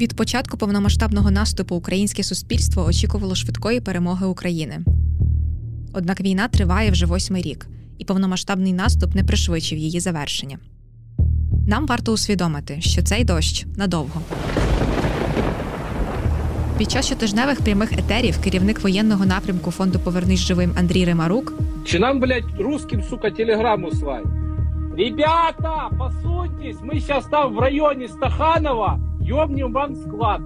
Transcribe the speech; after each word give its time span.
Від 0.00 0.16
початку 0.16 0.56
повномасштабного 0.56 1.30
наступу 1.30 1.76
українське 1.76 2.22
суспільство 2.22 2.84
очікувало 2.84 3.34
швидкої 3.34 3.80
перемоги 3.80 4.26
України. 4.26 4.80
Однак 5.92 6.20
війна 6.20 6.48
триває 6.48 6.90
вже 6.90 7.06
восьмий 7.06 7.42
рік, 7.42 7.66
і 7.98 8.04
повномасштабний 8.04 8.72
наступ 8.72 9.14
не 9.14 9.24
пришвидшив 9.24 9.78
її 9.78 10.00
завершення. 10.00 10.58
Нам 11.66 11.86
варто 11.86 12.12
усвідомити, 12.12 12.80
що 12.80 13.02
цей 13.02 13.24
дощ 13.24 13.66
надовго. 13.76 14.20
Під 16.78 16.90
час 16.90 17.06
щотижневих 17.06 17.60
прямих 17.60 17.92
етерів 17.92 18.38
керівник 18.42 18.80
воєнного 18.82 19.26
напрямку 19.26 19.70
фонду 19.70 19.98
Повернись 19.98 20.40
живим 20.40 20.72
Андрій 20.78 21.04
Римарук 21.04 21.54
Чи 21.84 21.98
нам, 21.98 22.20
блядь, 22.20 22.60
русским, 22.60 23.02
сука, 23.02 23.30
телеграмму 23.30 23.90
слать? 23.90 24.24
Ребята, 24.98 25.90
посуньтесь, 25.98 26.80
мы 26.82 27.00
сейчас 27.00 27.24
там 27.30 27.54
в 27.54 27.58
районе 27.58 28.08
Стаханова 28.08 29.09
ёбнем 29.30 29.72
вам 29.72 29.96
склад. 29.96 30.40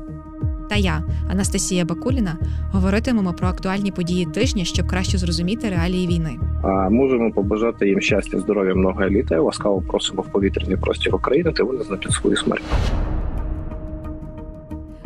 та 0.71 0.77
я, 0.77 1.03
Анастасія 1.31 1.85
Бакуліна, 1.85 2.39
говоритимемо 2.73 3.33
про 3.33 3.49
актуальні 3.49 3.91
події 3.91 4.27
тижня, 4.27 4.65
щоб 4.65 4.87
краще 4.87 5.19
зрозуміти 5.19 5.71
реалії 5.71 6.07
війни. 6.07 6.39
А 6.63 6.91
можемо 6.91 7.33
побажати 7.33 7.89
їм 7.89 8.01
щастя, 8.01 8.41
здоров'я, 8.41 8.75
много 8.75 9.09
літа. 9.09 9.41
Ласкаво 9.41 9.83
просимо 9.83 10.23
в 10.23 10.33
повітряний 10.33 10.77
простір 10.77 11.15
України 11.15 11.53
та 11.53 11.65
визнати 11.65 12.11
свою 12.11 12.37
смерть. 12.37 12.65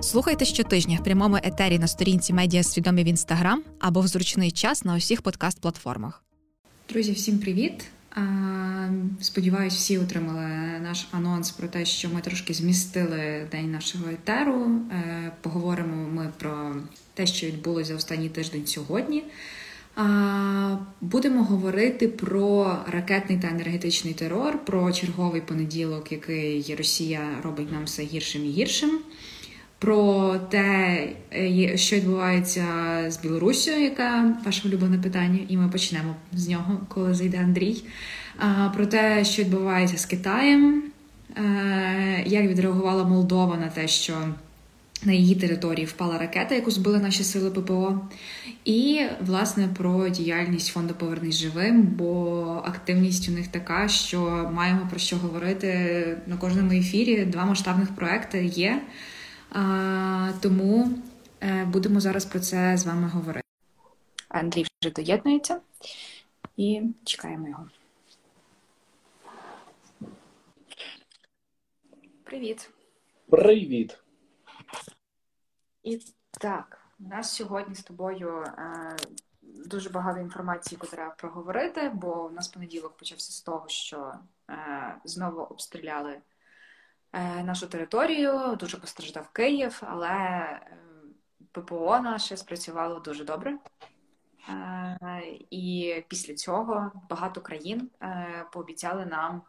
Слухайте 0.01 0.45
щотижня 0.45 0.99
в 1.01 1.05
прямому 1.05 1.37
етері 1.43 1.79
на 1.79 1.87
сторінці 1.87 2.33
Медіа 2.33 2.63
Свідомі 2.63 3.05
в 3.05 3.07
інстаграм 3.07 3.63
або 3.81 4.01
в 4.01 4.07
зручний 4.07 4.51
час 4.51 4.85
на 4.85 4.97
усіх 4.97 5.23
подкаст-платформах. 5.23 6.23
Друзі, 6.89 7.13
всім 7.13 7.39
привіт! 7.39 7.85
Сподіваюсь, 9.21 9.75
всі 9.75 9.99
отримали 9.99 10.49
наш 10.83 11.07
анонс 11.11 11.51
про 11.51 11.69
те, 11.69 11.85
що 11.85 12.09
ми 12.09 12.21
трошки 12.21 12.55
змістили 12.55 13.49
день 13.53 13.73
нашого 13.73 14.11
етеру. 14.11 14.81
Е, 14.93 15.33
Поговоримо 15.41 16.09
ми 16.09 16.33
про 16.39 16.77
те, 17.15 17.27
що 17.27 17.47
відбулося 17.47 17.95
останній 17.95 18.29
тиждень 18.29 18.67
сьогодні. 18.67 19.25
Будемо 21.01 21.45
говорити 21.45 22.09
про 22.09 22.77
ракетний 22.87 23.39
та 23.39 23.49
енергетичний 23.49 24.15
терор, 24.15 24.65
про 24.65 24.93
черговий 24.93 25.41
понеділок, 25.41 26.13
який 26.13 26.75
Росія 26.79 27.21
робить 27.43 27.73
нам 27.73 27.85
все 27.85 28.03
гіршим 28.03 28.45
і 28.45 28.51
гіршим. 28.51 28.99
Про 29.79 30.35
те, 30.51 30.99
е, 31.35 31.77
що 31.77 31.97
відбувається 31.97 32.65
з 33.09 33.21
Білоруссю, 33.23 33.71
яка 33.71 34.37
ваше 34.47 34.69
улюблене 34.69 34.99
питання, 34.99 35.39
і 35.49 35.57
ми 35.57 35.69
почнемо 35.69 36.15
з 36.33 36.49
нього, 36.49 36.81
коли 36.89 37.15
зайде 37.15 37.39
Андрій. 37.39 37.83
Про 38.75 38.87
те, 38.87 39.25
що 39.25 39.43
відбувається 39.43 39.99
з 39.99 40.07
Китаєм, 40.07 40.83
е, 41.37 42.23
як 42.27 42.47
відреагувала 42.47 43.05
Молдова 43.05 43.57
на 43.57 43.69
те, 43.69 43.89
що 43.89 44.15
на 45.05 45.13
її 45.13 45.35
території 45.35 45.87
впала 45.87 46.19
ракета, 46.19 46.55
яку 46.55 46.71
збили 46.71 46.99
наші 46.99 47.25
сили 47.25 47.51
ППО, 47.51 48.01
і 48.65 49.01
власне 49.27 49.69
про 49.77 50.09
діяльність 50.09 50.73
фонду 50.73 50.95
Повернись 50.95 51.37
живим, 51.37 51.83
бо 51.83 52.63
активність 52.65 53.29
у 53.29 53.33
них 53.33 53.49
така, 53.49 53.89
що 53.89 54.51
маємо 54.55 54.81
про 54.91 54.99
що 54.99 55.17
говорити 55.17 56.19
на 56.27 56.37
кожному 56.37 56.73
ефірі. 56.73 57.25
Два 57.25 57.45
масштабних 57.45 57.89
проекти 57.95 58.45
є. 58.45 58.81
А, 59.51 60.33
Тому 60.43 60.89
е, 61.41 61.65
будемо 61.65 62.01
зараз 62.01 62.25
про 62.25 62.41
це 62.41 62.77
з 62.77 62.87
вами 62.87 63.09
говорити. 63.09 63.45
Андрій 64.29 64.67
вже 64.83 64.93
доєднується 64.93 65.61
і 66.57 66.83
чекаємо 67.05 67.49
його. 67.49 67.69
Привіт. 72.25 72.71
Привіт. 73.31 73.99
І 75.83 76.01
так, 76.31 76.79
у 77.01 77.09
нас 77.09 77.35
сьогодні 77.35 77.75
з 77.75 77.83
тобою 77.83 78.43
е, 78.43 78.97
дуже 79.43 79.91
багато 79.91 80.21
інформації, 80.21 80.79
яку 80.81 80.97
треба 80.97 81.15
проговорити, 81.15 81.91
бо 81.95 82.27
у 82.27 82.31
нас 82.31 82.49
понеділок 82.49 82.97
почався 82.97 83.33
з 83.33 83.43
того, 83.43 83.69
що 83.69 84.13
е, 84.51 84.97
знову 85.05 85.41
обстріляли 85.41 86.21
нашу 87.45 87.67
територію, 87.67 88.57
дуже 88.57 88.77
постраждав 88.77 89.29
Київ, 89.29 89.83
але 89.87 90.09
е, 90.09 90.77
ППО 91.53 92.01
наше 92.01 92.37
спрацювало 92.37 93.01
дуже 93.01 93.25
добре. 93.25 93.59
Е, 94.49 95.23
і 95.51 95.95
після 96.09 96.35
цього 96.35 96.93
багато 97.11 97.41
країн 97.41 97.91
е, 98.03 98.47
пообіцяли 98.53 99.07
нам 99.07 99.43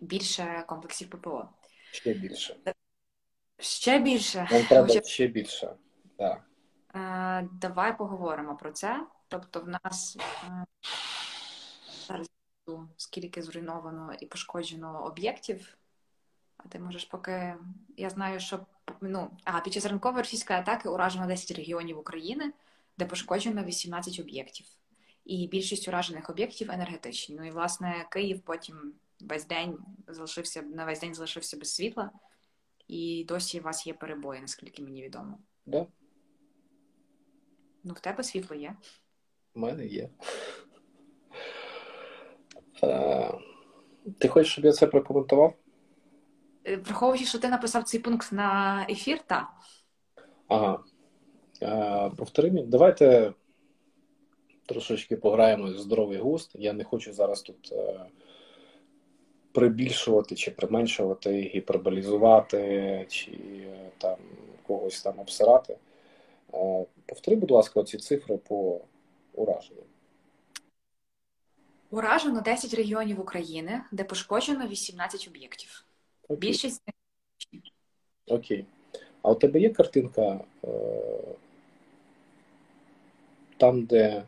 більше 0.00 0.64
комплексів 0.68 1.10
ППО. 1.10 1.48
Ще 1.92 2.14
більше. 2.14 2.56
Ще 3.58 3.98
більше. 3.98 4.48
Нам 4.50 4.64
треба 4.64 4.86
Хоча- 4.86 5.02
ще 5.02 5.26
більше. 5.26 5.74
Так. 6.18 6.42
Е, 6.94 7.48
Давай 7.52 7.98
поговоримо 7.98 8.56
про 8.56 8.72
це. 8.72 9.06
Тобто, 9.28 9.60
в 9.60 9.68
нас 9.68 10.16
е, 10.46 10.64
зараз 12.06 12.30
скільки 12.96 13.42
зруйновано 13.42 14.12
і 14.20 14.26
пошкоджено 14.26 15.04
об'єктів. 15.04 15.76
А 16.64 16.68
ти 16.68 16.78
можеш 16.78 17.04
поки. 17.04 17.54
Я 17.96 18.10
знаю, 18.10 18.40
що 18.40 18.66
ну, 19.00 19.30
а, 19.44 19.60
під 19.60 19.72
час 19.72 19.86
ранкової 19.86 20.22
російської 20.22 20.58
атаки 20.58 20.88
уражено 20.88 21.26
10 21.26 21.58
регіонів 21.58 21.98
України, 21.98 22.52
де 22.98 23.06
пошкоджено 23.06 23.64
18 23.64 24.20
об'єктів. 24.20 24.66
І 25.24 25.48
більшість 25.48 25.88
уражених 25.88 26.30
об'єктів 26.30 26.70
енергетичні. 26.70 27.36
Ну 27.36 27.46
і 27.46 27.50
власне 27.50 28.06
Київ 28.10 28.40
потім 28.40 28.94
весь 29.20 29.46
день 29.46 29.78
залишився 30.08 30.62
на 30.62 30.84
весь 30.84 31.00
день 31.00 31.14
залишився 31.14 31.56
без 31.56 31.74
світла, 31.74 32.10
і 32.88 33.24
досі 33.28 33.60
у 33.60 33.62
вас 33.62 33.86
є 33.86 33.94
перебої, 33.94 34.40
наскільки 34.40 34.82
мені 34.82 35.02
відомо. 35.02 35.38
Да? 35.66 35.86
Ну, 37.84 37.94
в 37.94 38.00
тебе 38.00 38.22
світло 38.22 38.56
є. 38.56 38.76
У 39.54 39.60
мене 39.60 39.86
є. 39.86 40.10
Е, 42.82 43.32
Ти 44.18 44.28
хочеш, 44.28 44.52
щоб 44.52 44.64
я 44.64 44.72
це 44.72 44.86
прокоментував? 44.86 45.54
Е, 46.70 46.76
Враховуючи, 46.76 47.24
що 47.24 47.38
ти 47.38 47.48
написав 47.48 47.84
цей 47.84 48.00
пункт 48.00 48.32
на 48.32 48.82
ефір, 48.90 49.18
так. 49.26 49.46
Ага. 50.48 50.78
Е, 51.62 52.10
Повтори 52.16 52.50
мені. 52.50 52.66
Давайте 52.66 53.32
трошечки 54.66 55.16
пограємо 55.16 55.64
в 55.64 55.78
здоровий 55.78 56.18
густ. 56.18 56.50
Я 56.54 56.72
не 56.72 56.84
хочу 56.84 57.12
зараз 57.12 57.42
тут 57.42 57.72
е, 57.72 58.00
прибільшувати 59.52 60.34
чи 60.34 60.50
применшувати, 60.50 61.30
гіперболізувати, 61.54 63.06
чи 63.08 63.30
е, 63.30 63.90
там 63.98 64.16
когось 64.66 65.02
там 65.02 65.18
обсирати. 65.18 65.76
Е, 66.54 66.86
Повтори, 67.06 67.36
будь 67.36 67.50
ласка, 67.50 67.84
ці 67.84 67.98
цифри 67.98 68.36
по 68.36 68.80
ураженню. 69.34 69.82
Уражено 71.90 72.40
10 72.40 72.74
регіонів 72.74 73.20
України, 73.20 73.82
де 73.92 74.04
пошкоджено 74.04 74.66
18 74.66 75.28
об'єктів. 75.28 75.84
Окей. 76.30 76.50
Більшість 76.50 76.82
Окей. 78.26 78.64
А 79.22 79.30
у 79.30 79.34
тебе 79.34 79.60
є 79.60 79.70
картинка 79.70 80.40
е, 80.64 80.68
там, 83.56 83.84
де 83.84 84.22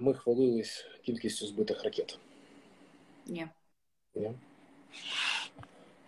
ми 0.00 0.14
хвалились 0.14 0.86
кількістю 1.02 1.46
збитих 1.46 1.84
ракет? 1.84 2.18
ні. 3.26 3.46
Ні? 4.14 4.32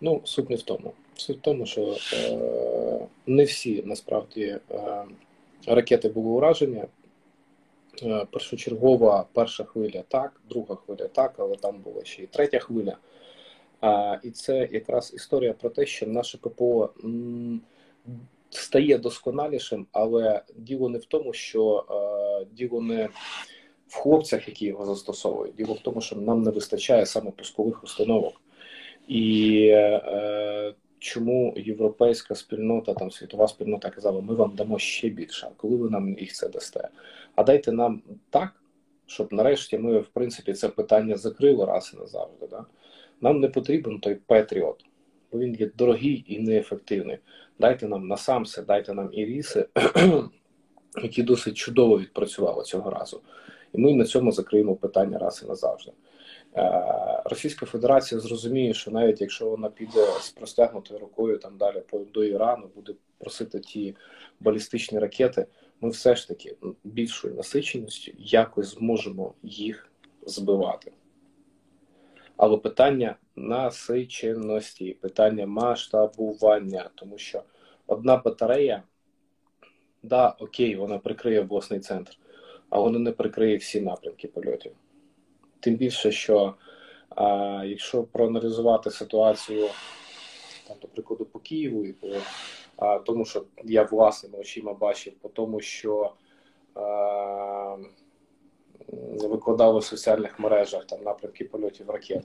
Ну, 0.01 0.21
суть 0.25 0.49
не 0.49 0.55
в 0.55 0.61
тому. 0.61 0.93
Суть 1.15 1.37
в 1.37 1.41
тому, 1.41 1.65
що 1.65 1.97
е, 2.13 3.07
не 3.25 3.43
всі 3.43 3.83
насправді 3.85 4.59
е, 4.71 5.05
ракети 5.67 6.09
були 6.09 6.29
уражені. 6.29 6.83
Е, 8.03 8.25
першочергова 8.31 9.25
перша 9.33 9.63
хвиля 9.63 10.03
так, 10.07 10.41
друга 10.49 10.75
хвиля 10.75 11.07
так, 11.07 11.33
але 11.37 11.55
там 11.55 11.79
була 11.79 12.05
ще 12.05 12.23
і 12.23 12.27
третя 12.27 12.59
хвиля. 12.59 12.97
І 14.23 14.31
це 14.31 14.69
якраз 14.71 15.13
історія 15.13 15.53
про 15.53 15.69
те, 15.69 15.85
що 15.85 16.07
наше 16.07 16.37
ППО 16.37 16.89
стає 18.49 18.97
досконалішим, 18.97 19.87
але 19.91 20.41
діло 20.57 20.89
не 20.89 20.97
в 20.97 21.05
тому, 21.05 21.33
що 21.33 21.85
діло 22.51 22.81
не 22.81 23.09
в 23.87 23.95
хлопцях, 23.95 24.47
які 24.47 24.65
його 24.65 24.85
застосовують. 24.85 25.55
Діло 25.55 25.73
в 25.73 25.79
тому, 25.79 26.01
що 26.01 26.15
нам 26.15 26.43
не 26.43 26.51
вистачає 26.51 27.05
саме 27.05 27.31
пускових 27.31 27.83
установок. 27.83 28.41
І 29.07 29.67
е, 29.71 30.73
чому 30.99 31.53
європейська 31.57 32.35
спільнота, 32.35 32.93
там 32.93 33.11
світова 33.11 33.47
спільнота 33.47 33.89
казала, 33.89 34.21
ми 34.21 34.35
вам 34.35 34.55
дамо 34.55 34.79
ще 34.79 35.09
більше, 35.09 35.47
а 35.47 35.61
коли 35.61 35.75
ви 35.75 35.89
нам 35.89 36.19
їх 36.19 36.33
це 36.33 36.49
дасте? 36.49 36.89
А 37.35 37.43
дайте 37.43 37.71
нам 37.71 38.01
так, 38.29 38.63
щоб 39.05 39.33
нарешті 39.33 39.77
ми, 39.77 39.99
в 39.99 40.07
принципі, 40.07 40.53
це 40.53 40.69
питання 40.69 41.17
закрили 41.17 41.65
раз 41.65 41.91
і 41.95 41.97
назавжди. 41.97 42.47
Да? 42.47 42.65
Нам 43.21 43.39
не 43.39 43.47
потрібен 43.47 43.99
той 43.99 44.15
Петріот, 44.15 44.85
бо 45.31 45.39
він 45.39 45.55
є 45.55 45.71
дорогий 45.77 46.25
і 46.27 46.39
неефективний. 46.39 47.17
Дайте 47.59 47.87
нам 47.87 48.07
насамсе, 48.07 48.61
дайте 48.61 48.93
нам 48.93 49.09
іріси, 49.13 49.67
які 51.03 51.23
досить 51.23 51.57
чудово 51.57 51.99
відпрацювали 51.99 52.63
цього 52.63 52.89
разу. 52.89 53.21
І 53.73 53.77
ми 53.77 53.93
на 53.93 54.05
цьому 54.05 54.31
закриємо 54.31 54.75
питання 54.75 55.17
раз 55.17 55.41
і 55.45 55.47
назавжди. 55.47 55.91
Е, 56.57 57.21
Російська 57.25 57.65
Федерація 57.65 58.21
зрозуміє, 58.21 58.73
що 58.73 58.91
навіть 58.91 59.21
якщо 59.21 59.49
вона 59.49 59.69
піде 59.69 60.07
з 60.19 60.29
простягнутою 60.29 60.99
рукою 60.99 61.37
там 61.37 61.57
далі 61.57 61.83
до 62.13 62.23
Ірану, 62.23 62.69
буде 62.75 62.93
просити 63.17 63.59
ті 63.59 63.95
балістичні 64.39 64.99
ракети, 64.99 65.45
ми 65.81 65.89
все 65.89 66.15
ж 66.15 66.27
таки 66.27 66.55
більшою 66.83 67.35
насиченістю 67.35 68.11
якось 68.17 68.75
зможемо 68.75 69.33
їх 69.43 69.91
збивати. 70.25 70.91
Але 72.41 72.57
питання 72.57 73.15
насиченості, 73.35 74.93
питання 74.93 75.47
масштабування, 75.47 76.89
тому 76.95 77.17
що 77.17 77.43
одна 77.87 78.17
батарея, 78.17 78.83
да, 80.03 80.35
окей, 80.39 80.75
вона 80.75 80.97
прикриє 80.97 81.41
обласний 81.41 81.79
центр, 81.79 82.17
а 82.69 82.79
вона 82.79 82.99
не 82.99 83.11
прикриє 83.11 83.57
всі 83.57 83.81
напрямки 83.81 84.27
польотів. 84.27 84.71
Тим 85.59 85.75
більше, 85.75 86.11
що 86.11 86.53
а, 87.09 87.25
якщо 87.65 88.03
проаналізувати 88.03 88.91
ситуацію, 88.91 89.67
там, 90.67 90.77
до 90.81 90.87
прикладу, 90.87 91.25
по 91.25 91.39
Києву, 91.39 91.85
і 91.85 91.93
по 91.93 92.07
а, 92.77 92.99
тому, 92.99 93.25
що 93.25 93.45
я 93.63 93.83
власними 93.83 94.37
очима 94.37 94.73
бачив, 94.73 95.13
по 95.21 95.29
тому, 95.29 95.61
що 95.61 96.13
а, 96.75 97.77
викладали 99.19 99.79
в 99.79 99.83
соціальних 99.83 100.39
мережах 100.39 100.85
там 100.85 101.03
напрямки 101.03 101.45
польотів 101.45 101.89
ракет, 101.89 102.23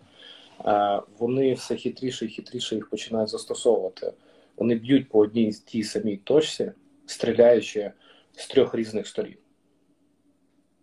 вони 1.19 1.55
все 1.55 1.77
хитріше 1.77 2.25
і 2.25 2.29
хитріше 2.29 2.75
їх 2.75 2.91
починають 2.91 3.31
застосовувати. 3.31 4.13
Вони 4.57 4.75
б'ють 4.75 5.09
по 5.09 5.19
одній 5.19 5.53
тій 5.53 5.83
самій 5.83 6.17
точці, 6.17 6.73
стріляючи 7.07 7.93
з 8.33 8.47
трьох 8.47 8.75
різних 8.75 9.07
сторін. 9.07 9.37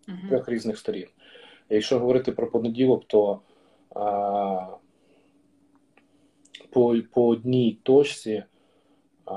Uh-huh. 0.08 0.30
Трьох 0.30 0.50
різних 0.50 0.78
сторін. 0.78 1.08
Якщо 1.70 2.00
говорити 2.00 2.32
про 2.32 2.52
понеділок, 2.52 3.04
то 3.08 3.40
а, 3.96 4.68
по 6.70 6.96
по 7.12 7.28
одній 7.28 7.80
точці 7.84 8.44
а, 9.26 9.34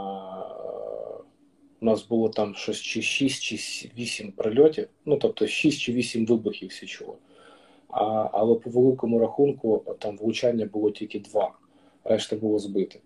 у 1.81 1.85
нас 1.85 2.09
було 2.09 2.29
там 2.29 2.55
щось 2.55 2.81
чи 2.81 3.03
6 3.03 3.43
чи 3.43 3.57
8 3.99 4.33
прильотів, 4.33 4.89
ну 5.05 5.17
тобто 5.17 5.47
6 5.47 5.81
чи 5.81 5.93
8 5.93 6.27
вибухів 6.27 6.73
чули. 6.87 7.15
А, 7.89 8.29
Але 8.33 8.55
по 8.55 8.71
великому 8.71 9.19
рахунку 9.19 9.97
там 9.99 10.17
влучання 10.17 10.67
було 10.67 10.91
тільки 10.91 11.21
два, 11.21 11.53
решта 12.05 12.37
було 12.37 12.59
збите. 12.59 12.99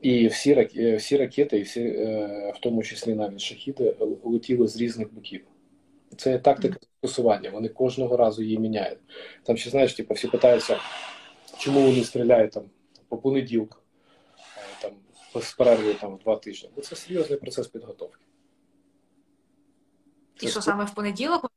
І 0.00 0.26
всі 0.26 0.68
всі 0.96 1.16
ракети, 1.16 1.58
і 1.58 1.62
всі, 1.62 1.80
е, 1.80 2.52
в 2.56 2.60
тому 2.60 2.82
числі 2.82 3.14
навіть 3.14 3.40
шахіди, 3.40 3.96
летіли 4.24 4.68
з 4.68 4.76
різних 4.76 5.14
боків. 5.14 5.40
Це 6.16 6.38
тактика 6.38 6.78
застосування. 7.02 7.50
Вони 7.50 7.68
кожного 7.68 8.16
разу 8.16 8.42
її 8.42 8.58
міняють. 8.58 8.98
Там 9.42 9.56
ще 9.56 9.70
знаєш, 9.70 9.94
типу, 9.94 10.14
всі 10.14 10.28
питаються, 10.28 10.76
чому 11.58 11.80
вони 11.80 12.04
стріляють 12.04 12.52
там 12.52 12.62
по 13.08 13.16
понеділку, 13.16 13.76
там 13.78 13.87
з 15.34 15.54
перервою 15.54 15.94
там 15.94 16.16
в 16.16 16.18
два 16.18 16.36
тижні. 16.36 16.70
Бо 16.76 16.82
це 16.82 16.96
серйозний 16.96 17.38
процес 17.38 17.68
підготовки. 17.68 18.24
Це 20.36 20.46
І 20.46 20.48
що 20.48 20.62
саме 20.62 20.84
в 20.84 20.94
понеділок? 20.94 21.50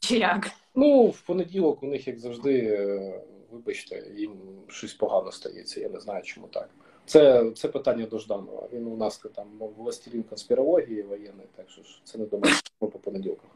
Чи 0.00 0.18
як? 0.18 0.50
Ну, 0.74 1.06
в 1.06 1.20
понеділок 1.20 1.82
у 1.82 1.86
них, 1.86 2.08
як 2.08 2.18
завжди, 2.18 2.58
е, 2.58 3.22
вибачте, 3.50 4.12
їм 4.16 4.38
щось 4.68 4.94
погано 4.94 5.32
стається. 5.32 5.80
Я 5.80 5.88
не 5.88 6.00
знаю, 6.00 6.22
чому 6.22 6.46
так. 6.46 6.70
Це 7.06 7.50
це 7.50 7.68
питання 7.68 8.06
до 8.06 8.18
Жданова. 8.18 8.68
Він 8.72 8.86
у 8.86 8.96
нас 8.96 9.24
там 9.34 9.46
властелін 9.58 10.22
конспірології 10.22 11.02
воєнний, 11.02 11.46
так 11.56 11.70
що 11.70 11.82
ж 11.82 12.00
це 12.04 12.18
не 12.18 12.26
думаю, 12.26 12.54
по 12.78 12.88
понеділках. 12.88 13.50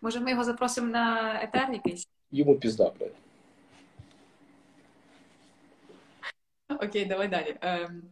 Може, 0.00 0.20
ми 0.20 0.30
його 0.30 0.44
запросимо 0.44 0.86
на 0.86 1.34
етер 1.42 1.72
якийсь? 1.72 2.08
Йому 2.30 2.56
пізда, 2.56 2.92
блядь. 2.98 3.12
Окей, 6.68 7.04
давай 7.04 7.28
далі. 7.28 7.56
Ем, 7.60 8.02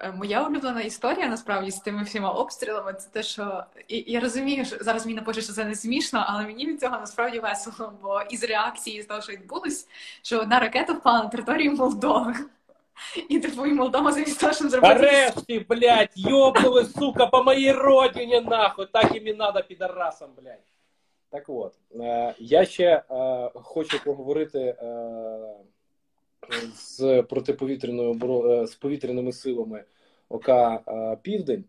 е, 0.00 0.12
моя 0.12 0.46
улюблена 0.46 0.80
історія 0.80 1.28
насправді 1.28 1.70
з 1.70 1.80
тими 1.80 2.02
всіма 2.02 2.30
обстрілами 2.30 2.92
це 2.92 3.10
те, 3.10 3.22
що 3.22 3.64
і, 3.88 4.04
я 4.06 4.20
розумію, 4.20 4.64
що 4.64 4.76
зараз 4.80 5.06
мені 5.06 5.16
напише, 5.16 5.40
що 5.40 5.52
це 5.52 5.64
не 5.64 5.74
смішно, 5.74 6.24
але 6.26 6.44
мені 6.44 6.66
від 6.66 6.80
цього 6.80 6.96
насправді 6.96 7.38
весело, 7.38 7.92
бо 8.02 8.22
із 8.30 8.44
реакції 8.44 9.02
з 9.02 9.06
того, 9.06 9.20
що 9.20 9.32
відбулось, 9.32 9.88
що 10.22 10.40
одна 10.40 10.60
ракета 10.60 10.92
впала 10.92 11.22
на 11.22 11.28
територію 11.28 11.72
Молдови. 11.72 12.34
І 13.28 13.38
типу, 13.38 13.66
і 13.66 13.72
Молдова 13.72 14.12
замість 14.12 14.40
того, 14.40 14.52
щоб 14.52 14.68
зробити... 14.68 14.94
Нарешті, 14.94 15.66
блядь, 15.68 16.12
йобнули, 16.14 16.84
сука, 16.84 17.26
по 17.26 17.42
моїй 17.42 17.72
родині, 17.72 18.40
нахуй, 18.40 18.86
так 18.92 19.14
їм 19.14 19.26
і 19.26 19.34
надо, 19.34 19.62
підарасам, 19.62 20.30
блядь. 20.36 20.64
Так 21.30 21.44
от, 21.48 21.74
е, 22.00 22.34
я 22.38 22.64
ще 22.64 23.02
е, 23.10 23.50
хочу 23.54 24.04
поговорити 24.04 24.76
з 26.74 27.22
протиповітряною 27.22 28.66
з 28.66 28.74
повітряними 28.74 29.32
силами 29.32 29.84
ОК 30.28 30.50
Південь, 31.22 31.64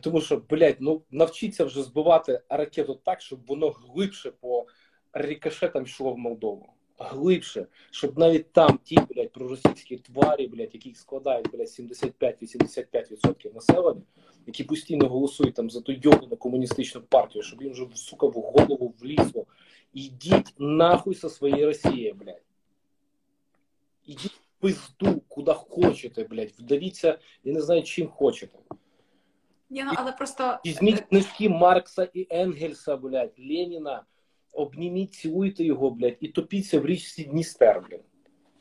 тому 0.00 0.20
що, 0.20 0.42
блядь, 0.50 0.76
ну 0.80 1.02
навчіться 1.10 1.64
вже 1.64 1.82
збивати 1.82 2.40
ракету 2.48 3.00
так, 3.04 3.20
щоб 3.20 3.46
воно 3.46 3.70
глибше 3.70 4.30
по 4.30 4.66
рикошетам 5.12 5.84
йшло 5.84 6.12
в 6.12 6.18
Молдову 6.18 6.66
глибше, 7.00 7.66
щоб 7.90 8.18
навіть 8.18 8.52
там 8.52 8.78
ті, 8.84 8.98
блядь, 9.10 9.32
проросійські 9.32 9.96
тварі, 9.96 10.46
блядь, 10.46 10.74
які 10.74 10.94
складають, 10.94 11.50
блядь, 11.50 11.68
75-85% 11.68 13.54
населення, 13.54 14.02
які 14.46 14.64
постійно 14.64 15.08
голосують 15.08 15.54
там 15.54 15.70
за 15.70 15.80
ту 15.80 15.92
йобану 15.92 16.36
комуністичну 16.36 17.00
партію, 17.00 17.42
щоб 17.42 17.62
їм 17.62 17.72
вже, 17.72 17.86
сука, 17.94 18.26
в 18.26 18.32
голову 18.32 18.94
влізло. 19.00 19.46
Ідіть 19.94 20.54
нахуй 20.58 21.14
со 21.14 21.28
своєї 21.28 21.64
Росії, 21.64 22.12
блядь. 22.12 22.42
Ідіть 24.06 24.32
в 24.32 24.60
пизду, 24.60 25.22
куди 25.28 25.52
хочете, 25.52 26.24
блядь. 26.24 26.52
Вдавіться, 26.58 27.18
я 27.44 27.52
не 27.52 27.60
знаю, 27.60 27.82
чим 27.82 28.08
хочете. 28.08 28.58
Ні, 29.70 29.84
ну, 29.84 29.92
але 29.96 30.12
просто... 30.12 30.58
Візьміть 30.66 31.00
книжки 31.00 31.48
Маркса 31.48 32.08
і 32.14 32.26
Енгельса, 32.30 32.96
блядь, 32.96 33.38
Леніна, 33.38 34.04
обніміть, 34.52 35.14
цілуйте 35.14 35.64
його, 35.64 35.90
блядь, 35.90 36.16
і 36.20 36.28
топіться 36.28 36.80
в 36.80 36.86
річці 36.86 37.24
Дністер, 37.24 37.86
блядь. 37.88 38.04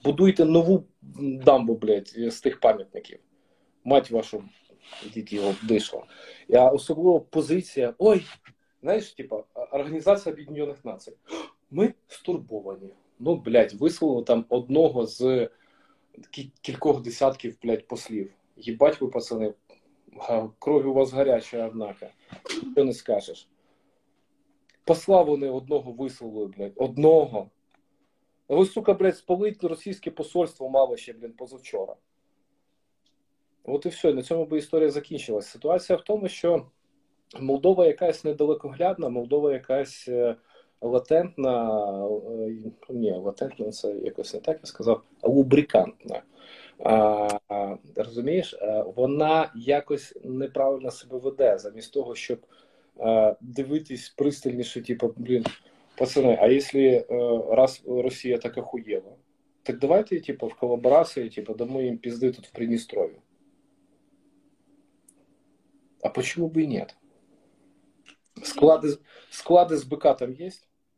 Будуйте 0.04 0.46
нову 0.46 0.86
дамбу, 1.46 1.76
блядь, 1.76 2.08
з 2.08 2.42
тих 2.42 2.60
пам'ятників. 2.60 3.20
Мать 3.84 4.12
вашу, 4.12 4.44
ідіть 5.06 5.34
його 5.34 5.56
дишло. 5.64 6.06
А 6.54 6.70
особливо 6.70 7.22
позиція. 7.22 7.94
Ой, 7.98 8.26
знаєш, 8.82 9.14
типа, 9.14 9.44
Організація 9.72 10.34
Об'єднаних 10.34 10.86
Націй. 10.86 11.14
Ми 11.72 11.94
стурбовані. 12.08 12.90
Ну, 13.20 13.36
блядь, 13.36 13.74
висловили 13.74 14.24
там 14.24 14.46
одного 14.50 15.06
з 15.06 15.50
кількох 16.62 17.02
десятків, 17.02 17.58
блядь, 17.64 17.88
послів. 17.88 18.32
Їбать 18.58 19.02
ви, 19.02 19.08
пацани, 19.08 19.54
крові 20.60 20.88
у 20.88 20.94
вас 20.94 21.14
гаряча, 21.14 21.68
однако. 21.68 22.06
Що 22.74 22.84
не 22.84 22.94
скажеш. 22.94 23.48
Посла 24.84 25.22
вони 25.22 25.50
одного 25.50 25.92
висловили, 25.92 26.48
блядь. 26.48 26.74
Одного. 26.76 27.50
А 28.48 28.56
ви, 28.56 28.66
сука, 28.66 28.94
блядь, 28.94 29.18
спалить 29.18 29.64
російське 29.64 30.12
посольство 30.12 30.70
мало 30.70 30.98
ще, 30.98 31.14
блін, 31.14 31.34
позавчора. 31.34 31.96
От 33.64 33.86
і 33.86 33.90
все, 33.90 34.14
на 34.14 34.22
цьому 34.22 34.46
би 34.46 34.58
історія 34.58 34.90
закінчилась. 34.90 35.48
Ситуація 35.48 35.98
в 35.98 36.04
тому, 36.04 36.28
що 36.28 36.66
Молдова 37.40 37.86
якась 37.86 38.24
недалекоглядна, 38.24 39.10
Молдова 39.10 39.54
якась 39.54 40.08
е, 40.08 40.36
латентна, 40.82 41.82
е, 42.10 42.72
ні, 42.90 43.12
латентна 43.12 43.72
це 43.72 43.94
якось 43.94 44.34
не 44.34 44.40
так 44.40 44.60
я 44.64 44.66
сказав, 44.66 45.02
лубрикантна. 45.24 46.24
А, 46.84 47.28
Розумієш, 47.96 48.54
е, 48.54 48.84
вона 48.96 49.52
якось 49.56 50.16
неправильно 50.24 50.92
себе 50.92 51.18
веде, 51.18 51.58
замість 51.58 51.94
того, 51.94 52.16
щоб 52.16 52.40
дивитись 53.42 54.10
пристальніше, 54.10 54.82
типу, 54.82 55.14
блін, 55.18 55.46
пацани, 55.98 56.38
а 56.42 56.48
якщо 56.48 56.80
е, 56.80 57.06
раз 57.56 57.84
Росія 57.88 58.38
так 58.38 58.58
охуєла, 58.58 59.16
так 59.64 59.80
давайте, 59.80 60.20
типу, 60.20 60.48
в 60.48 60.56
коллаборации, 60.56 61.30
типу, 61.30 61.54
дамо 61.54 61.82
им 61.82 61.98
пизды 61.98 62.34
тут 62.34 62.48
в 62.48 62.52
Приднестровье. 62.52 63.22
А 66.02 66.10
почему 66.10 66.50
бы 66.50 66.64
и 66.64 66.68
нет? 66.68 66.96
Склади, 68.44 68.98
склади 69.30 69.78
з 69.78 69.84
БК 69.84 70.14
там 70.14 70.34
є? 70.34 70.52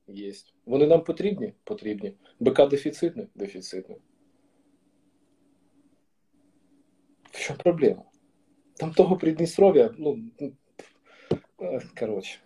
Є. 0.07 0.33
Вони 0.65 0.87
нам 0.87 1.03
потрібні? 1.03 1.53
Потрібні. 1.63 2.13
БК 2.39 2.67
дефіцитний? 2.67 3.27
Дефіцитний. 3.35 3.97
В 7.31 7.39
чому 7.39 7.59
проблема? 7.63 8.03
Там 8.77 8.93
того 8.93 9.17
Придністров'я, 9.17 9.89
ну, 9.97 10.19
Коротше. 11.99 12.39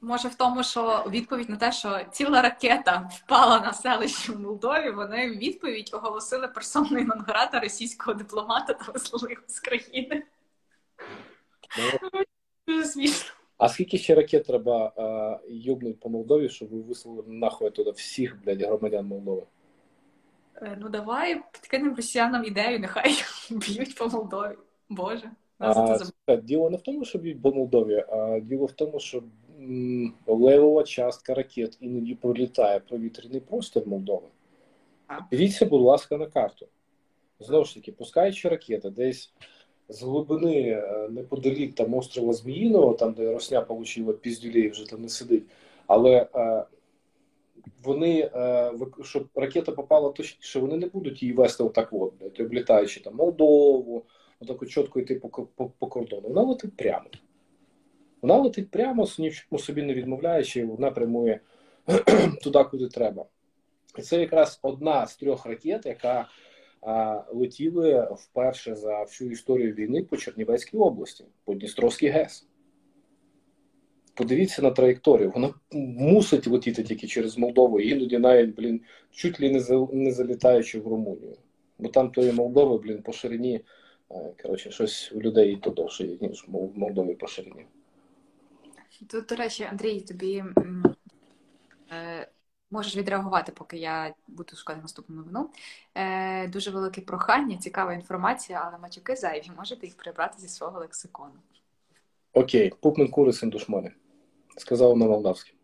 Може, 0.00 0.28
в 0.28 0.34
тому, 0.34 0.62
що 0.62 1.04
відповідь 1.10 1.50
на 1.50 1.56
те, 1.56 1.72
що 1.72 2.00
ціла 2.12 2.42
ракета 2.42 3.10
впала 3.12 3.60
на 3.60 3.72
селище 3.72 4.32
в 4.32 4.40
Молдові, 4.40 4.90
вони 4.90 5.30
в 5.30 5.36
відповідь 5.38 5.90
оголосили 5.92 6.48
персоною 6.48 7.04
Нонграта 7.04 7.60
російського 7.60 8.14
дипломата 8.14 8.72
та 8.72 8.92
вислали 8.92 9.36
з 9.46 9.60
країни. 9.60 10.22
Дуже 12.66 12.84
смішно. 12.84 13.30
А 13.62 13.68
скільки 13.68 13.98
ще 13.98 14.14
ракет 14.14 14.46
треба 14.46 14.92
а, 14.96 15.38
юбнуть 15.48 16.00
по 16.00 16.08
Молдові, 16.08 16.48
щоб 16.48 16.68
ви 16.68 16.80
вислали 16.80 17.22
нахуй 17.26 17.70
туди 17.70 17.90
всіх, 17.90 18.38
блядь, 18.44 18.62
громадян 18.62 19.06
Молдови? 19.06 19.42
Е, 20.56 20.78
Ну 20.80 20.88
давай 20.88 21.40
підкинемо 21.52 21.96
росіянам 21.96 22.44
ідею, 22.44 22.80
нехай 22.80 23.12
б'ють 23.50 23.94
по 23.98 24.08
Молдові. 24.08 24.56
Боже. 24.88 25.30
А, 25.58 26.36
діло 26.36 26.70
не 26.70 26.76
в 26.76 26.80
тому, 26.82 27.04
що 27.04 27.18
б'ють 27.18 27.42
по 27.42 27.52
Молдові, 27.52 28.04
а 28.08 28.40
діло 28.40 28.66
в 28.66 28.72
тому, 28.72 29.00
що 29.00 29.22
м, 29.60 30.14
левова 30.26 30.82
частка 30.82 31.34
ракет 31.34 31.78
іноді 31.80 32.14
пролітає 32.14 32.80
повітряний 32.80 33.40
простір 33.40 33.86
Молдови. 33.86 34.28
Дивіться, 35.30 35.66
будь 35.66 35.82
ласка, 35.82 36.16
на 36.16 36.26
карту. 36.26 36.66
Знову 37.40 37.64
ж 37.64 37.74
таки, 37.74 37.92
пускаючи 37.92 38.48
ракети 38.48 38.90
десь 38.90 39.32
з 39.88 40.02
глибини 40.02 40.68
е, 40.68 41.08
неподалік 41.10 41.74
там 41.74 41.94
острова 41.94 42.32
Зміїного, 42.32 42.94
там, 42.94 43.12
де 43.12 43.32
Росня 43.32 43.60
отримала 43.60 44.12
піздюлей, 44.12 44.68
вже 44.68 44.90
там 44.90 45.02
не 45.02 45.08
сидить. 45.08 45.44
Але 45.86 46.26
е, 46.34 46.64
вони, 47.84 48.30
е, 48.34 48.72
щоб 49.02 49.28
ракета 49.34 49.72
попала 49.72 50.10
точніше, 50.12 50.60
вони 50.60 50.76
не 50.76 50.86
будуть 50.86 51.22
її 51.22 51.34
вести 51.34 51.62
отак, 51.62 51.88
от, 51.92 52.14
блядь, 52.20 52.40
облітаючи 52.40 53.00
там 53.00 53.14
Молдову, 53.14 54.04
отак 54.40 54.68
чітко 54.68 55.00
йти 55.00 55.14
по, 55.14 55.28
по, 55.28 55.66
по 55.66 55.86
кордону. 55.86 56.28
Вона 56.28 56.42
летить 56.42 56.76
прямо. 56.76 57.06
Вона 58.22 58.36
летить 58.36 58.70
прямо, 58.70 59.08
ні 59.18 59.32
в 59.52 59.60
собі 59.60 59.82
не 59.82 59.94
відмовляючи, 59.94 60.64
вона 60.64 60.90
прямує 60.90 61.40
туди, 62.42 62.64
куди 62.64 62.88
треба. 62.88 63.24
І 63.98 64.02
це 64.02 64.20
якраз 64.20 64.58
одна 64.62 65.06
з 65.06 65.16
трьох 65.16 65.46
ракет, 65.46 65.86
яка 65.86 66.28
летіли 67.32 68.08
вперше 68.12 68.74
за 68.74 69.02
всю 69.02 69.30
історію 69.30 69.74
війни 69.74 70.02
по 70.02 70.16
Чернівецькій 70.16 70.76
області, 70.76 71.24
по 71.44 71.54
Дністровській 71.54 72.08
ГЕС. 72.08 72.46
Подивіться 74.14 74.62
на 74.62 74.70
траєкторію. 74.70 75.32
Вона 75.34 75.54
мусить 75.72 76.46
летіти 76.46 76.82
тільки 76.82 77.06
через 77.06 77.38
Молдову, 77.38 77.80
іноді 77.80 78.18
навіть, 78.18 78.54
блін, 78.54 78.80
чуть 79.10 79.40
ли 79.40 79.50
не, 79.50 79.60
за, 79.60 79.86
не 79.92 80.12
залітаючи 80.12 80.80
в 80.80 80.86
Румунію. 80.86 81.36
Бо 81.78 81.88
там 81.88 82.10
тої 82.10 82.32
Молдови, 82.32 82.78
блін, 82.78 83.02
по 83.02 83.12
ширині, 83.12 83.60
коротше, 84.42 84.70
щось 84.70 85.12
у 85.12 85.20
людей 85.20 85.56
то 85.56 85.70
довше, 85.70 86.18
ніж 86.20 86.44
в 86.48 86.78
Молдові 86.78 87.14
по 87.14 87.26
ширині. 87.26 87.66
Тут, 89.10 89.26
до 89.26 89.34
речі, 89.34 89.64
Андрій, 89.70 90.00
тобі 90.00 90.44
е, 91.90 92.28
можеш 92.72 92.96
відреагувати, 92.96 93.52
поки 93.52 93.76
я 93.76 94.14
буду 94.28 94.56
шукати 94.56 94.80
наступну 94.82 95.16
новину. 95.16 95.50
Е, 95.94 96.48
Дуже 96.48 96.70
велике 96.70 97.00
прохання, 97.00 97.56
цікава 97.56 97.94
інформація, 97.94 98.62
але 98.66 98.78
матюки 98.78 99.16
зайві. 99.16 99.50
Можете 99.56 99.86
їх 99.86 99.96
прибрати 99.96 100.38
зі 100.38 100.48
свого 100.48 100.80
лексикону. 100.80 101.32
Окей, 102.32 102.72
пупнен 102.80 103.08
курисин 103.08 103.50
душмани. 103.50 103.92
Сказав 104.56 104.96
на 104.96 105.06
молдавській. 105.06 105.54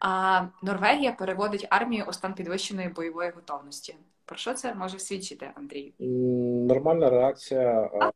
А 0.00 0.44
Норвегія 0.62 1.12
переводить 1.12 1.66
армію 1.70 2.04
у 2.08 2.12
стан 2.12 2.34
підвищеної 2.34 2.88
бойової 2.88 3.30
готовності. 3.30 3.96
Про 4.24 4.36
що 4.36 4.54
це 4.54 4.74
може 4.74 4.98
свідчити, 4.98 5.50
Андрій? 5.54 5.94
Нормальна 6.68 7.10
реакція. 7.10 7.90
А? 8.00 8.10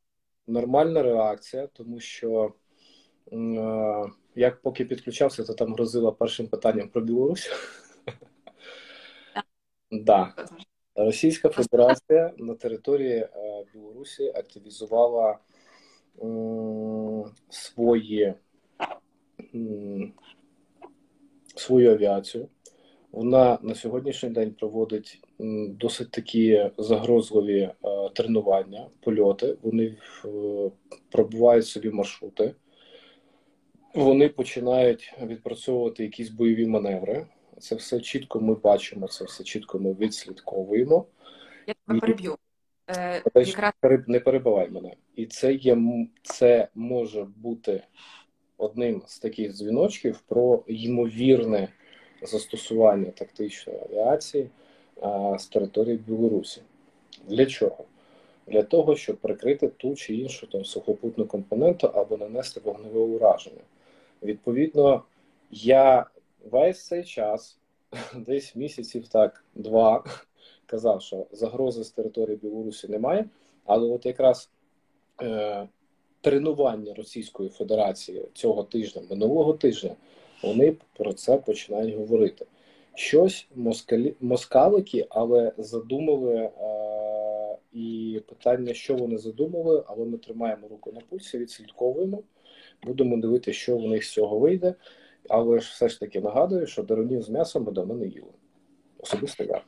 Нормальна 0.46 1.02
реакція, 1.02 1.66
тому 1.66 2.00
що 2.00 2.54
як 4.34 4.62
поки 4.62 4.84
підключався, 4.84 5.44
то 5.44 5.54
там 5.54 5.74
грозила 5.74 6.12
першим 6.12 6.46
питанням 6.46 6.88
про 6.88 7.00
Білорусь. 7.00 7.50
Да. 9.90 10.34
Російська 10.94 11.48
Федерація 11.48 12.32
на 12.36 12.54
території 12.54 13.28
Білорусі 13.74 14.28
активізувала 14.28 15.38
свої, 17.48 18.34
свою 21.54 21.90
авіацію. 21.92 22.48
Вона 23.12 23.58
на 23.62 23.74
сьогоднішній 23.74 24.28
день 24.28 24.54
проводить 24.54 25.20
досить 25.68 26.10
такі 26.10 26.70
загрозливі 26.78 27.70
тренування, 28.14 28.88
польоти. 29.00 29.56
Вони 29.62 29.96
пробувають 31.10 31.66
собі 31.66 31.90
маршрути 31.90 32.54
вони 33.94 34.28
починають 34.28 35.14
відпрацьовувати 35.22 36.02
якісь 36.02 36.30
бойові 36.30 36.66
маневри. 36.66 37.26
Це 37.58 37.74
все 37.74 38.00
чітко 38.00 38.40
ми 38.40 38.54
бачимо, 38.54 39.08
це 39.08 39.24
все 39.24 39.44
чітко 39.44 39.78
ми 39.78 39.92
відслідковуємо. 39.92 41.06
Я 41.66 41.74
тебе 41.86 42.00
переб'ю. 42.00 42.36
Е, 42.88 43.22
якраз... 43.34 43.72
Не 44.06 44.20
перебивай 44.20 44.70
мене. 44.70 44.94
І 45.16 45.26
це 45.26 45.52
є 45.52 45.78
це 46.22 46.68
може 46.74 47.26
бути 47.36 47.82
одним 48.56 49.02
з 49.06 49.18
таких 49.18 49.52
дзвіночків 49.52 50.20
про 50.28 50.64
ймовірне 50.66 51.68
застосування 52.22 53.10
тактичної 53.10 53.78
авіації 53.90 54.50
а, 55.00 55.38
з 55.38 55.46
території 55.46 55.96
Білорусі. 55.96 56.62
Для 57.28 57.46
чого? 57.46 57.84
Для 58.46 58.62
того, 58.62 58.96
щоб 58.96 59.16
прикрити 59.16 59.68
ту 59.68 59.94
чи 59.94 60.14
іншу 60.14 60.46
там 60.46 60.64
сухопутну 60.64 61.26
компоненту 61.26 61.86
або 61.86 62.16
нанести 62.16 62.60
вогневе 62.64 63.00
ураження. 63.00 63.60
Відповідно, 64.22 65.02
я 65.50 66.06
весь 66.50 66.86
цей 66.86 67.04
час, 67.04 67.58
десь 68.16 68.56
місяців 68.56 69.08
так, 69.08 69.44
два, 69.54 70.04
казав, 70.66 71.02
що 71.02 71.26
загрози 71.32 71.84
з 71.84 71.90
території 71.90 72.36
Білорусі 72.36 72.88
немає, 72.88 73.24
але 73.64 73.88
от 73.88 74.06
якраз 74.06 74.50
е, 75.22 75.68
тренування 76.20 76.94
Російської 76.94 77.48
Федерації 77.48 78.28
цього 78.34 78.62
тижня, 78.62 79.02
минулого 79.10 79.52
тижня, 79.52 79.96
вони 80.42 80.76
про 80.96 81.12
це 81.12 81.36
починають 81.36 81.96
говорити. 81.96 82.46
Щось 82.94 83.46
москалі, 83.54 84.14
москалики, 84.20 85.06
але 85.10 85.52
задумали. 85.58 86.34
Е, 86.34 86.82
і 87.72 88.20
питання, 88.28 88.74
що 88.74 88.94
вони 88.94 89.18
задумали, 89.18 89.84
але 89.86 90.04
ми 90.04 90.18
тримаємо 90.18 90.68
руку 90.68 90.92
на 90.92 91.00
пульсі, 91.00 91.38
відслідковуємо. 91.38 92.22
Будемо 92.82 93.16
дивитися, 93.16 93.58
що 93.58 93.76
в 93.76 93.82
них 93.82 94.04
з 94.04 94.12
цього 94.12 94.38
вийде, 94.38 94.74
але 95.28 95.60
ж 95.60 95.70
все 95.70 95.88
ж 95.88 96.00
таки 96.00 96.20
нагадую, 96.20 96.66
що 96.66 96.82
деронів 96.82 97.22
з 97.22 97.28
м'ясом 97.28 97.64
ми 97.64 97.72
давно 97.72 97.94
не 97.94 98.06
їли. 98.06 98.32
Особисто 98.98 99.44
я. 99.44 99.62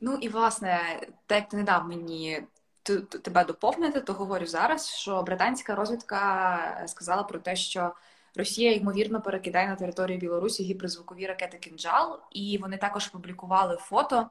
Ну 0.00 0.18
і 0.20 0.28
власне, 0.28 0.80
так 1.26 1.38
як 1.38 1.48
ти 1.48 1.56
не 1.56 1.62
дав 1.62 1.88
мені 1.88 2.40
тебе 3.22 3.44
доповнити, 3.44 4.00
то 4.00 4.12
говорю 4.12 4.46
зараз, 4.46 4.88
що 4.88 5.22
британська 5.22 5.74
розвідка 5.74 6.84
сказала 6.86 7.22
про 7.22 7.38
те, 7.38 7.56
що 7.56 7.92
Росія 8.36 8.72
ймовірно 8.72 9.20
перекидає 9.20 9.68
на 9.68 9.76
територію 9.76 10.18
Білорусі 10.18 10.62
гіперзвукові 10.62 11.26
ракети 11.26 11.58
«Кинджал», 11.58 12.20
і 12.32 12.58
вони 12.58 12.76
також 12.76 13.08
публікували 13.08 13.76
фото 13.76 14.28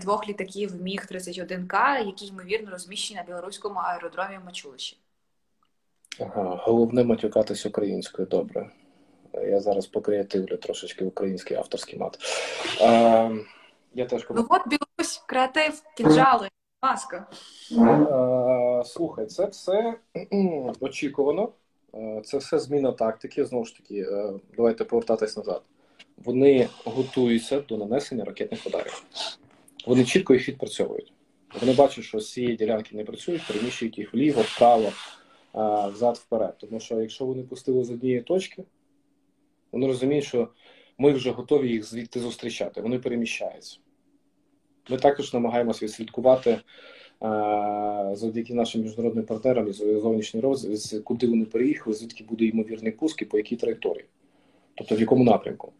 двох 0.00 0.28
літаків 0.28 0.82
Міг 0.82 1.06
31 1.06 1.66
к 1.66 1.98
які 1.98 2.26
ймовірно 2.26 2.70
розміщені 2.70 3.20
на 3.20 3.26
білоруському 3.26 3.78
аеродромі 3.78 4.38
Мачулищі. 4.44 4.98
Ага, 6.20 6.60
головне 6.64 7.04
матюкатись 7.04 7.66
українською, 7.66 8.28
добре. 8.28 8.70
Я 9.34 9.60
зараз 9.60 9.86
покреативлю 9.86 10.56
трошечки 10.56 11.04
український 11.04 11.56
авторський 11.56 11.98
мат. 11.98 12.18
А, 12.82 13.30
я 13.94 14.06
теж 14.06 14.26
Ну 14.30 14.46
от 14.48 14.62
Білорусь, 14.66 15.24
креатив, 15.26 15.82
кінжали, 15.96 16.48
маска. 16.82 17.26
Слухай, 18.84 19.26
це 19.26 19.46
все 19.46 19.94
очікувано. 20.80 21.48
Це 22.24 22.38
все 22.38 22.58
зміна 22.58 22.92
тактики. 22.92 23.44
Знову 23.44 23.64
ж 23.64 23.76
таки, 23.76 24.06
давайте 24.56 24.84
повертатись 24.84 25.36
назад. 25.36 25.62
Вони 26.24 26.68
готуються 26.84 27.60
до 27.60 27.76
нанесення 27.76 28.24
ракетних 28.24 28.66
ударів. 28.66 29.02
Вони 29.86 30.04
чітко 30.04 30.34
їх 30.34 30.48
відпрацьовують. 30.48 31.12
Вони 31.60 31.72
бачать, 31.72 32.04
що 32.04 32.20
з 32.20 32.32
цієї 32.32 32.56
ділянки 32.56 32.96
не 32.96 33.04
працюють, 33.04 33.46
переміщують 33.48 33.98
їх 33.98 34.14
вліво, 34.14 34.42
вправо 34.42 34.92
взад 35.92 36.16
вперед. 36.16 36.54
Тому 36.58 36.80
що 36.80 37.00
якщо 37.00 37.24
вони 37.26 37.42
пустили 37.42 37.84
з 37.84 37.90
однієї 37.90 38.22
точки, 38.22 38.64
вони 39.72 39.86
розуміють, 39.86 40.24
що 40.24 40.48
ми 40.98 41.12
вже 41.12 41.30
готові 41.30 41.68
їх 41.68 41.84
звідти 41.84 42.20
зустрічати. 42.20 42.80
Вони 42.80 42.98
переміщаються. 42.98 43.78
Ми 44.90 44.96
також 44.96 45.34
намагаємося 45.34 45.84
відслідкувати 45.84 46.58
завдяки 48.12 48.54
нашим 48.54 48.82
міжнародним 48.82 49.24
партнерам 49.24 49.68
і 49.68 49.72
зовнішній 49.72 50.40
розвитку, 50.40 51.02
куди 51.04 51.26
вони 51.26 51.44
переїхали, 51.44 51.96
звідки 51.96 52.24
буде 52.24 52.44
ймовірний 52.44 52.92
пуск 52.92 53.22
і 53.22 53.24
по 53.24 53.36
якій 53.36 53.56
траєкторії, 53.56 54.04
тобто 54.74 54.96
в 54.96 55.00
якому 55.00 55.24
напрямку. 55.24 55.72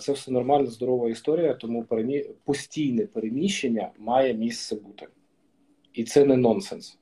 Це 0.00 0.12
все 0.12 0.30
нормальна, 0.30 0.66
здорова 0.66 1.10
історія, 1.10 1.54
тому 1.54 1.84
перемі... 1.84 2.26
постійне 2.44 3.06
переміщення 3.06 3.90
має 3.98 4.34
місце 4.34 4.76
бути. 4.76 5.06
І 5.92 6.04
це 6.04 6.24
не 6.24 6.36
нонсенс. 6.36 6.98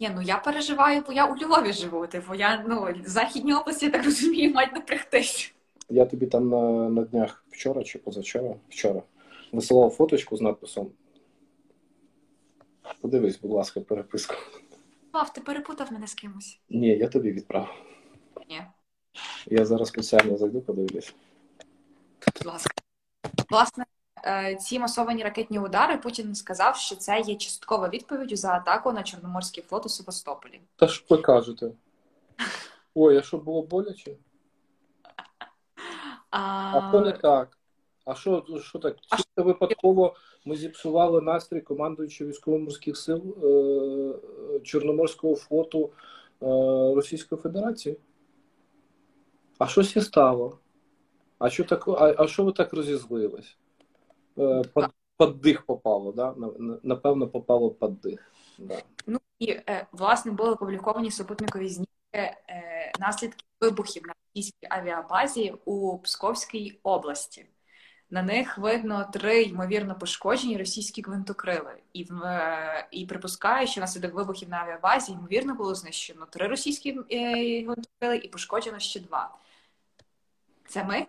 Ні, 0.00 0.10
ну 0.14 0.22
я 0.22 0.36
переживаю, 0.36 1.02
бо 1.06 1.12
я 1.12 1.26
у 1.26 1.36
Львові 1.36 1.72
живу. 1.72 2.06
Типу, 2.06 2.34
я 2.34 2.64
ну 2.68 2.88
західній 3.04 3.54
області, 3.54 3.86
я 3.86 3.92
так 3.92 4.04
розумію, 4.04 4.52
мають 4.52 4.72
напрягтись. 4.72 5.54
Я 5.88 6.06
тобі 6.06 6.26
там 6.26 6.48
на 6.48 6.88
на 6.88 7.02
днях 7.02 7.44
вчора 7.50 7.82
чи 7.82 7.98
позавчора 7.98 8.54
вчора 8.68 9.02
висилав 9.52 9.90
фоточку 9.90 10.36
з 10.36 10.40
надписом. 10.40 10.90
Подивись, 13.00 13.40
будь 13.40 13.50
ласка, 13.50 13.80
переписку. 13.80 14.34
Пав, 15.10 15.32
ти 15.32 15.40
перепутав 15.40 15.92
мене 15.92 16.06
з 16.06 16.14
кимось. 16.14 16.60
Ні, 16.70 16.88
я 16.88 17.08
тобі 17.08 17.32
відправив. 17.32 17.68
Ні. 18.48 18.62
Я 19.46 19.64
зараз 19.64 19.88
спеціально 19.88 20.36
зайду, 20.36 20.60
подивлюсь. 20.60 21.14
Будь 22.36 22.46
ласка. 22.46 22.70
Власне, 23.50 23.84
ці 24.60 24.78
масовані 24.78 25.22
ракетні 25.22 25.58
удари 25.58 25.96
Путін 25.96 26.34
сказав, 26.34 26.76
що 26.76 26.96
це 26.96 27.20
є 27.20 27.34
часткова 27.34 27.88
відповідь 27.88 28.38
за 28.38 28.52
атаку 28.54 28.92
на 28.92 29.02
Чорноморський 29.02 29.62
флот 29.62 29.86
у 29.86 29.88
Севастополі. 29.88 30.60
Та 30.76 30.86
ж 30.86 31.04
ви 31.10 31.16
кажете. 31.18 31.70
Ой, 32.94 33.16
а 33.16 33.22
що 33.22 33.38
було 33.38 33.62
боляче? 33.62 34.16
А, 36.30 36.38
А 36.78 36.88
що 36.90 37.00
не 37.00 37.12
так? 37.12 37.58
А 38.04 38.14
що, 38.14 38.44
що 38.62 38.78
так? 38.78 38.96
Чисто 39.00 39.42
випадково 39.42 40.14
ми 40.44 40.56
зіпсували 40.56 41.20
настрій 41.20 41.60
командуючого 41.60 42.30
військово-морських 42.30 42.96
сил 42.96 43.36
е- 43.44 44.60
Чорноморського 44.60 45.36
флоту 45.36 45.90
е- 46.42 46.46
Російської 46.94 47.40
Федерації? 47.40 47.96
А 49.58 49.66
щось 49.66 49.96
і 49.96 50.00
стало? 50.00 50.58
А 51.38 51.50
що 51.50 51.64
так, 51.64 51.88
а, 51.88 52.14
а 52.18 52.26
що 52.26 52.44
ви 52.44 52.52
так 52.52 52.72
розізлились? 52.72 53.56
Е, 54.40 54.62
під, 54.74 54.86
під 55.18 55.40
дих 55.40 55.66
попало, 55.66 56.12
да? 56.12 56.34
Напевно, 56.82 57.28
попало 57.28 57.70
під 57.70 58.00
дих. 58.00 58.32
Да. 58.58 58.82
Ну 59.06 59.18
і 59.38 59.50
е, 59.50 59.86
власне 59.92 60.32
були 60.32 60.50
опубліковані 60.50 61.10
супутникові 61.10 61.68
знімки 61.68 61.90
е, 62.14 62.92
наслідки 63.00 63.44
вибухів 63.60 64.02
на 64.06 64.14
російській 64.34 64.66
авіабазі 64.70 65.54
у 65.64 65.98
Псковській 65.98 66.80
області. 66.82 67.46
На 68.12 68.22
них 68.22 68.58
видно 68.58 69.10
три 69.12 69.42
ймовірно 69.42 69.98
пошкоджені 69.98 70.58
російські 70.58 71.02
гвинтокрили, 71.02 71.72
і 71.92 72.06
і 72.90 73.06
припускаю, 73.06 73.66
що 73.66 73.80
внаслідок 73.80 74.14
вибухів 74.14 74.48
на 74.48 74.56
авіабазі 74.56 75.12
ймовірно 75.12 75.54
було 75.54 75.74
знищено 75.74 76.26
три 76.30 76.46
російські 76.46 76.92
гвинтокрили 77.64 78.16
і 78.16 78.28
пошкоджено 78.28 78.78
ще 78.78 79.00
два. 79.00 79.34
Це 80.68 80.84
ми? 80.84 81.06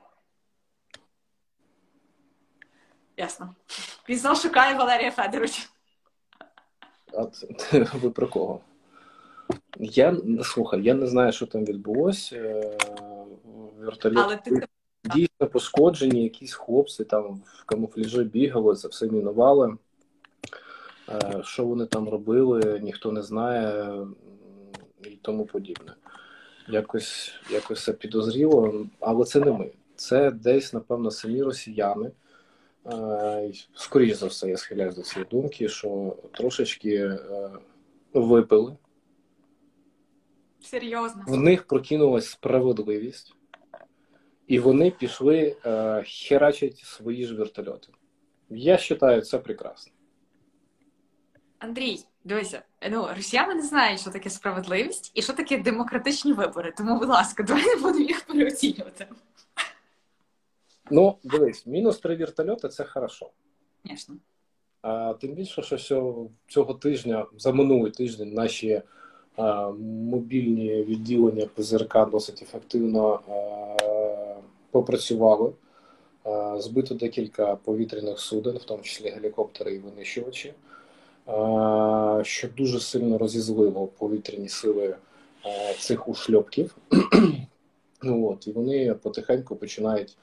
Ясно. 3.21 3.55
Він 4.09 4.35
шукає 4.35 4.75
Валерія 4.75 5.11
Федоровича. 5.11 5.63
Це, 7.31 7.79
ви 7.93 8.09
про 8.09 8.27
кого? 8.27 8.59
Я 9.79 10.17
слухай, 10.43 10.83
я 10.83 10.93
не 10.93 11.07
знаю, 11.07 11.31
що 11.31 11.45
там 11.45 11.65
відбулося. 11.65 12.61
Вертольот 13.79 14.23
Але 14.25 14.37
ти 14.37 14.67
дійсно 15.15 15.47
пошкоджені, 15.47 16.23
якісь 16.23 16.53
хлопці 16.53 17.03
там 17.03 17.41
в 17.45 17.63
камуфляжі 17.65 18.23
бігали, 18.23 18.75
це 18.75 18.87
все 18.87 19.07
мінували. 19.07 19.77
Що 21.43 21.65
вони 21.65 21.85
там 21.85 22.09
робили, 22.09 22.79
ніхто 22.83 23.11
не 23.11 23.23
знає 23.23 23.95
і 25.03 25.09
тому 25.21 25.45
подібне. 25.45 25.93
Якось 26.67 27.33
якось 27.49 27.83
це 27.83 27.93
підозріло, 27.93 28.85
але 28.99 29.25
це 29.25 29.39
не 29.39 29.51
ми. 29.51 29.71
Це 29.95 30.31
десь, 30.31 30.73
напевно, 30.73 31.11
самі 31.11 31.43
росіяни. 31.43 32.11
Скоріше 33.75 34.15
за 34.15 34.27
все, 34.27 34.49
я 34.49 34.57
схиляюсь 34.57 34.95
до 34.95 35.01
цієї 35.01 35.27
думки, 35.31 35.69
що 35.69 36.17
трошечки 36.31 37.19
випили. 38.13 38.77
Серйозно. 40.61 41.23
В 41.27 41.37
них 41.37 41.67
прокинулась 41.67 42.29
справедливість, 42.29 43.35
і 44.47 44.59
вони 44.59 44.91
пішли 44.91 45.55
е, 45.65 46.03
херачити 46.07 46.81
свої 46.83 47.25
ж 47.25 47.35
вертольоти. 47.35 47.87
Я 48.49 48.79
вважаю, 48.89 49.21
це 49.21 49.37
прекрасно. 49.39 49.93
Андрій, 51.59 51.99
дивися, 52.23 52.61
ну 52.91 53.07
росіяни 53.15 53.55
не 53.55 53.61
знають, 53.61 54.01
що 54.01 54.11
таке 54.11 54.29
справедливість 54.29 55.11
і 55.13 55.21
що 55.21 55.33
таке 55.33 55.57
демократичні 55.57 56.33
вибори. 56.33 56.73
Тому, 56.77 56.99
будь 56.99 57.09
ласка, 57.09 57.43
давай 57.43 57.65
не 57.65 57.75
будемо 57.75 58.05
їх 58.05 58.21
переоцінювати. 58.21 59.07
Ну, 60.91 61.15
дивись, 61.23 61.67
мінус 61.67 61.99
три 61.99 62.15
вертольоти 62.15 62.69
це 62.69 62.83
хорошо. 62.83 63.29
Звісно. 63.85 64.15
А 64.81 65.13
тим 65.13 65.33
більше, 65.33 65.77
що 65.77 66.27
цього 66.47 66.73
тижня, 66.73 67.25
за 67.37 67.51
минулий 67.51 67.91
тиждень, 67.91 68.33
наші 68.33 68.81
а, 69.35 69.69
мобільні 69.79 70.83
відділення 70.83 71.47
ПЗРК 71.55 72.09
досить 72.09 72.41
ефективно 72.41 73.19
а, 73.29 74.41
попрацювали. 74.71 75.51
А, 76.23 76.61
збито 76.61 76.95
декілька 76.95 77.55
повітряних 77.55 78.19
суден, 78.19 78.57
в 78.57 78.63
тому 78.63 78.83
числі 78.83 79.09
гелікоптери 79.09 79.73
і 79.73 79.79
винищувачі, 79.79 80.53
а, 81.25 82.21
що 82.23 82.47
дуже 82.57 82.79
сильно 82.79 83.17
розізлило 83.17 83.87
повітряні 83.87 84.49
сили 84.49 84.95
а, 85.43 85.73
цих 85.79 86.07
ушльопків. 86.07 86.75
ну, 88.03 88.29
от, 88.29 88.47
І 88.47 88.51
вони 88.51 88.93
потихеньку 88.93 89.55
починають. 89.55 90.17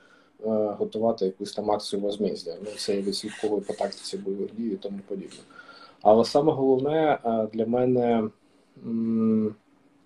Готувати 0.78 1.24
якусь 1.24 1.52
там 1.52 1.70
акцію 1.70 2.02
возмездя. 2.02 2.56
Ну, 2.64 2.70
це 2.76 3.00
відслідковує 3.02 3.60
по 3.60 3.72
тактиці 3.72 4.16
бойових 4.18 4.54
дій 4.54 4.68
і 4.68 4.76
тому 4.76 4.98
подібне. 5.08 5.38
Але 6.02 6.24
саме 6.24 6.52
головне 6.52 7.18
для 7.52 7.66
мене, 7.66 8.28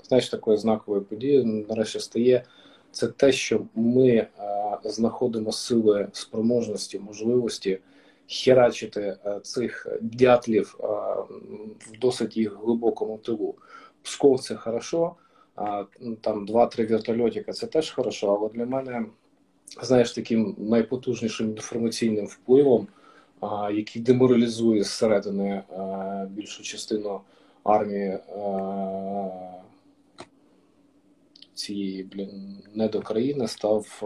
знаєш, 0.09 0.29
такою 0.29 0.57
знаковою 0.57 1.03
подією 1.03 1.65
нарешті 1.69 2.01
стає 2.01 2.45
це 2.91 3.09
те, 3.09 3.33
що 3.33 3.63
ми 3.75 4.27
знаходимо 4.85 5.53
сили 5.53 6.09
спроможності, 6.13 6.99
можливості 6.99 7.79
херачити 8.29 9.17
цих 9.43 9.87
дятлів 10.01 10.77
в 11.79 11.99
досить 12.01 12.37
їх 12.37 12.59
глибокому 12.65 13.19
тилу. 13.19 13.55
Псков 14.03 14.41
це 14.41 14.55
хорошо, 14.55 15.15
там 16.21 16.47
два-три 16.47 16.87
вертольотика 16.87 17.53
це 17.53 17.67
теж 17.67 17.91
хорошо, 17.91 18.37
але 18.41 18.49
для 18.49 18.67
мене 18.67 19.07
знаєш, 19.83 20.13
таким 20.13 20.57
найпотужнішим 20.59 21.51
інформаційним 21.51 22.27
впливом, 22.27 22.89
а, 23.41 23.71
який 23.71 24.03
деморалізує 24.03 24.85
зсередини 24.85 25.63
а, 25.77 26.27
більшу 26.31 26.63
частину 26.63 27.21
армії 27.65 28.19
а, 28.37 29.29
цієї 31.55 32.03
блін 32.03 32.63
недокраїни, 32.75 33.49
став 33.49 34.03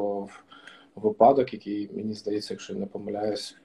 випадок, 0.94 1.52
який 1.52 1.90
мені 1.92 2.14
здається, 2.14 2.55
якщо 2.55 2.72
я 2.72 2.79
не 2.79 2.87
помиляюсь, 2.87 3.57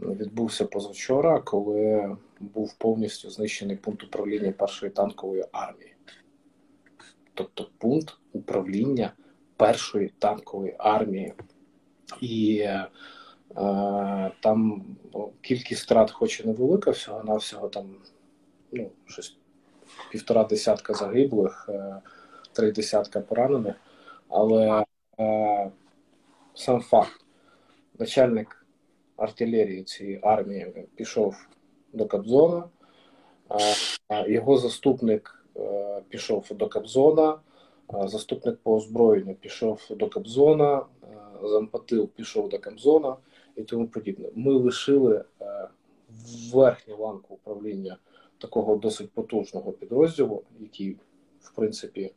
відбувся 0.00 0.64
позавчора, 0.64 1.40
коли 1.40 2.16
був 2.40 2.74
повністю 2.78 3.30
знищений 3.30 3.76
пункт 3.76 4.04
управління 4.04 4.52
першої 4.52 4.92
танкової 4.92 5.44
армії. 5.52 5.94
Тобто 7.34 7.70
пункт 7.78 8.16
управління 8.32 9.12
першої 9.58 10.12
танкової 10.18 10.76
армії, 10.78 11.32
і 12.20 12.58
е, 12.58 12.86
там 14.40 14.84
кількість 15.40 15.82
втрат, 15.82 16.10
хоч 16.10 16.40
і 16.40 16.44
невелика, 16.46 16.90
всього 16.90 17.24
навсього 17.24 17.68
там 17.68 17.96
ну, 18.72 18.90
щось 19.06 19.36
півтора 20.10 20.44
десятка 20.44 20.94
загиблих, 20.94 21.68
е, 21.68 21.96
три 22.52 22.72
десятка 22.72 23.20
поранених. 23.20 23.74
Але 24.28 24.84
е, 25.20 25.70
сам 26.54 26.80
факт, 26.80 27.24
начальник 27.98 28.66
артилерії 29.16 29.84
цієї 29.84 30.20
армії 30.22 30.88
пішов 30.94 31.48
до 31.92 32.06
Кобзона, 32.06 32.64
е, 34.10 34.30
його 34.32 34.58
заступник 34.58 35.44
е, 35.56 36.02
пішов 36.08 36.46
до 36.50 36.68
Кобзона. 36.68 37.38
Заступник 37.92 38.58
по 38.62 38.76
озброєнню 38.76 39.34
пішов 39.34 39.86
до 39.90 40.08
Кобзона, 40.08 40.82
зампатил 41.42 42.08
пішов 42.08 42.48
до 42.48 42.58
Кобзона 42.58 43.16
і 43.56 43.62
тому 43.62 43.88
подібне. 43.88 44.28
Ми 44.34 44.52
лишили 44.52 45.24
е, 45.40 45.68
верхню 46.52 46.96
ланку 46.96 47.34
управління 47.34 47.96
такого 48.38 48.76
досить 48.76 49.10
потужного 49.10 49.72
підрозділу, 49.72 50.42
який, 50.60 50.96
в 51.40 51.50
принципі, 51.54 52.12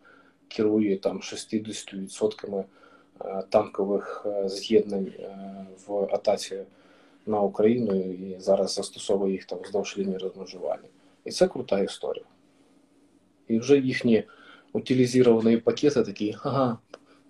керує 0.48 0.98
там 0.98 1.20
60% 1.20 2.64
е, 3.22 3.44
танкових 3.50 4.26
е, 4.26 4.50
з'єднань 4.50 5.12
в 5.88 6.04
атаці 6.04 6.64
на 7.26 7.42
Україну 7.42 7.96
і 7.96 8.40
зараз 8.40 8.74
застосовує 8.74 9.34
їх 9.34 9.46
там 9.46 9.60
вздовж 9.60 9.98
лінії 9.98 10.18
розмежування. 10.18 10.90
І 11.26 11.32
це 11.32 11.48
крута 11.48 11.80
історія. 11.80 12.26
І 13.48 13.60
вже 13.60 13.78
їхні 13.78 14.24
утилизированные 14.73 15.59
пакеты 15.59 16.05
такие, 16.05 16.37
ага, 16.43 16.81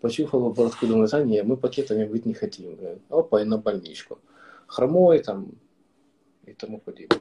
почухал 0.00 0.52
бородку, 0.52 0.86
думаю, 0.86 1.08
а 1.12 1.22
не, 1.22 1.42
мы 1.42 1.56
пакетами 1.56 2.04
быть 2.04 2.26
не 2.26 2.34
хотим. 2.34 2.74
Блин. 2.74 3.00
Опа, 3.08 3.40
і 3.40 3.44
на 3.44 3.56
больничку. 3.56 4.18
Хромой 4.66 5.18
там 5.18 5.46
і 6.46 6.52
тому 6.52 6.78
подібне. 6.78 7.20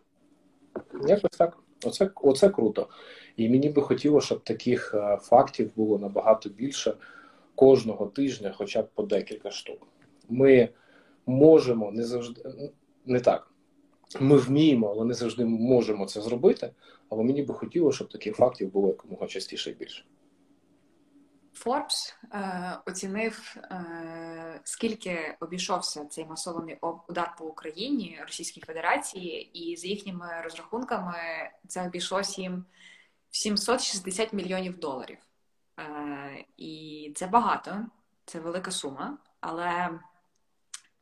Якось 1.08 1.38
так. 1.38 1.58
Оце, 1.86 2.10
оце 2.16 2.50
круто. 2.50 2.88
І 3.38 3.50
мені 3.50 3.70
би 3.70 3.82
хотілося, 3.82 4.26
щоб 4.26 4.44
таких 4.44 4.94
а, 4.94 5.18
фактів 5.18 5.72
було 5.76 6.00
набагато 6.00 6.50
більше 6.50 6.94
кожного 7.56 8.06
тижня, 8.06 8.54
хоча 8.58 8.82
б 8.82 8.88
по 8.96 9.04
декілька 9.04 9.52
штук. 9.52 9.88
Ми 10.30 10.70
можемо 11.26 11.92
не 11.92 12.04
завжди 12.04 12.72
не 13.06 13.20
так. 13.20 13.49
Ми 14.19 14.37
вміємо, 14.37 14.91
але 14.91 15.05
не 15.05 15.15
завжди 15.15 15.45
можемо 15.45 16.07
це 16.07 16.21
зробити. 16.21 16.73
Але 17.11 17.25
мені 17.25 17.43
би 17.43 17.55
хотілося, 17.55 17.97
щоб 17.97 18.09
таких 18.09 18.37
фактів 18.37 18.73
було 18.73 18.89
якомога 18.89 19.27
частіше 19.27 19.71
і 19.71 19.75
більше. 19.75 20.05
Forbes 21.65 22.15
е, 22.33 22.79
оцінив, 22.87 23.57
е, 23.57 24.61
скільки 24.65 25.37
обійшовся 25.41 26.05
цей 26.05 26.25
масований 26.25 26.79
удар 27.09 27.35
по 27.39 27.45
Україні 27.45 28.19
Російській 28.23 28.61
Федерації, 28.61 29.51
і 29.59 29.77
за 29.77 29.89
їхніми 29.89 30.27
розрахунками 30.45 31.17
це 31.69 31.87
обійшлося 31.87 32.43
їм 32.43 32.65
в 33.31 33.37
760 33.37 34.33
мільйонів 34.33 34.79
доларів. 34.79 35.19
Е, 35.79 36.45
І 36.57 37.13
це 37.17 37.27
багато, 37.27 37.87
це 38.25 38.41
велика 38.41 38.71
сума, 38.71 39.19
але 39.41 39.91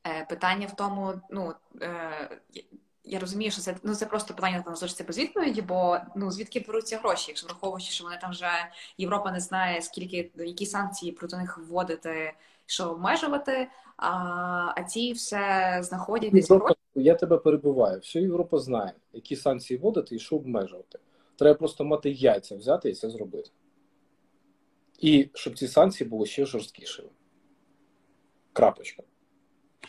е, 0.06 0.26
питання 0.28 0.66
в 0.66 0.76
тому, 0.76 1.20
ну. 1.30 1.54
Е, 1.82 2.40
я 3.08 3.18
розумію, 3.18 3.50
що 3.50 3.60
це 3.60 3.76
ну 3.82 3.94
це 3.94 4.06
просто 4.06 4.34
питання 4.34 4.62
там 4.62 4.76
залишиться 4.76 5.04
без 5.04 5.18
відповіді, 5.18 5.62
бо 5.62 5.98
ну 6.16 6.30
звідки 6.30 6.64
беруться 6.66 6.98
гроші, 6.98 7.24
якщо 7.28 7.46
враховуючи, 7.46 7.92
що 7.92 8.04
вони 8.04 8.18
там 8.20 8.30
вже 8.30 8.50
Європа 8.98 9.32
не 9.32 9.40
знає, 9.40 9.82
скільки 9.82 10.30
які 10.36 10.66
санкції 10.66 11.12
проти 11.12 11.36
них 11.36 11.58
вводити, 11.58 12.32
що 12.66 12.90
обмежувати, 12.90 13.68
а 13.96 14.08
а 14.76 14.82
ці 14.82 15.12
все 15.12 15.78
знаходять 15.82 16.32
десь 16.32 16.50
гроші. 16.50 16.74
Я 16.94 17.14
тебе 17.14 17.38
перебуваю. 17.38 18.00
Вся 18.00 18.20
Європа 18.20 18.58
знає, 18.58 18.92
які 19.12 19.36
санкції 19.36 19.78
вводити 19.78 20.16
і 20.16 20.18
що 20.18 20.36
обмежувати. 20.36 20.98
Треба 21.36 21.58
просто 21.58 21.84
мати 21.84 22.10
яйця 22.10 22.56
взяти 22.56 22.90
і 22.90 22.94
це 22.94 23.10
зробити. 23.10 23.50
І 24.98 25.30
щоб 25.34 25.58
ці 25.58 25.68
санкції 25.68 26.10
були 26.10 26.26
ще 26.26 26.46
жорсткішими. 26.46 27.08
Крапочка. 28.52 29.02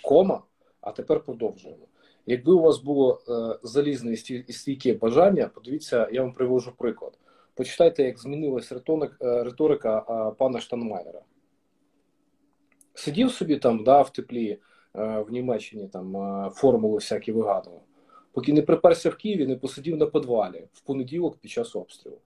Кома, 0.01 0.43
а 0.81 0.91
тепер 0.91 1.19
продовжуємо. 1.23 1.88
Якби 2.29 2.53
у 2.53 2.59
вас 2.59 2.77
було 2.77 3.21
е, 3.29 3.59
залізне 3.63 4.13
і 4.47 4.53
стійке 4.53 4.93
бажання, 4.93 5.47
подивіться, 5.47 6.09
я 6.11 6.21
вам 6.21 6.33
привожу 6.33 6.71
приклад. 6.77 7.17
Почитайте, 7.53 8.03
як 8.03 8.19
змінилась 8.19 8.71
е, 8.71 9.43
риторика 9.43 10.01
пана 10.37 10.59
Штанмайера. 10.59 11.21
Сидів 12.93 13.31
собі 13.31 13.57
там 13.57 13.83
да, 13.83 14.01
в 14.01 14.09
теплі 14.09 14.59
е, 14.95 15.19
в 15.19 15.31
Німеччині 15.31 15.87
там 15.87 16.13
формули 16.51 16.95
всякі 16.95 17.31
вигадував, 17.31 17.81
поки 18.31 18.53
не 18.53 18.61
приперся 18.61 19.09
в 19.09 19.15
Києві, 19.15 19.47
не 19.47 19.55
посидів 19.55 19.97
на 19.97 20.05
підвалі 20.05 20.67
в 20.73 20.81
понеділок 20.81 21.37
під 21.37 21.51
час 21.51 21.75
обстрілу. 21.75 22.17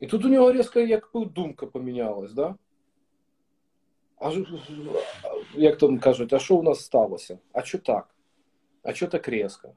І 0.00 0.06
тут 0.06 0.24
у 0.24 0.28
нього 0.28 0.52
різко 0.52 0.80
як 0.80 1.10
думка 1.14 1.66
помінялась, 1.66 2.32
да? 2.32 2.54
А 4.16 4.30
як 5.58 5.78
там 5.78 5.98
кажуть, 5.98 6.32
а 6.32 6.38
що 6.38 6.56
у 6.56 6.62
нас 6.62 6.84
сталося? 6.84 7.38
А 7.52 7.62
що 7.62 7.78
так? 7.78 8.14
А 8.82 8.94
що 8.94 9.06
так 9.06 9.28
різко? 9.28 9.72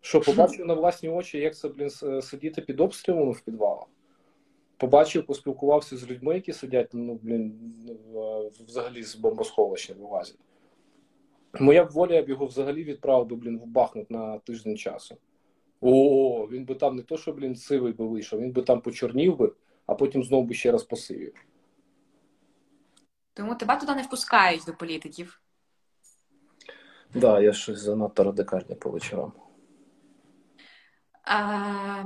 Що, 0.00 0.20
побачив 0.20 0.66
на 0.66 0.74
власні 0.74 1.08
очі, 1.08 1.38
як 1.38 1.56
це, 1.56 1.68
блін, 1.68 1.90
сидіти 2.22 2.62
під 2.62 2.80
обстрілами 2.80 3.32
в 3.32 3.40
підвалах? 3.40 3.86
Побачив, 4.76 5.26
поспілкувався 5.26 5.96
з 5.96 6.10
людьми, 6.10 6.34
які 6.34 6.52
сидять, 6.52 6.88
ну, 6.92 7.20
блін, 7.22 7.72
взагалі 8.66 9.02
з 9.02 9.16
бомбосховища 9.16 9.94
вилазять. 9.94 10.38
Моя 11.60 11.84
б 11.84 11.90
воля, 11.90 12.14
я 12.14 12.22
б 12.22 12.28
його 12.28 12.46
взагалі 12.46 12.84
відправив 12.84 13.26
би, 13.26 13.36
блін, 13.36 13.58
в 13.58 13.66
Бахмут 13.66 14.10
на 14.10 14.38
тиждень 14.38 14.76
часу. 14.76 15.16
О, 15.80 16.48
він 16.50 16.64
би 16.64 16.74
там 16.74 16.96
не 16.96 17.02
то, 17.02 17.16
що, 17.16 17.32
блін, 17.32 17.56
сивий 17.56 17.92
би 17.92 18.06
вийшов, 18.06 18.40
він 18.40 18.52
би 18.52 18.62
там 18.62 18.80
почорнів 18.80 19.36
би, 19.36 19.52
а 19.86 19.94
потім 19.94 20.24
знову 20.24 20.42
би 20.42 20.54
ще 20.54 20.72
раз 20.72 20.84
посивів. 20.84 21.34
Тому 23.34 23.54
тебе 23.54 23.76
туди 23.76 23.94
не 23.94 24.02
впускають 24.02 24.64
до 24.66 24.74
політиків. 24.74 25.40
Так, 27.12 27.22
да, 27.22 27.40
я 27.40 27.52
щось 27.52 27.78
занадто 27.78 28.24
радикальне 28.24 28.74
по 28.74 28.90
вечорам. 28.90 29.32
А, 31.22 32.04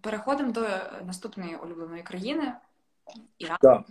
переходимо 0.00 0.52
до 0.52 0.60
наступної 1.06 1.56
улюбленої 1.56 2.02
країни. 2.02 2.54
Іран. 3.38 3.58
Так. 3.60 3.82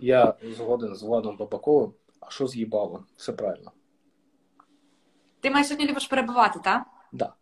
Я 0.00 0.34
згоден 0.42 0.94
з 0.94 1.02
Владом 1.02 1.36
Бабаковим. 1.36 1.94
А 2.20 2.30
що 2.30 2.46
з'їбало? 2.46 3.04
Все 3.16 3.32
правильно. 3.32 3.72
Ти 5.40 5.50
маєш 5.50 5.66
сьогодні 5.68 5.90
любиш 5.90 6.06
перебувати, 6.06 6.60
так? 6.64 6.84
Так. 6.84 6.92
Да. 7.12 7.34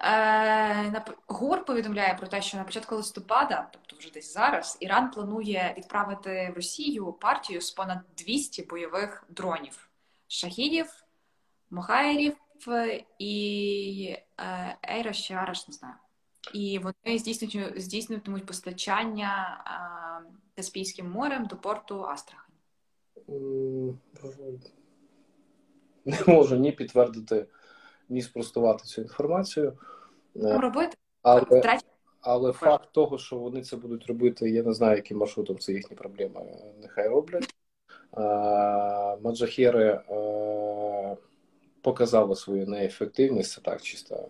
Е, 0.00 1.04
ГУР 1.28 1.64
повідомляє 1.64 2.14
про 2.14 2.26
те, 2.26 2.42
що 2.42 2.56
на 2.56 2.64
початку 2.64 2.96
листопада, 2.96 3.70
тобто 3.96 4.08
вже 4.08 4.14
десь 4.14 4.32
зараз, 4.32 4.78
Іран 4.80 5.10
планує 5.10 5.74
відправити 5.78 6.50
в 6.52 6.56
Росію 6.56 7.12
партію 7.12 7.60
з 7.60 7.70
понад 7.70 7.98
200 8.18 8.62
бойових 8.62 9.24
дронів 9.28 9.88
шахідів, 10.28 10.86
мохаєрів 11.70 12.36
і 13.18 14.16
е, 14.38 14.78
Ейра 14.90 15.12
ще 15.12 15.34
Араш, 15.34 15.68
не 15.68 15.74
знаю. 15.74 15.94
І 16.54 16.78
вони 16.78 17.18
здійснюють, 17.18 17.82
здійснюватимуть 17.82 18.46
постачання 18.46 19.64
е, 19.66 20.32
Каспійським 20.56 21.10
морем 21.10 21.46
до 21.46 21.56
порту 21.56 22.04
Астрахань. 22.04 22.46
Не 26.04 26.18
можу 26.26 26.56
ні 26.56 26.72
підтвердити 26.72 27.46
ні 28.08 28.22
спростувати 28.22 28.84
цю 28.84 29.02
інформацію. 29.02 29.78
Е, 30.36 30.58
робити? 30.58 30.96
Але, 31.22 31.60
але 32.20 32.52
факт 32.52 32.88
того, 32.92 33.18
що 33.18 33.36
вони 33.36 33.62
це 33.62 33.76
будуть 33.76 34.06
робити, 34.06 34.50
я 34.50 34.62
не 34.62 34.72
знаю, 34.72 34.96
яким 34.96 35.18
маршрутом 35.18 35.58
це 35.58 35.72
їхні 35.72 35.96
проблеми. 35.96 36.40
Нехай 36.82 37.08
роблять. 37.08 37.54
Маджахери 39.22 39.84
е, 39.84 41.16
показали 41.82 42.36
свою 42.36 42.66
неефективність, 42.66 43.52
це 43.52 43.60
так 43.60 43.82
чисто 43.82 44.28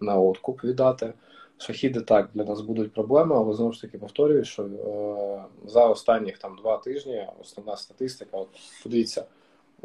на 0.00 0.16
откуп 0.16 0.64
віддати. 0.64 1.12
Шахіди 1.58 2.00
так 2.00 2.30
для 2.34 2.44
нас 2.44 2.60
будуть 2.60 2.92
проблеми, 2.92 3.36
але 3.36 3.54
знову 3.54 3.72
ж 3.72 3.80
таки 3.80 3.98
повторюю, 3.98 4.44
що 4.44 4.62
е, 4.62 5.68
за 5.68 5.86
останніх 5.86 6.38
там 6.38 6.56
два 6.56 6.78
тижні 6.78 7.26
основна 7.40 7.76
статистика, 7.76 8.36
от 8.36 8.48
подивіться, 8.82 9.24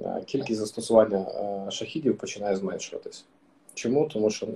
Е, 0.06 0.24
кількість 0.26 0.60
застосування 0.60 1.18
е, 1.18 1.72
шахідів 1.72 2.18
починає 2.18 2.56
зменшуватись. 2.56 3.26
Чому? 3.74 4.08
Тому 4.08 4.30
що 4.30 4.48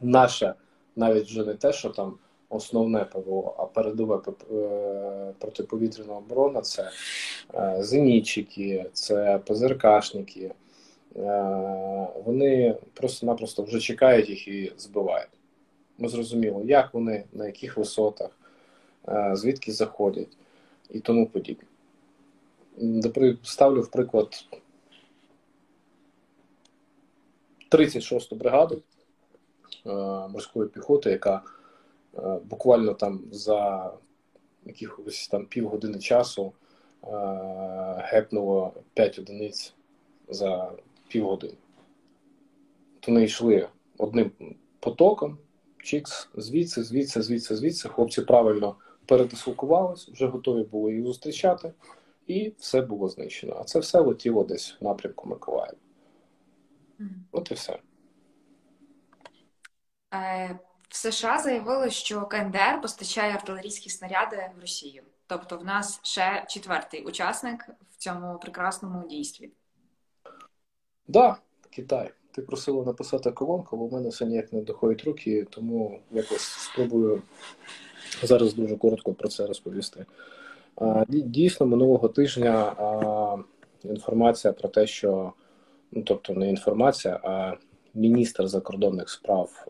наше 0.00 0.54
навіть 0.96 1.24
вже 1.24 1.44
не 1.44 1.54
те, 1.54 1.72
що 1.72 1.90
там 1.90 2.18
основне 2.48 3.04
ПВО, 3.04 3.54
а 3.58 3.64
передове 3.64 4.20
е, 4.52 5.32
протиповітряна 5.38 6.14
оборона 6.14 6.60
це 6.60 6.90
зенітчики, 7.78 8.86
це 8.92 9.38
ПЗРКшники. 9.46 10.50
Вони 12.24 12.76
просто-напросто 12.94 13.62
вже 13.62 13.80
чекають 13.80 14.28
їх 14.28 14.48
і 14.48 14.72
збивають. 14.78 15.30
Ми 15.98 16.08
зрозуміло, 16.08 16.62
як 16.64 16.94
вони, 16.94 17.24
на 17.32 17.46
яких 17.46 17.76
висотах, 17.76 18.30
звідки 19.32 19.72
заходять 19.72 20.36
і 20.90 21.00
тому 21.00 21.26
подібне 21.26 21.68
ставлю 23.42 23.82
в 23.82 23.90
приклад 23.90 24.44
36-ту 27.70 28.36
бригаду 28.36 28.74
е, 28.74 28.80
морської 30.28 30.68
піхоти, 30.68 31.10
яка 31.10 31.42
е, 32.18 32.38
буквально 32.44 32.94
там 32.94 33.20
за 33.32 33.92
якихось 34.64 35.28
там 35.28 35.46
півгодини 35.46 35.98
часу 35.98 36.52
е, 37.04 37.08
гепнуло 37.98 38.72
5 38.94 39.18
одиниць 39.18 39.74
за 40.28 40.72
півгодини. 41.08 41.54
То 43.00 43.12
вони 43.12 43.24
йшли 43.24 43.68
одним 43.98 44.30
потоком, 44.80 45.38
чікс, 45.82 46.28
звідси, 46.34 46.82
звідси, 46.82 47.22
звідси, 47.22 47.56
звідси. 47.56 47.88
Хлопці 47.88 48.22
правильно 48.22 48.76
передислокувались, 49.06 50.08
вже 50.08 50.26
готові 50.26 50.62
були 50.62 50.94
їх 50.94 51.04
зустрічати 51.06 51.72
і 52.26 52.52
все 52.58 52.80
було 52.82 53.08
знищено. 53.08 53.56
А 53.60 53.64
це 53.64 53.78
все 53.78 54.00
летіло 54.00 54.44
десь 54.44 54.76
в 54.80 54.84
напрямку 54.84 55.28
Миколаєва. 55.28 55.76
Mm. 57.00 57.06
От 57.32 57.50
і 57.50 57.54
все. 57.54 57.78
Е, 60.14 60.58
в 60.88 60.96
США 60.96 61.38
заявили, 61.38 61.90
що 61.90 62.26
КНДР 62.26 62.80
постачає 62.82 63.32
артилерійські 63.32 63.90
снаряди 63.90 64.50
в 64.56 64.60
Росію. 64.60 65.02
Тобто, 65.26 65.58
в 65.58 65.64
нас 65.64 66.00
ще 66.02 66.44
четвертий 66.48 67.04
учасник 67.04 67.68
в 67.90 67.96
цьому 67.96 68.38
прекрасному 68.38 69.08
дійстві. 69.08 69.50
Да, 71.08 71.36
Китай. 71.70 72.12
Ти 72.30 72.42
просила 72.42 72.84
написати 72.84 73.32
колонку, 73.32 73.76
бо 73.76 73.86
в 73.86 73.92
мене 73.92 74.08
все 74.08 74.26
ніяк 74.26 74.52
не 74.52 74.60
доходять 74.62 75.04
руки, 75.04 75.46
тому 75.50 76.00
якось 76.10 76.42
спробую 76.42 77.22
зараз 78.22 78.54
дуже 78.54 78.76
коротко 78.76 79.14
про 79.14 79.28
це 79.28 79.46
розповісти. 79.46 80.06
Дійсно, 81.08 81.66
минулого 81.66 82.08
тижня 82.08 82.72
інформація 83.84 84.52
про 84.52 84.68
те, 84.68 84.86
що 84.86 85.32
ну 85.92 86.02
тобто 86.02 86.32
не 86.32 86.50
інформація, 86.50 87.20
а 87.24 87.54
міністр 87.96 88.48
закордонних 88.48 89.10
справ 89.10 89.66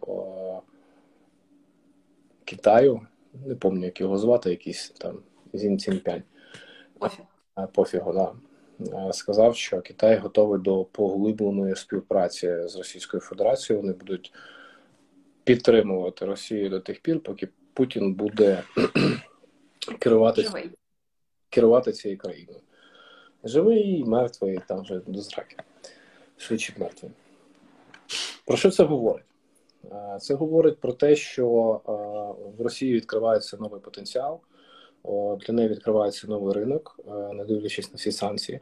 Китаю, 2.44 3.00
не 3.46 3.54
пам'ятаю, 3.54 3.84
як 3.84 4.00
його 4.00 4.18
звати, 4.18 4.50
якийсь 4.50 4.90
там 4.90 5.18
Зін 5.52 5.78
Цінпянь. 5.78 6.22
Пофігу, 7.72 8.12
да. 8.12 8.32
Сказав, 9.12 9.56
що 9.56 9.80
Китай 9.80 10.18
готовий 10.18 10.60
до 10.60 10.84
поглибленої 10.84 11.76
співпраці 11.76 12.68
з 12.68 12.76
Російською 12.76 13.20
Федерацією. 13.20 13.82
Вони 13.82 13.92
будуть 13.92 14.32
підтримувати 15.44 16.24
Росію 16.24 16.70
до 16.70 16.80
тих 16.80 17.00
пір, 17.00 17.20
поки 17.20 17.48
Путін 17.72 18.14
буде 18.14 18.62
керувати 19.98 20.48
керувати 21.50 21.92
цією 21.92 22.18
країною. 22.18 22.60
Живий, 23.44 24.04
мертвий, 24.04 24.60
там 24.68 24.82
вже 24.82 25.00
до 25.06 25.20
зраки. 25.20 25.56
Швидше 26.36 26.72
мертвий. 26.78 27.12
Про 28.46 28.56
що 28.56 28.70
це 28.70 28.84
говорить? 28.84 29.24
Це 30.20 30.34
говорить 30.34 30.80
про 30.80 30.92
те, 30.92 31.16
що 31.16 31.80
в 32.58 32.62
Росії 32.62 32.94
відкривається 32.94 33.56
новий 33.56 33.80
потенціал, 33.80 34.40
для 35.46 35.54
неї 35.54 35.68
відкривається 35.68 36.26
новий 36.26 36.54
ринок, 36.54 37.00
не 37.34 37.44
дивлячись 37.44 37.92
на 37.92 37.96
всі 37.96 38.12
санкції, 38.12 38.60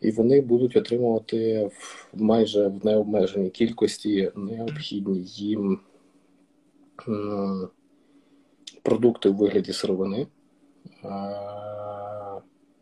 і 0.00 0.10
вони 0.10 0.40
будуть 0.40 0.76
отримувати 0.76 1.70
майже 2.14 2.68
в 2.68 2.86
необмеженій 2.86 3.50
кількості 3.50 4.32
необхідні 4.36 5.22
їм 5.22 5.80
продукти 8.82 9.28
в 9.28 9.36
вигляді 9.36 9.72
сировини, 9.72 10.26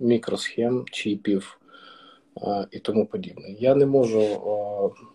мікросхем, 0.01 0.85
чіпів 0.91 1.61
і 2.71 2.79
тому 2.79 3.07
подібне. 3.07 3.51
Я 3.59 3.75
не 3.75 3.87
можу 3.87 4.21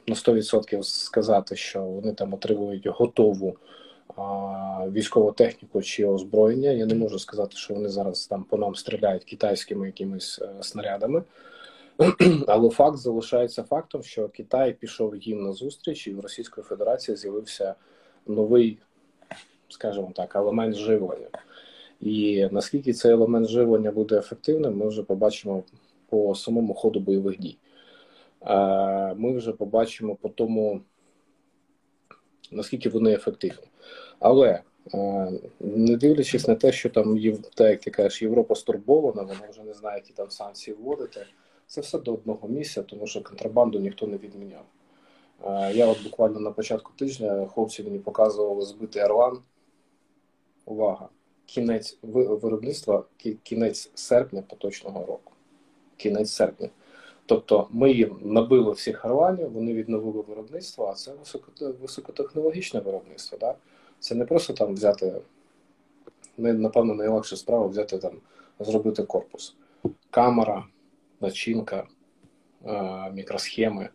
на 0.08 0.16
100% 0.16 0.84
сказати, 0.84 1.56
що 1.56 1.82
вони 1.82 2.14
там 2.14 2.34
отримують 2.34 2.88
готову 2.88 3.58
військову 4.92 5.32
техніку 5.32 5.82
чи 5.82 6.06
озброєння. 6.06 6.72
Я 6.72 6.86
не 6.86 6.96
можу 6.96 7.20
сказати, 7.20 7.58
що 7.58 7.74
вони 7.74 7.90
зараз 7.90 8.28
там 8.28 8.44
по 8.44 8.58
нам 8.58 8.76
стріляють 8.76 9.24
китайськими 9.24 9.86
якимись 9.86 10.40
е, 10.42 10.50
снарядами. 10.62 11.24
Але 12.48 12.70
факт 12.70 12.98
залишається 12.98 13.64
фактом, 13.64 14.04
що 14.04 14.30
Китай 14.30 14.74
пішов 14.74 15.16
їм 15.16 15.44
на 15.44 15.54
зустріч, 15.54 16.08
і 16.08 16.14
в 16.14 16.20
Російської 16.20 16.66
Федерації 16.66 17.18
з'явився 17.18 17.76
новий, 18.28 18.78
скажімо 19.70 20.12
так, 20.16 20.36
елемент 20.36 20.76
живлення. 20.76 21.30
І 22.02 22.48
наскільки 22.52 22.94
цей 22.94 23.12
елемент 23.12 23.48
живлення 23.48 23.92
буде 23.92 24.18
ефективним, 24.18 24.78
ми 24.78 24.88
вже 24.88 25.04
побачимо 25.04 25.64
по 26.10 26.36
самому 26.36 26.74
ходу 26.74 27.00
бойових 27.00 27.40
дій. 27.40 27.58
Ми 29.16 29.34
вже 29.34 29.52
побачимо 29.52 30.16
по 30.16 30.30
тому, 30.30 30.82
наскільки 32.52 32.90
вони 32.90 33.14
ефективні. 33.14 33.68
Але 34.20 34.62
не 35.60 35.98
дивлячись 35.98 36.48
на 36.48 36.56
те, 36.56 36.72
що 36.72 36.90
там 36.90 37.20
так, 37.56 37.70
як 37.70 37.82
ти 37.82 37.92
кажеш, 37.92 38.22
Європа 38.22 38.56
стурбована, 38.56 39.22
вона 39.22 39.50
вже 39.50 39.64
не 39.64 39.74
знає, 39.74 39.98
які 39.98 40.14
там 40.14 40.30
санкції 40.30 40.78
вводити. 40.78 41.26
Це 41.68 41.82
все 41.82 42.00
до 42.00 42.14
одного 42.14 42.48
місця, 42.48 42.84
тому 42.84 43.08
що 43.08 43.24
контрабанду 43.24 43.80
ніхто 43.80 44.08
не 44.08 44.18
відміняв. 44.18 44.66
Я 45.74 45.88
от 45.88 46.04
буквально 46.04 46.40
на 46.40 46.52
початку 46.52 46.92
тижня 46.96 47.48
хлопці 47.48 47.84
мені 47.84 48.00
показували 48.00 48.66
збитий 48.66 49.04
Орлан. 49.04 49.40
Увага! 50.66 51.10
Кінець 51.46 51.98
виробництва, 52.02 53.06
кінець 53.44 53.92
серпня 53.96 54.42
поточного 54.42 55.06
року. 55.06 55.34
Кінець 55.98 56.32
серпня. 56.32 56.70
Тобто 57.30 57.68
ми 57.72 57.92
їм 57.92 58.20
набили 58.22 58.72
всіх 58.72 59.06
орланів, 59.06 59.52
вони 59.52 59.74
відновили 59.74 60.24
виробництво, 60.28 60.88
а 60.88 60.94
це 60.94 61.12
високотехнологічне 61.82 62.80
виробництво. 62.80 63.38
Да? 63.38 63.56
Це 64.00 64.16
не 64.16 64.26
просто 64.26 64.54
там 64.54 64.74
взяти, 64.74 65.22
напевно, 66.38 66.94
найлегша 66.94 67.36
справа 67.36 67.68
взяти 67.68 67.98
там, 67.98 68.12
зробити 68.60 69.04
корпус. 69.04 69.56
Камера, 70.10 70.66
начинка, 71.22 71.88
мікросхеми, 73.14 73.90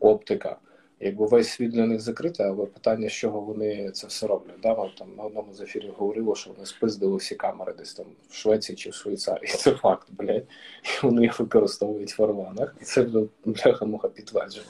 оптика. 0.00 0.56
Якби 1.04 1.26
весь 1.26 1.48
світ 1.48 1.70
для 1.70 1.86
них 1.86 2.00
закритий, 2.00 2.46
але 2.46 2.66
питання, 2.66 3.08
з 3.08 3.12
чого 3.12 3.40
вони 3.40 3.90
це 3.90 4.06
все 4.06 4.26
роблять. 4.26 4.60
Да? 4.62 4.74
Ми 4.74 4.90
там 4.98 5.14
на 5.16 5.22
одному 5.22 5.54
з 5.54 5.60
ефірів 5.60 5.94
говорило, 5.96 6.34
що 6.34 6.50
вони 6.50 6.66
спиздили 6.66 7.16
всі 7.16 7.34
камери 7.34 7.72
десь 7.72 7.94
там 7.94 8.06
в 8.28 8.34
Швеції 8.34 8.76
чи 8.76 8.90
в 8.90 8.94
Швейцарії. 8.94 9.52
Це 9.52 9.72
факт, 9.72 10.08
блядь. 10.10 10.46
І 10.82 11.06
вони 11.06 11.22
їх 11.22 11.40
використовують 11.40 12.18
в 12.18 12.22
Орланах. 12.22 12.76
І 12.80 12.84
це 12.84 13.06
бляха-муха 13.44 14.08
підтверджено. 14.08 14.66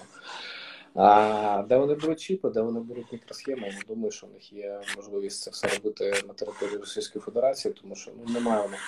А 0.94 1.64
де 1.68 1.76
вони 1.76 1.94
беруть 1.94 2.20
чіпи, 2.20 2.50
де 2.50 2.60
вони 2.60 2.80
беруть 2.80 3.12
мікросхеми, 3.12 3.62
я 3.66 3.80
думаю, 3.88 4.10
що 4.10 4.26
у 4.26 4.30
них 4.30 4.52
є 4.52 4.80
можливість 4.96 5.42
це 5.42 5.50
все 5.50 5.68
робити 5.68 6.22
на 6.28 6.34
території 6.34 6.76
Російської 6.76 7.22
Федерації, 7.22 7.74
тому 7.82 7.94
що 7.94 8.10
ну 8.26 8.32
немає 8.32 8.66
у 8.66 8.68
них 8.68 8.80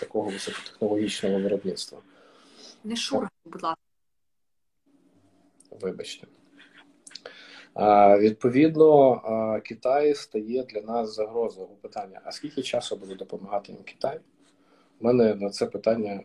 такого 0.00 0.30
високотехнологічного 0.30 1.40
виробництва. 1.40 1.98
Не 2.84 2.96
шур, 2.96 3.28
будь 3.44 3.62
ласка. 3.62 3.80
Вибачте. 5.80 6.26
Відповідно, 8.18 9.60
Китай 9.64 10.14
стає 10.14 10.62
для 10.62 10.80
нас 10.80 11.14
загрозою 11.14 11.68
питання: 11.80 12.20
а 12.24 12.32
скільки 12.32 12.62
часу 12.62 12.96
буде 12.96 13.14
допомагати 13.14 13.72
їм 13.72 13.82
Китай? 13.82 14.20
У 15.00 15.04
мене 15.04 15.34
на 15.34 15.50
це 15.50 15.66
питання 15.66 16.20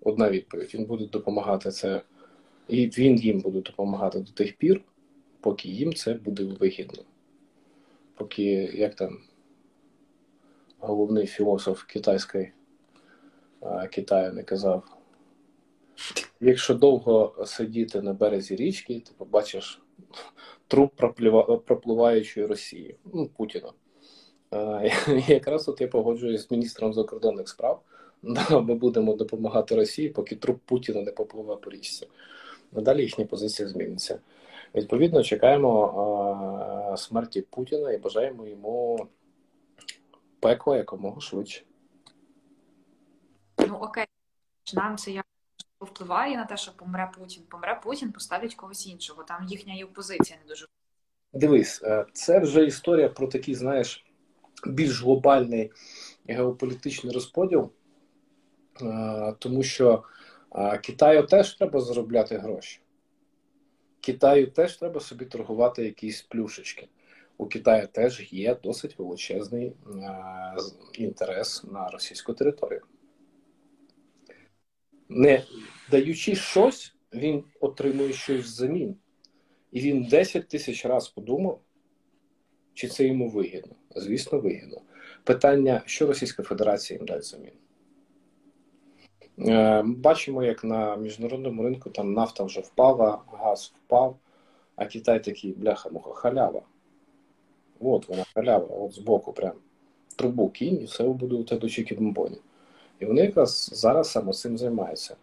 одна 0.00 0.30
відповідь: 0.30 0.74
він 0.74 0.84
буде 0.84 1.06
допомагати 1.06 1.70
це 1.70 2.02
і 2.68 2.86
він 2.86 3.16
їм 3.16 3.40
буде 3.40 3.60
допомагати 3.60 4.20
до 4.20 4.32
тих 4.32 4.56
пір, 4.56 4.80
поки 5.40 5.68
їм 5.68 5.94
це 5.94 6.14
буде 6.14 6.44
вигідно. 6.44 7.02
Поки, 8.14 8.44
як 8.74 8.94
там 8.94 9.18
головний 10.78 11.26
філософ 11.26 11.82
китайської 11.82 12.52
Китаю 13.90 14.32
не 14.32 14.42
казав, 14.42 14.84
якщо 16.40 16.74
довго 16.74 17.44
сидіти 17.46 18.02
на 18.02 18.12
березі 18.12 18.56
річки, 18.56 19.00
ти 19.00 19.12
побачиш 19.16 19.82
труп 20.68 20.92
пропливаючої 21.66 22.46
Росії, 22.46 22.96
ну, 23.14 23.26
Путіна. 23.36 23.72
Якраз 25.28 25.68
от 25.68 25.80
я 25.80 25.88
погоджуюсь 25.88 26.48
з 26.48 26.50
міністром 26.50 26.92
закордонних 26.92 27.48
справ. 27.48 27.82
Ми 28.50 28.74
будемо 28.74 29.14
допомагати 29.14 29.74
Росії, 29.74 30.08
поки 30.08 30.36
труп 30.36 30.60
Путіна 30.64 31.02
не 31.02 31.12
попливе 31.12 31.56
по 31.56 31.70
річці 31.70 32.06
надалі 32.74 33.02
їхня 33.02 33.24
позиція 33.24 33.68
зміниться. 33.68 34.20
Відповідно, 34.74 35.22
чекаємо 35.22 35.84
а, 36.92 36.96
смерті 36.96 37.42
Путіна 37.42 37.92
і 37.92 37.98
бажаємо 37.98 38.46
йому 38.46 39.06
пекла 40.40 40.76
якомога 40.76 41.20
швидше. 41.20 41.62
Ну 43.68 43.74
окей, 43.74 44.06
нам 44.74 44.96
це 44.96 45.10
як 45.10 45.26
впливає 45.80 46.36
на 46.36 46.44
те, 46.44 46.56
що 46.56 46.72
помре 46.76 47.10
Путін. 47.18 47.42
Помре 47.48 47.80
Путін, 47.82 48.12
поставлять 48.12 48.54
когось 48.54 48.86
іншого. 48.86 49.22
Там 49.22 49.44
їхня 49.44 49.74
є 49.74 49.86
позиція 49.86 50.38
не 50.42 50.48
дуже. 50.48 50.66
Дивись, 51.32 51.82
е, 51.84 52.06
це 52.12 52.38
вже 52.38 52.64
історія 52.64 53.08
про 53.08 53.26
такий, 53.26 53.54
знаєш, 53.54 54.04
більш 54.66 55.02
глобальний 55.02 55.72
геополітичний 56.28 57.14
розподіл, 57.14 57.70
е, 58.82 59.34
тому 59.38 59.62
що 59.62 60.02
Китаю 60.82 61.22
теж 61.22 61.54
треба 61.54 61.80
заробляти 61.80 62.38
гроші. 62.38 62.80
Китаю 64.00 64.50
теж 64.50 64.76
треба 64.76 65.00
собі 65.00 65.24
торгувати 65.24 65.84
якісь 65.84 66.22
плюшечки. 66.22 66.88
У 67.38 67.46
Китаю 67.46 67.88
теж 67.92 68.32
є 68.32 68.56
досить 68.62 68.98
величезний 68.98 69.72
інтерес 70.92 71.64
на 71.64 71.90
російську 71.90 72.32
територію. 72.32 72.82
Не 75.08 75.42
даючи 75.90 76.34
щось, 76.34 76.94
він 77.14 77.44
отримує 77.60 78.12
щось 78.12 78.44
взамін. 78.44 78.96
І 79.72 79.80
він 79.80 80.02
10 80.02 80.48
тисяч 80.48 80.86
разів 80.86 81.14
подумав, 81.14 81.60
чи 82.74 82.88
це 82.88 83.06
йому 83.06 83.28
вигідно. 83.28 83.72
Звісно, 83.96 84.40
вигідно. 84.40 84.80
Питання, 85.24 85.82
що 85.86 86.06
Російська 86.06 86.42
Федерація 86.42 86.98
їм 86.98 87.06
дасть 87.06 87.30
замін. 87.30 87.52
Е, 89.38 89.82
бачимо, 89.82 90.42
як 90.42 90.64
на 90.64 90.96
міжнародному 90.96 91.62
ринку 91.62 91.90
там 91.90 92.12
нафта 92.12 92.44
вже 92.44 92.60
впала, 92.60 93.22
газ 93.32 93.74
впав, 93.76 94.18
а 94.76 94.86
Китай 94.86 95.24
такий, 95.24 95.52
бляха, 95.52 95.88
муха, 95.88 96.14
халява. 96.14 96.62
От 97.80 98.08
вона 98.08 98.24
халява, 98.34 98.66
от 98.66 98.92
збоку 98.92 99.32
прям 99.32 99.52
трубу 100.16 100.50
кінь, 100.50 100.80
і 100.80 100.84
все 100.84 101.04
буде 101.04 101.34
у 101.34 101.44
тебе 101.44 101.68
чіки 101.68 101.94
бомбоні. 101.94 102.36
І 103.00 103.04
вони 103.04 103.20
якраз 103.20 103.70
зараз 103.72 104.10
саме 104.10 104.32
цим 104.32 104.58
займаються. 104.58 105.16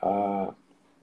А 0.00 0.46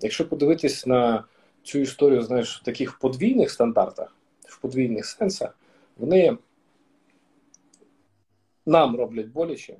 якщо 0.01 0.29
подивитись 0.29 0.85
на 0.85 1.23
цю 1.63 1.79
історію, 1.79 2.21
знаєш, 2.21 2.59
в 2.61 2.63
таких 2.63 2.99
подвійних 2.99 3.51
стандартах, 3.51 4.15
в 4.41 4.61
подвійних 4.61 5.05
сенсах, 5.05 5.57
вони 5.97 6.37
нам 8.65 8.95
роблять 8.95 9.27
боляче 9.27 9.75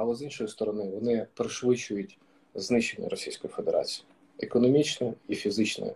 але 0.00 0.14
з 0.14 0.22
іншої 0.22 0.50
сторони 0.50 0.84
вони 0.84 1.26
пришвидшують 1.34 2.18
знищення 2.54 3.08
Російської 3.08 3.52
Федерації 3.52 4.06
економічне 4.38 5.12
і 5.28 5.34
фізичне 5.34 5.92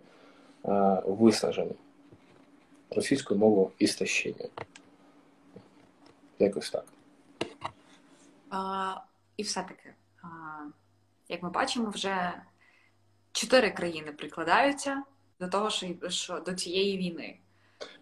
виснаження 1.05 1.73
російською 2.89 3.39
мовою 3.39 3.71
істощення. 3.79 4.47
Якось 6.39 6.71
так. 6.71 6.85
І 9.37 9.43
все-таки, 9.43 9.93
як 11.29 11.43
ми 11.43 11.49
бачимо, 11.49 11.89
вже 11.89 12.33
чотири 13.31 13.71
країни 13.71 14.11
прикладаються 14.11 15.03
до 15.39 15.47
того, 15.47 15.69
що, 15.69 15.87
що 16.07 16.39
до 16.39 16.53
цієї 16.53 16.97
війни. 16.97 17.39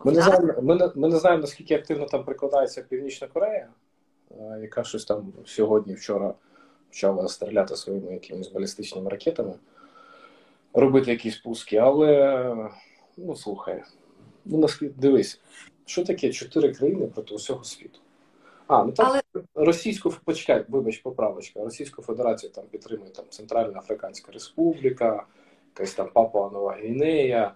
Ми 0.04 0.12
не 0.12 0.22
знаємо, 0.22 0.62
ми 0.62 0.76
не, 0.76 0.92
ми 0.96 1.08
не 1.08 1.20
знаємо, 1.20 1.42
наскільки 1.42 1.76
активно 1.76 2.06
там 2.06 2.26
прикладається 2.26 2.82
Північна 2.82 3.28
Корея, 3.28 3.70
яка 4.62 4.84
щось 4.84 5.06
там 5.06 5.34
сьогодні, 5.46 5.94
вчора 5.94 6.34
почала 6.90 7.28
стріляти 7.28 7.76
своїми 7.76 8.14
якимись 8.14 8.52
балістичними 8.52 9.10
ракетами, 9.10 9.54
робити 10.74 11.12
якісь 11.12 11.38
пуски, 11.38 11.78
але 11.78 12.70
ну 13.18 13.36
слухай, 13.36 13.84
ну 14.46 14.58
наскільки 14.58 14.94
дивись, 14.98 15.42
що 15.86 16.06
таке 16.06 16.32
чотири 16.32 16.74
країни 16.74 17.08
проти 17.08 17.36
усього 17.36 17.64
світу? 17.64 18.00
А, 18.74 18.84
ну 18.84 18.92
так 18.92 19.08
Але... 19.08 19.22
Російську 19.56 20.14
почекай, 20.26 20.66
вибач, 20.68 20.98
поправочка. 20.98 21.64
Російську 21.64 22.02
Федерацію 22.02 22.52
там 22.52 22.64
підтримує 22.72 23.12
там 23.12 23.26
Центральна 23.30 23.80
Африканська 23.80 24.32
Республіка, 24.32 25.24
якась 25.76 25.94
там 25.94 26.10
Папуа 26.14 26.50
Нова 26.50 26.72
Гвінея 26.74 27.54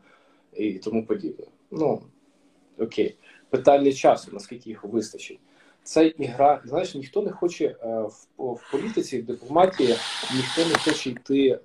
і 0.54 0.74
тому 0.74 1.06
подібне. 1.06 1.46
Ну 1.72 2.02
окей, 2.80 3.16
питання 3.50 3.94
часу, 3.94 4.32
наскільки 4.34 4.70
їх 4.70 4.84
вистачить. 4.84 5.40
Це 5.84 6.08
ігра, 6.08 6.62
знаєш, 6.66 6.96
ніхто 6.96 7.22
не 7.22 7.32
хоче 7.32 7.66
е, 7.66 8.02
в, 8.38 8.54
в 8.54 8.72
політиці, 8.72 9.22
в 9.22 9.26
дипломатії, 9.26 9.96
ніхто 10.36 10.66
не 10.70 10.76
хоче 10.76 11.10
йти 11.10 11.60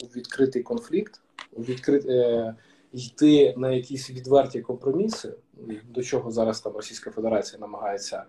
у 0.00 0.06
відкритий 0.16 0.62
конфлікт, 0.62 1.20
у 1.52 1.62
відкрит, 1.62 2.06
е, 2.06 2.54
йти 2.92 3.54
на 3.56 3.70
якісь 3.70 4.10
відверті 4.10 4.60
компроміси, 4.60 5.34
до 5.88 6.02
чого 6.02 6.30
зараз 6.30 6.60
там 6.60 6.72
Російська 6.72 7.10
Федерація 7.10 7.60
намагається 7.60 8.24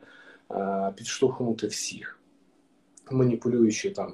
підштовхнути 0.96 1.68
всіх, 1.68 2.20
маніпулюючи 3.12 3.90
там 3.90 4.14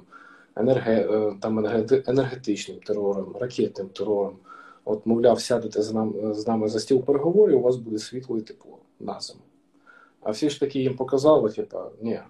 енерге, 0.56 1.08
е, 1.10 1.34
там 1.40 1.58
енергетичним 2.06 2.78
терором, 2.78 3.36
ракетним 3.40 3.88
терором. 3.88 4.36
От, 4.84 5.06
мовляв, 5.06 5.40
сядете 5.40 5.82
з 5.82 5.92
нами 5.92 6.34
з 6.34 6.46
нами 6.46 6.68
за 6.68 6.80
стіл 6.80 7.02
переговорів, 7.02 7.58
у 7.58 7.62
вас 7.62 7.76
буде 7.76 7.98
світло 7.98 8.38
і 8.38 8.40
тепло 8.40 8.78
на 9.00 9.20
зиму. 9.20 9.40
А 10.20 10.30
всі 10.30 10.50
ж 10.50 10.60
таки 10.60 10.78
їм 10.78 10.96
показали, 10.96 11.50
типа, 11.50 11.90
ні, 12.00 12.20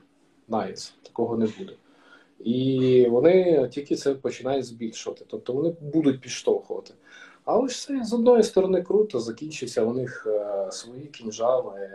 найс, 0.48 0.94
такого 1.02 1.36
не 1.36 1.46
буде. 1.58 1.72
І 2.38 3.06
вони 3.10 3.68
тільки 3.68 3.96
це 3.96 4.14
починають 4.14 4.66
збільшувати. 4.66 5.24
Тобто 5.28 5.52
вони 5.52 5.74
будуть 5.80 6.20
підштовхувати. 6.20 6.94
Але 7.44 7.68
ж 7.68 7.86
це 7.86 8.04
з 8.04 8.12
одної 8.12 8.42
сторони 8.42 8.82
круто, 8.82 9.20
закінчиться 9.20 9.82
у 9.82 9.94
них 9.94 10.26
е, 10.30 10.68
свої 10.72 11.06
кінжали, 11.06 11.90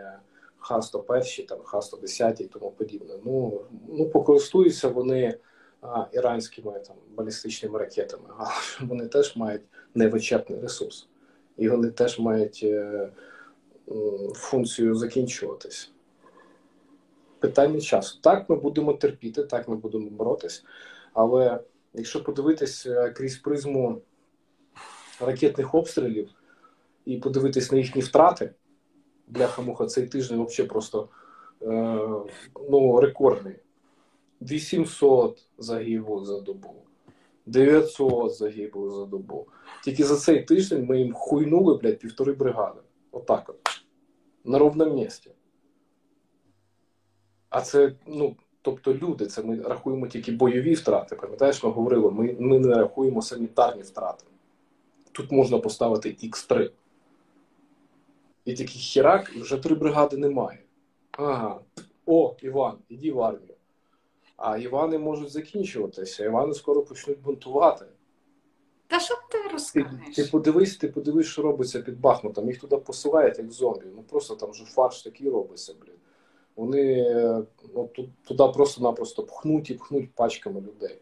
Х-101, 0.62 1.46
там, 1.46 1.58
Х-110 1.64 2.42
і 2.42 2.44
тому 2.44 2.70
подібне. 2.70 3.14
Ну, 3.24 3.60
ну 3.88 4.08
покористуються 4.08 4.88
вони 4.88 5.38
а, 5.80 6.06
іранськими 6.12 6.80
там, 6.86 6.96
балістичними 7.16 7.78
ракетами, 7.78 8.24
але 8.38 8.50
вони 8.88 9.06
теж 9.06 9.36
мають 9.36 9.62
невичерпний 9.94 10.60
ресурс. 10.60 11.08
І 11.56 11.68
вони 11.68 11.90
теж 11.90 12.18
мають 12.18 12.60
е, 12.64 13.08
функцію 14.34 14.94
закінчуватись. 14.94 15.92
Питання 17.38 17.80
часу. 17.80 18.18
Так, 18.20 18.50
ми 18.50 18.56
будемо 18.56 18.92
терпіти, 18.92 19.42
так 19.42 19.68
ми 19.68 19.76
будемо 19.76 20.10
боротись. 20.10 20.64
Але 21.12 21.60
якщо 21.94 22.24
подивитись 22.24 22.86
е, 22.86 23.10
крізь 23.10 23.36
призму 23.36 24.02
ракетних 25.20 25.74
обстрілів 25.74 26.30
і 27.04 27.16
подивитись 27.16 27.72
на 27.72 27.78
їхні 27.78 28.02
втрати, 28.02 28.54
бляха-муха, 29.32 29.86
цей 29.86 30.06
тиждень 30.06 30.44
взагалі 30.44 30.68
просто 30.68 31.08
е, 31.62 31.98
ну, 32.70 33.00
рекордний. 33.00 33.54
800 34.42 35.48
загиблих 35.58 36.24
за 36.24 36.40
добу, 36.40 36.74
900 37.46 38.34
загиблих 38.34 38.92
за 38.92 39.04
добу. 39.04 39.46
Тільки 39.84 40.04
за 40.04 40.16
цей 40.16 40.42
тиждень 40.44 40.86
ми 40.86 40.98
їм 40.98 41.12
хуйнули, 41.12 41.78
блядь, 41.78 41.98
півтори 41.98 42.32
бригади. 42.32 42.80
Отак 43.12 43.48
от. 43.48 43.56
На 44.44 44.58
ровному 44.58 44.94
місці. 44.94 45.30
А 47.48 47.60
це, 47.60 47.92
ну, 48.06 48.36
тобто 48.62 48.94
люди, 48.94 49.26
це 49.26 49.42
ми 49.42 49.62
рахуємо 49.62 50.06
тільки 50.06 50.32
бойові 50.32 50.74
втрати. 50.74 51.16
Пам'ятаєш, 51.16 51.64
ми 51.64 51.70
говорили, 51.70 52.10
ми, 52.10 52.36
ми 52.38 52.58
не 52.58 52.74
рахуємо 52.74 53.22
санітарні 53.22 53.82
втрати. 53.82 54.24
Тут 55.12 55.32
можна 55.32 55.58
поставити 55.58 56.08
Х3. 56.08 56.70
І 58.44 58.54
такий 58.54 58.80
хірак, 58.80 59.30
вже 59.30 59.56
три 59.56 59.74
бригади 59.74 60.16
немає. 60.16 60.58
Ага. 61.10 61.60
О, 62.06 62.36
Іван, 62.42 62.78
іди 62.88 63.12
в 63.12 63.20
армію. 63.20 63.54
А 64.36 64.58
Івани 64.58 64.98
можуть 64.98 65.30
закінчуватися, 65.30 66.24
Івани 66.24 66.54
скоро 66.54 66.82
почнуть 66.82 67.20
бунтувати. 67.20 67.84
Та 68.86 69.00
що 69.00 69.14
ти 69.30 69.38
розкажеш? 69.52 69.90
Ти, 70.16 70.22
ти 70.22 70.30
подивись, 70.30 70.76
ти 70.76 70.88
подивись, 70.88 71.26
що 71.26 71.42
робиться 71.42 71.80
під 71.80 72.00
Бахмутом. 72.00 72.48
Їх 72.48 72.60
туди 72.60 72.76
посилають, 72.76 73.38
як 73.38 73.52
зомбі. 73.52 73.86
Ну 73.96 74.02
просто 74.02 74.34
там 74.34 74.50
вже 74.50 74.64
фарш 74.64 75.02
такий 75.02 75.28
робиться, 75.28 75.74
блін. 75.80 75.94
Вони 76.56 77.14
ну, 77.74 77.90
туди 78.24 78.44
просто-напросто 78.54 79.22
пхнуть 79.22 79.70
і 79.70 79.74
пхнуть 79.74 80.14
пачками 80.14 80.60
людей. 80.60 80.98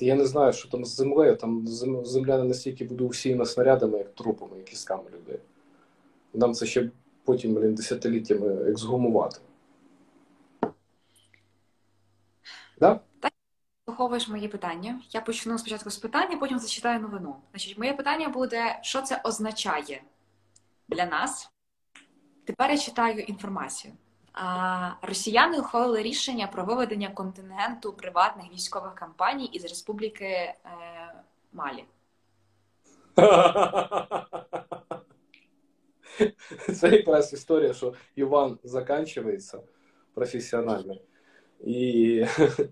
Я 0.00 0.14
не 0.14 0.26
знаю, 0.26 0.52
що 0.52 0.68
там 0.68 0.84
з 0.84 0.94
землею, 0.94 1.36
там 1.36 1.66
земля 2.04 2.38
не 2.38 2.44
настільки 2.44 2.84
буде 2.84 3.04
усіяна 3.04 3.44
снарядами, 3.44 3.98
як 3.98 4.14
трупами 4.14 4.60
і 4.60 4.62
кістками 4.62 5.04
людей. 5.10 5.38
Нам 6.34 6.54
це 6.54 6.66
ще 6.66 6.90
потім 7.24 7.54
блін, 7.54 7.74
десятиліттями 7.74 8.70
ексгумувати. 8.70 9.40
Да? 12.78 13.00
Так, 13.20 13.32
виховуєш 13.86 14.28
мої 14.28 14.48
питання. 14.48 15.00
Я 15.10 15.20
почну 15.20 15.58
спочатку 15.58 15.90
з 15.90 15.96
питання, 15.96 16.36
потім 16.36 16.58
зачитаю 16.58 17.00
новину. 17.00 17.36
Значить, 17.50 17.78
моє 17.78 17.92
питання 17.92 18.28
буде: 18.28 18.78
що 18.82 19.02
це 19.02 19.20
означає 19.24 20.02
для 20.88 21.06
нас? 21.06 21.50
Тепер 22.44 22.70
я 22.70 22.78
читаю 22.78 23.20
інформацію. 23.20 23.94
А, 24.32 24.90
Росіяни 25.02 25.58
ухвалили 25.58 26.02
рішення 26.02 26.46
про 26.46 26.64
виведення 26.64 27.08
контингенту 27.08 27.92
приватних 27.92 28.52
військових 28.52 28.94
компаній 28.94 29.46
із 29.46 29.62
Республіки 29.62 30.24
е, 30.24 30.56
Малі. 31.52 31.84
Це 36.74 36.90
якраз 36.90 37.32
історія, 37.32 37.72
що 37.72 37.94
Іван 38.16 38.58
заканчується 38.64 39.58
професіонально. 40.14 40.96
І 41.64 42.26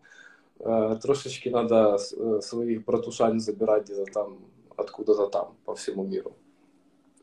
е, 0.66 0.96
трошечки 1.02 1.50
треба 1.50 1.98
своїх 2.40 2.84
братушань 2.84 3.40
забирати 3.40 4.04
там, 4.14 4.37
откуда-то 4.76 5.26
там, 5.26 5.46
по 5.64 5.72
всьому 5.72 6.04
міру. 6.04 6.32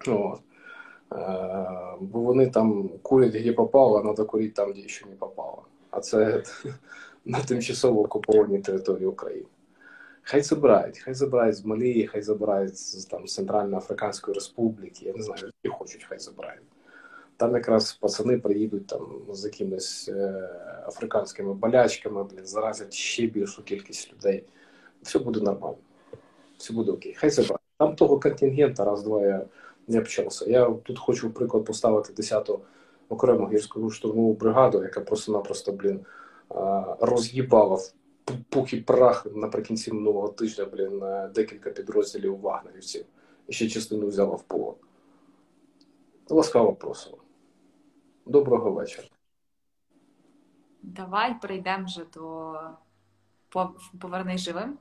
Вот. 0.05 0.39
Е, 1.13 1.17
бо 1.99 2.19
вони 2.19 2.47
там 2.47 2.89
курять, 3.01 3.31
де 3.31 3.53
попало, 3.53 3.97
а 3.97 4.01
треба 4.01 4.25
курити 4.25 4.49
там, 4.49 4.73
де 4.73 4.87
ще 4.87 5.05
не 5.05 5.15
попало. 5.15 5.63
А 5.91 5.99
це 5.99 6.43
на 7.25 7.39
тимчасово 7.39 8.01
окупованій 8.01 8.59
території 8.59 9.05
України. 9.05 9.45
Хай 10.27 10.41
забирають, 10.41 10.99
хай 10.99 11.13
забирають 11.13 11.55
з 11.55 11.65
Малії, 11.65 12.07
хай 12.07 12.21
забирають 12.21 12.77
з 12.77 13.05
там, 13.05 13.25
Центральноафриканської 13.25 14.35
Республіки. 14.35 15.05
Я 15.05 15.13
не 15.13 15.23
знаю, 15.23 15.51
які 15.63 15.77
хочуть, 15.77 16.05
хай 16.09 16.19
забирають. 16.19 16.63
Там 17.37 17.55
якраз 17.55 17.93
пацани 17.93 18.37
приїдуть 18.37 18.87
там 18.87 19.21
з 19.31 19.45
якимись 19.45 20.09
е, 20.09 20.49
африканськими 20.87 21.53
болячками, 21.53 22.23
блін, 22.23 22.45
заразять 22.45 22.93
ще 22.93 23.27
більшу 23.27 23.63
кількість 23.63 24.13
людей. 24.13 24.43
Все 25.01 25.19
буде 25.19 25.39
нормально. 25.39 25.77
Все 26.57 26.73
буде 26.73 26.91
окей. 26.91 27.13
Хай 27.13 27.29
забирають. 27.29 27.61
Там 27.77 27.95
того 27.95 28.19
контингента 28.19 28.85
раз-два 28.85 29.21
я 29.21 29.45
не 29.87 29.99
общався. 29.99 30.45
Я 30.49 30.69
тут 30.83 30.99
хочу, 30.99 31.29
приклад, 31.29 31.65
поставити 31.65 32.13
10-ту 32.13 32.59
окрему 33.09 33.49
гірську 33.49 33.89
штурмову 33.89 34.33
бригаду, 34.33 34.83
яка 34.83 35.01
просто-напросто, 35.01 35.71
блін, 35.71 35.99
роз'їбала 36.99 37.79
пух 38.49 38.73
і 38.73 38.81
прах 38.81 39.27
наприкінці 39.35 39.93
минулого 39.93 40.27
тижня, 40.27 40.65
блін, 40.65 41.03
декілька 41.33 41.69
підрозділів 41.69 42.39
вагнерівців. 42.39 43.05
І 43.47 43.53
ще 43.53 43.69
частину 43.69 44.07
взяла 44.07 44.35
в 44.35 44.43
полон. 44.43 44.75
Ласкаво 46.29 46.73
просила. 46.73 47.17
Доброго 48.25 48.71
вечора. 48.71 49.07
Давай 50.81 51.39
прийдемо 51.39 51.85
вже 51.85 52.05
до 52.13 52.59
повернись 53.99 54.41
живим. 54.41 54.77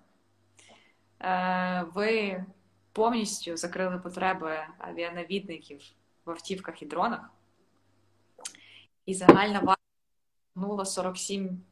Е, 1.20 1.86
ви 1.94 2.44
повністю 2.92 3.56
закрили 3.56 3.98
потреби 3.98 4.56
авіанавідників 4.78 5.80
в 6.24 6.30
автівках 6.30 6.82
і 6.82 6.86
дронах. 6.86 7.30
І 9.06 9.14
загальна 9.14 9.60
вартість 10.56 10.94
47 10.94 11.62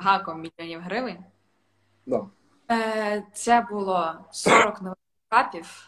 гаком 0.00 0.40
мільйонів 0.40 0.80
гривень. 0.80 1.24
Да. 2.06 2.26
Е, 2.70 3.22
це 3.32 3.66
було 3.70 4.24
40 4.30 4.82
нових 4.82 4.98
капів, 5.28 5.86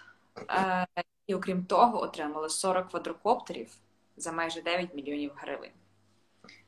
е, 0.51 0.87
і 1.27 1.35
окрім 1.35 1.65
того, 1.65 2.03
отримали 2.03 2.49
40 2.49 2.89
квадрокоптерів 2.89 3.77
за 4.17 4.33
майже 4.33 4.63
9 4.63 4.95
мільйонів 4.95 5.33
гривень. 5.37 5.71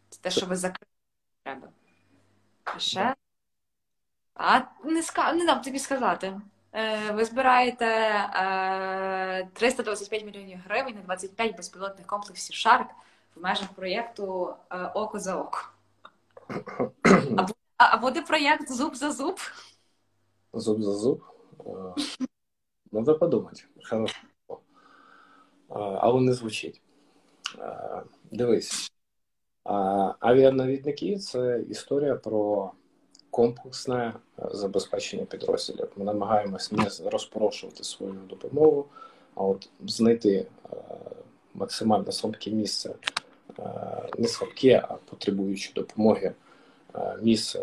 Це 0.09 0.21
те, 0.21 0.31
що 0.31 0.47
ви 0.47 0.57
закрили 0.57 0.91
треба. 1.43 1.69
А 2.65 2.79
ще. 2.79 3.15
А 4.35 4.61
не 4.85 5.03
ска... 5.03 5.33
не 5.33 5.47
дам 5.47 5.61
тобі 5.61 5.79
сказати. 5.79 6.41
Е, 6.73 7.13
ви 7.13 7.25
збираєте 7.25 7.87
325 9.53 10.23
е, 10.23 10.25
мільйонів 10.25 10.59
гривень 10.65 10.95
на 10.95 11.01
25 11.01 11.57
безпілотних 11.57 12.07
комплексів 12.07 12.57
Шарк 12.57 12.91
в 13.37 13.43
межах 13.43 13.69
проєкту 13.69 14.55
Око 14.95 15.19
за 15.19 15.37
око. 15.37 15.74
А 17.77 17.97
буде 17.97 18.23
проєкт 18.23 18.73
Зуб 18.73 18.97
за 18.97 19.11
зуб? 19.11 19.39
Зуб 20.53 20.83
за 20.83 20.93
зуб. 20.93 21.23
Надо 22.93 23.19
подумати. 23.19 23.63
Хорошо. 23.91 24.17
Але 25.69 26.21
не 26.21 26.33
звучить. 26.33 26.83
Дивись. 28.31 28.93
Авіанавідники 30.21 31.19
це 31.19 31.65
історія 31.69 32.15
про 32.15 32.73
комплексне 33.35 34.15
е, 34.39 34.49
забезпечення 34.53 35.25
підрозділів. 35.25 35.89
Ми 35.97 36.05
намагаємось 36.05 36.73
не 36.73 37.11
розпорошувати 37.11 37.85
свою 37.85 38.15
допомогу, 38.29 38.87
а 39.35 39.43
от 39.43 39.69
знайти 39.87 40.47
е, 40.73 40.77
максимально 41.55 42.13
слабке 42.13 42.51
місце, 42.51 42.91
е, 42.91 42.95
не 44.19 44.29
слабке, 44.29 44.85
а 44.89 44.95
потребуючи 44.95 45.73
допомоги 45.75 46.33
місце 47.23 47.61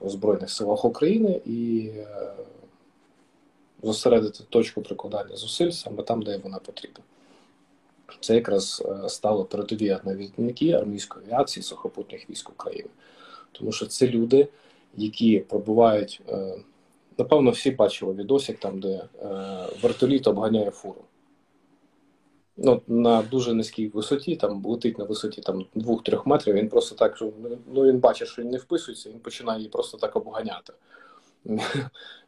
в 0.00 0.08
Збройних 0.08 0.50
силах 0.50 0.84
України 0.84 1.40
і 1.46 1.90
зосередити 3.82 4.44
точку 4.48 4.82
прикладання 4.82 5.36
зусиль 5.36 5.70
саме 5.70 6.02
там, 6.02 6.22
де 6.22 6.36
вона 6.36 6.58
потрібна. 6.58 7.04
Це 8.20 8.34
якраз 8.34 8.84
стало 9.08 9.44
передові 9.44 9.98
навідники 10.04 10.72
армійської 10.72 11.26
авіації 11.26 11.62
сухопутних 11.62 12.30
військ 12.30 12.50
України, 12.50 12.88
тому 13.52 13.72
що 13.72 13.86
це 13.86 14.06
люди 14.06 14.48
які 14.96 15.38
пробувають, 15.38 16.20
е, 16.28 16.54
напевно, 17.18 17.50
всі 17.50 17.70
бачили 17.70 18.14
відосик, 18.14 18.58
там, 18.58 18.80
де 18.80 18.88
е, 18.88 19.06
вертоліт 19.82 20.26
обганяє 20.26 20.70
фуру. 20.70 21.00
Ну, 22.60 22.82
На 22.86 23.22
дуже 23.22 23.54
низькій 23.54 23.88
висоті, 23.88 24.36
там 24.36 24.64
летить 24.66 24.98
на 24.98 25.04
висоті 25.04 25.40
там 25.40 25.66
2-3 25.76 26.22
метрів, 26.24 26.54
він 26.54 26.68
просто 26.68 26.94
так, 26.94 27.22
ну 27.74 27.84
він 27.84 27.98
бачить, 27.98 28.28
що 28.28 28.42
він 28.42 28.50
не 28.50 28.58
вписується, 28.58 29.10
він 29.10 29.18
починає 29.18 29.58
її 29.58 29.70
просто 29.70 29.98
так 29.98 30.16
обганяти. 30.16 30.72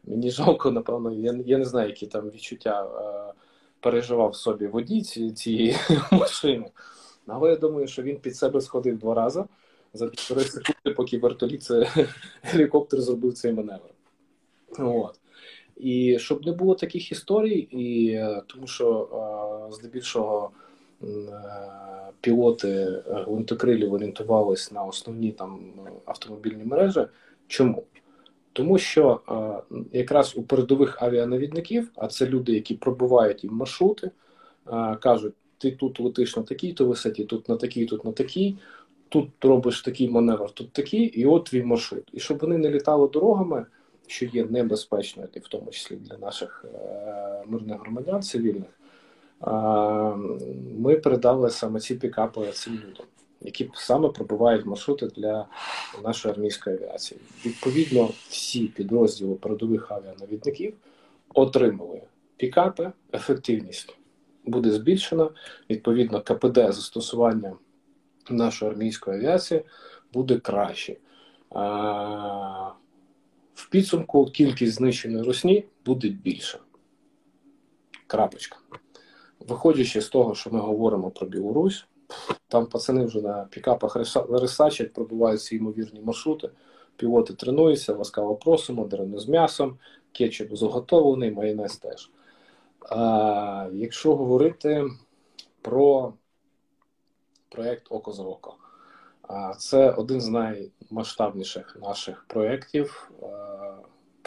Мені 0.04 0.30
жалко, 0.30 0.70
напевно, 0.70 1.12
я 1.12 1.40
я 1.46 1.58
не 1.58 1.64
знаю, 1.64 1.88
які 1.88 2.06
там 2.06 2.30
відчуття 2.30 2.84
е, 2.84 3.32
переживав 3.80 4.36
собі 4.36 4.66
водій 4.66 5.02
цієї 5.34 5.76
машини. 6.12 6.70
Але 7.26 7.50
я 7.50 7.56
думаю, 7.56 7.86
що 7.86 8.02
він 8.02 8.16
під 8.16 8.36
себе 8.36 8.60
сходив 8.60 8.98
два 8.98 9.14
рази 9.14 9.44
за 9.94 10.06
півтори 10.06 10.40
секунди, 10.40 10.90
поки 10.96 11.18
вертоліт 11.18 11.62
це 11.62 11.86
гелікоптер 12.42 13.00
зробив 13.00 13.34
цей 13.34 13.52
маневр. 13.52 13.90
От. 14.78 15.20
І 15.76 16.18
щоб 16.18 16.46
не 16.46 16.52
було 16.52 16.74
таких 16.74 17.12
історій, 17.12 17.58
і 17.58 18.10
е, 18.10 18.42
тому 18.46 18.66
що 18.66 19.08
а, 19.12 19.39
здебільшого 19.72 20.50
е, 21.02 21.06
пілоти 22.20 23.02
гвинтокрилів 23.06 23.92
орієнтувалися 23.92 24.74
на 24.74 24.84
основні 24.84 25.32
там 25.32 25.60
автомобільні 26.04 26.64
мережі. 26.64 27.06
Чому? 27.46 27.84
Тому 28.52 28.78
що 28.78 29.20
якраз 29.92 30.36
у 30.36 30.42
передових 30.42 31.02
авіанавідників, 31.02 31.90
а 31.96 32.06
це 32.06 32.26
люди, 32.26 32.52
які 32.52 32.74
пробувають 32.74 33.44
їм 33.44 33.52
маршрути, 33.52 34.10
кажуть: 35.00 35.34
ти 35.58 35.70
тут 35.70 36.00
летиш 36.00 36.36
на 36.36 36.42
такій-то 36.42 36.86
висоті, 36.86 37.24
тут 37.24 37.48
на 37.48 37.56
такій, 37.56 37.86
тут 37.86 38.04
на 38.04 38.12
такій 38.12 38.56
тут 39.10 39.44
робиш 39.44 39.82
такий 39.82 40.08
маневр, 40.08 40.50
тут 40.50 40.72
такий, 40.72 41.04
і 41.04 41.26
от 41.26 41.44
твій 41.44 41.62
маршрут. 41.62 42.10
І 42.12 42.20
щоб 42.20 42.38
вони 42.38 42.58
не 42.58 42.70
літали 42.70 43.08
дорогами, 43.08 43.66
що 44.06 44.26
є 44.26 44.44
небезпечною, 44.44 45.28
в 45.34 45.48
тому 45.48 45.70
числі 45.70 45.96
для 45.96 46.18
наших 46.18 46.64
е 46.74 47.44
мирних 47.46 47.80
громадян 47.80 48.22
цивільних, 48.22 48.68
е 48.68 48.79
ми 50.78 50.96
передали 50.96 51.50
саме 51.50 51.80
ці 51.80 51.94
пікапи 51.94 52.50
цим 52.52 52.74
людям, 52.74 53.06
які 53.40 53.70
саме 53.74 54.08
пробивають 54.08 54.66
маршрути 54.66 55.06
для 55.06 55.46
нашої 56.04 56.34
армійської 56.34 56.76
авіації. 56.76 57.20
Відповідно, 57.46 58.10
всі 58.28 58.66
підрозділи 58.66 59.34
передових 59.34 59.90
авіанавідників 59.90 60.74
отримали 61.34 62.02
пікапи, 62.36 62.92
ефективність 63.14 63.96
буде 64.44 64.70
збільшена. 64.70 65.30
Відповідно, 65.70 66.20
КПД 66.20 66.56
застосування 66.56 67.56
нашої 68.30 68.70
армійської 68.70 69.18
авіації 69.18 69.62
буде 70.12 70.38
краще. 70.38 70.96
В 73.54 73.70
підсумку 73.70 74.26
кількість 74.26 74.72
знищеної 74.72 75.24
русні 75.24 75.64
буде 75.84 76.08
більша. 76.08 76.58
Крапочка. 78.06 78.58
Виходячи 79.48 80.00
з 80.00 80.08
того, 80.08 80.34
що 80.34 80.50
ми 80.50 80.60
говоримо 80.60 81.10
про 81.10 81.26
Білорусь, 81.26 81.86
там 82.48 82.66
пацани 82.66 83.04
вже 83.04 83.20
на 83.20 83.48
пікапах 83.50 83.96
ресачать, 84.30 84.92
пробиваються 84.92 85.56
ймовірні 85.56 86.00
маршрути, 86.00 86.50
пілоти 86.96 87.34
тренуються, 87.34 87.94
ласкаво 87.94 88.36
просимо, 88.36 88.84
дерену 88.84 89.18
з 89.18 89.28
м'ясом, 89.28 89.78
кетчуп 90.12 90.56
заготовлений, 90.56 91.30
майонез 91.30 91.76
теж. 91.76 92.10
А, 92.88 93.68
Якщо 93.72 94.16
говорити 94.16 94.84
про 95.62 96.12
проєкт 97.48 97.86
Око 97.90 98.12
за 98.12 98.22
око. 98.22 98.54
Це 99.58 99.90
один 99.90 100.20
з 100.20 100.28
наймасштабніших 100.28 101.76
наших 101.82 102.24
проєктів, 102.28 103.10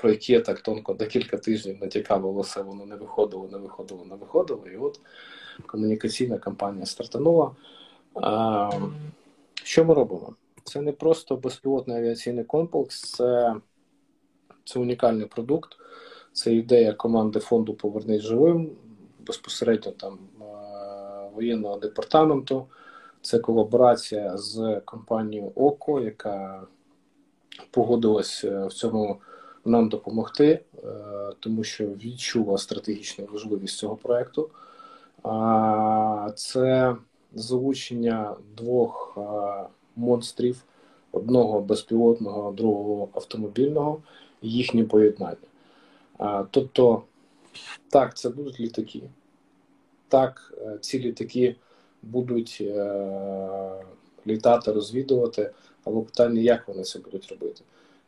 про 0.04 0.12
які 0.12 0.34
я 0.34 0.42
так 0.42 0.62
тонко 0.62 0.94
декілька 0.94 1.38
тижнів 1.38 1.78
натякав, 1.82 2.40
все 2.40 2.62
воно 2.62 2.86
не 2.86 2.96
виходило, 2.96 3.50
не 3.52 3.58
виходило, 3.58 4.06
не 4.06 4.16
виходило. 4.16 4.68
І 4.74 4.78
от 4.78 5.00
комунікаційна 5.66 6.38
кампанія 6.38 6.86
стартанула. 6.86 7.52
Що 9.64 9.86
ми 9.86 9.94
робимо? 9.94 10.36
Це 10.64 10.82
не 10.82 10.92
просто 10.92 11.36
безпілотний 11.36 11.98
авіаційний 11.98 12.44
комплекс, 12.44 13.02
це 13.02 13.56
це 14.64 14.80
унікальний 14.80 15.26
продукт, 15.26 15.78
це 16.34 16.54
ідея 16.54 16.94
команди 16.94 17.40
фонду 17.40 17.74
Повернись 17.74 18.22
живим 18.22 18.72
безпосередньо 19.20 19.92
там 19.92 20.20
воєнного 21.34 21.78
департаменту. 21.78 22.66
Це 23.22 23.40
колаборація 23.40 24.38
з 24.38 24.82
компанією 24.86 25.52
ОКО, 25.56 26.00
яка 26.02 26.68
погодилась 27.72 28.44
е, 28.44 28.66
в 28.66 28.74
цьому 28.74 29.22
нам 29.66 29.90
допомогти, 29.90 30.46
е, 30.50 30.88
тому 31.40 31.64
що 31.64 31.86
відчула 31.88 32.58
стратегічну 32.58 33.28
важливість 33.32 33.78
цього 33.78 33.96
проєкту. 33.96 34.50
Це 36.36 36.96
залучення 37.34 38.36
двох 38.58 39.18
монстрів: 39.96 40.64
одного 41.12 41.62
безпілотного, 41.62 42.52
другого 42.52 43.10
автомобільного, 43.14 44.02
їхнє 44.42 44.84
поєднання. 44.84 45.38
Тобто, 46.52 47.04
так, 47.90 48.18
це 48.18 48.30
будуть 48.30 48.60
літаки. 48.60 49.02
Так, 50.08 50.54
е, 50.62 50.78
ці 50.82 51.00
літаки 51.00 51.56
будуть 52.02 52.58
е, 52.62 53.84
літати, 54.28 54.72
розвідувати, 54.72 55.52
але 55.86 56.02
питання, 56.02 56.42
як 56.42 56.68
вони 56.68 56.84
це 56.84 57.00
будуть 57.00 57.32
робити. 57.32 57.62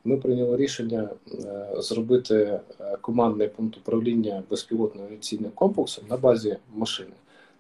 Ми 0.07 0.17
прийняли 0.17 0.57
рішення 0.57 1.09
е, 1.31 1.67
зробити 1.77 2.35
е, 2.35 2.97
командний 3.01 3.47
пункт 3.47 3.77
управління 3.77 4.43
безпілотним 4.49 5.05
авіаційним 5.05 5.51
комплексом 5.55 6.03
на 6.09 6.17
базі 6.17 6.57
машини. 6.75 7.13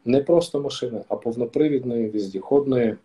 Не 0.05 0.21
просто 0.21 0.61
машини, 0.61 1.01
а 1.07 1.15
повнопривідної, 1.15 2.09
віздіходної, 2.09 2.95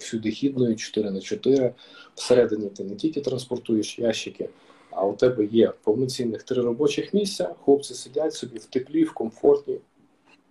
всюдихідної, 0.00 0.76
4 0.76 1.10
на 1.10 1.20
4 1.20 1.74
Всередині 2.14 2.68
ти 2.68 2.84
не 2.84 2.94
тільки 2.94 3.20
транспортуєш 3.20 3.98
ящики, 3.98 4.48
а 4.90 5.06
у 5.06 5.12
тебе 5.12 5.44
є 5.44 5.72
повноцінних 5.82 6.42
три 6.42 6.62
робочих 6.62 7.14
місця. 7.14 7.54
Хлопці 7.64 7.94
сидять 7.94 8.34
собі 8.34 8.58
в 8.58 8.64
теплі, 8.64 9.04
в 9.04 9.12
комфортні 9.12 9.78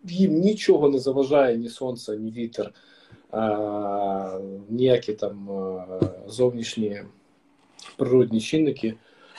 їм 0.03 0.39
нічого 0.39 0.89
не 0.89 0.99
заважає 0.99 1.57
ні 1.57 1.69
сонце, 1.69 2.17
ні 2.17 2.31
вітер, 2.31 2.71
а, 3.31 4.39
ніякі 4.69 5.13
там 5.13 5.49
зовнішні 6.27 7.01
природні 7.97 8.41
чинники. 8.41 8.93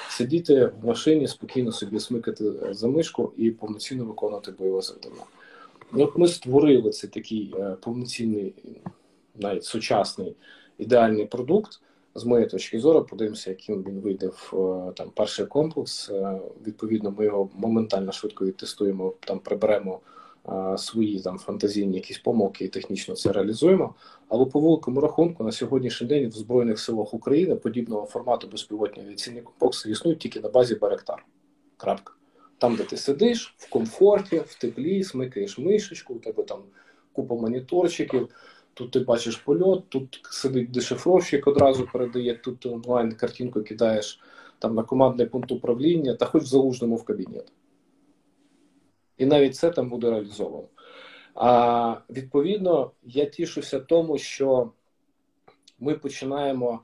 Сидіти 0.08 0.72
в 0.82 0.86
машині, 0.86 1.28
спокійно 1.28 1.72
собі 1.72 2.00
смикати 2.00 2.74
за 2.74 2.88
мишку 2.88 3.32
і 3.36 3.50
повноцінно 3.50 4.04
виконувати 4.04 4.52
бойове 4.52 4.82
завдання. 4.82 5.22
От 5.92 6.18
Ми 6.18 6.28
створили 6.28 6.90
цей 6.90 7.10
такий 7.10 7.54
е, 7.58 7.76
повноцінний, 7.80 8.54
навіть 9.34 9.64
сучасний 9.64 10.36
ідеальний 10.78 11.26
продукт. 11.26 11.80
З 12.14 12.24
моєї 12.24 12.48
точки 12.48 12.80
зору, 12.80 13.04
подивимося, 13.04 13.50
яким 13.50 13.82
він 13.82 14.00
вийде 14.00 14.26
в 14.26 14.52
е, 14.54 14.92
там 14.92 15.10
перший 15.14 15.46
комплекс. 15.46 16.10
Е, 16.10 16.40
відповідно, 16.66 17.14
ми 17.18 17.24
його 17.24 17.50
моментально 17.54 18.12
швидко 18.12 18.46
відтестуємо, 18.46 19.14
там 19.20 19.38
приберемо 19.38 20.00
свої 20.78 21.20
там 21.20 21.38
фантазійні 21.38 21.96
якісь 21.96 22.18
помилки 22.18 22.64
і 22.64 22.68
технічно 22.68 23.14
це 23.14 23.32
реалізуємо. 23.32 23.94
Але 24.28 24.44
по 24.44 24.60
великому 24.60 25.00
рахунку 25.00 25.44
на 25.44 25.52
сьогоднішній 25.52 26.06
день 26.06 26.28
в 26.28 26.32
Збройних 26.32 26.78
силах 26.78 27.14
України 27.14 27.54
подібного 27.54 28.06
формату 28.06 28.48
безпілотні 28.48 29.02
авіаційні 29.02 29.40
комплекси 29.40 29.90
існують 29.90 30.18
тільки 30.18 30.40
на 30.40 30.48
базі 30.48 30.74
Баректар. 30.74 31.26
Крапка. 31.76 32.12
Там, 32.58 32.76
де 32.76 32.84
ти 32.84 32.96
сидиш, 32.96 33.54
в 33.58 33.70
комфорті, 33.70 34.42
в 34.46 34.54
теплі, 34.54 35.04
смикаєш 35.04 35.58
мишечку, 35.58 36.14
у 36.14 36.18
тебе 36.18 36.42
там 36.42 36.58
купа 37.12 37.34
моніторчиків. 37.34 38.28
Тут 38.74 38.90
ти 38.90 39.00
бачиш 39.00 39.36
польот, 39.36 39.88
тут 39.88 40.20
сидить 40.30 40.70
дешифровщик, 40.70 41.46
одразу 41.46 41.88
передає, 41.92 42.34
тут 42.34 42.60
ти 42.60 42.68
онлайн 42.68 43.12
картинку 43.12 43.62
кидаєш 43.62 44.20
там 44.58 44.74
на 44.74 44.82
командний 44.82 45.26
пункт 45.26 45.52
управління 45.52 46.14
та 46.14 46.26
хоч 46.26 46.42
в 46.42 46.46
залужному 46.46 46.96
в 46.96 47.04
кабінет. 47.04 47.52
І 49.18 49.26
навіть 49.26 49.56
це 49.56 49.70
там 49.70 49.88
буде 49.88 50.10
реалізовано. 50.10 50.68
А 51.34 51.96
відповідно, 52.10 52.90
я 53.02 53.24
тішуся 53.24 53.80
тому, 53.80 54.18
що 54.18 54.70
ми 55.80 55.94
починаємо 55.94 56.80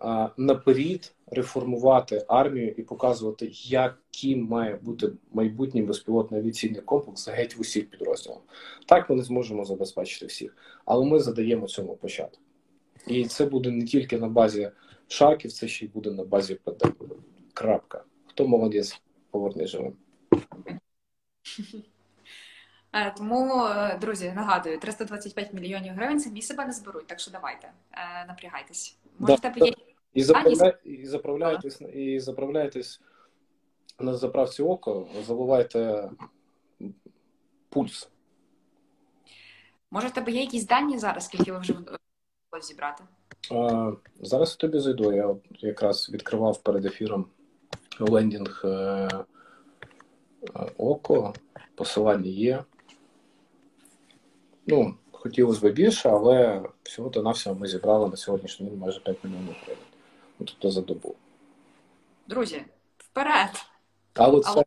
а, 0.00 0.28
наперед 0.36 1.14
реформувати 1.26 2.24
армію 2.28 2.74
і 2.76 2.82
показувати, 2.82 3.50
яким 3.52 4.44
має 4.44 4.76
бути 4.76 5.12
майбутній 5.32 5.82
безпілотний 5.82 6.40
авіаційний 6.40 6.80
комплекс 6.80 7.28
геть 7.28 7.56
в 7.56 7.60
усіх 7.60 7.90
підрозділах. 7.90 8.38
Так 8.86 9.10
ми 9.10 9.16
не 9.16 9.22
зможемо 9.22 9.64
забезпечити 9.64 10.26
всіх, 10.26 10.56
але 10.84 11.06
ми 11.06 11.20
задаємо 11.20 11.66
цьому 11.66 11.96
початок. 11.96 12.40
І 13.06 13.24
це 13.24 13.46
буде 13.46 13.70
не 13.70 13.84
тільки 13.84 14.18
на 14.18 14.28
базі 14.28 14.70
шарків, 15.08 15.52
це 15.52 15.68
ще 15.68 15.84
й 15.84 15.88
буде 15.88 16.10
на 16.10 16.24
базі 16.24 16.54
ПД. 16.54 16.84
Крапка. 17.54 18.04
Хто 18.26 18.48
молодець, 18.48 19.00
поверни 19.30 19.66
живим. 19.66 19.96
Е, 22.92 23.14
тому, 23.16 23.64
е, 23.66 23.98
друзі, 24.00 24.32
нагадую, 24.36 24.78
325 24.78 25.52
мільйонів 25.52 25.94
гривень 25.94 26.20
самі 26.20 26.42
себе 26.42 26.64
не 26.64 26.72
зберуть, 26.72 27.06
так 27.06 27.20
що 27.20 27.30
давайте, 27.30 27.72
е, 27.92 28.26
напрягайтесь. 28.28 28.98
Може, 29.18 29.34
в 29.34 29.40
тебе 29.40 29.66
є 29.66 29.72
і 30.14 30.22
заправля... 30.22 30.74
і 30.84 31.06
заправляєтесь 31.06 31.80
і 31.80 32.20
заправляєтесь 32.20 33.00
на 33.98 34.16
заправці 34.16 34.62
око, 34.62 35.08
забувайте 35.26 36.10
пульс. 37.68 38.08
Може, 39.90 40.08
в 40.08 40.10
тебе 40.10 40.32
є 40.32 40.40
якісь 40.40 40.66
дані 40.66 40.98
зараз, 40.98 41.24
скільки 41.24 41.52
ви 41.52 41.58
вже 41.58 41.72
вдалося 41.72 41.98
зібрати? 42.68 43.04
А, 43.52 43.92
Зараз 44.20 44.50
я 44.50 44.56
тобі 44.56 44.78
зайду. 44.78 45.12
Я 45.12 45.36
якраз 45.50 46.10
відкривав 46.10 46.62
перед 46.62 46.86
ефіром 46.86 47.26
лендінг 48.00 48.62
е, 48.64 49.08
око, 50.78 51.34
посилання 51.74 52.30
є. 52.30 52.64
Ну, 54.66 54.94
хотілося 55.12 55.68
б 55.68 55.72
більше, 55.72 56.08
але 56.08 56.62
всього-то 56.82 57.22
навсього 57.22 57.56
ми 57.56 57.68
зібрали 57.68 58.08
на 58.08 58.16
сьогоднішній 58.16 58.66
день 58.66 58.78
майже 58.78 59.00
5 59.00 59.24
мільйонів 59.24 59.56
гривень. 59.64 59.84
Ну, 60.38 60.46
тобто 60.46 60.70
за 60.70 60.80
добу. 60.80 61.14
Друзі, 62.28 62.62
вперед! 62.98 63.50
Але 64.14 64.40
це, 64.40 64.64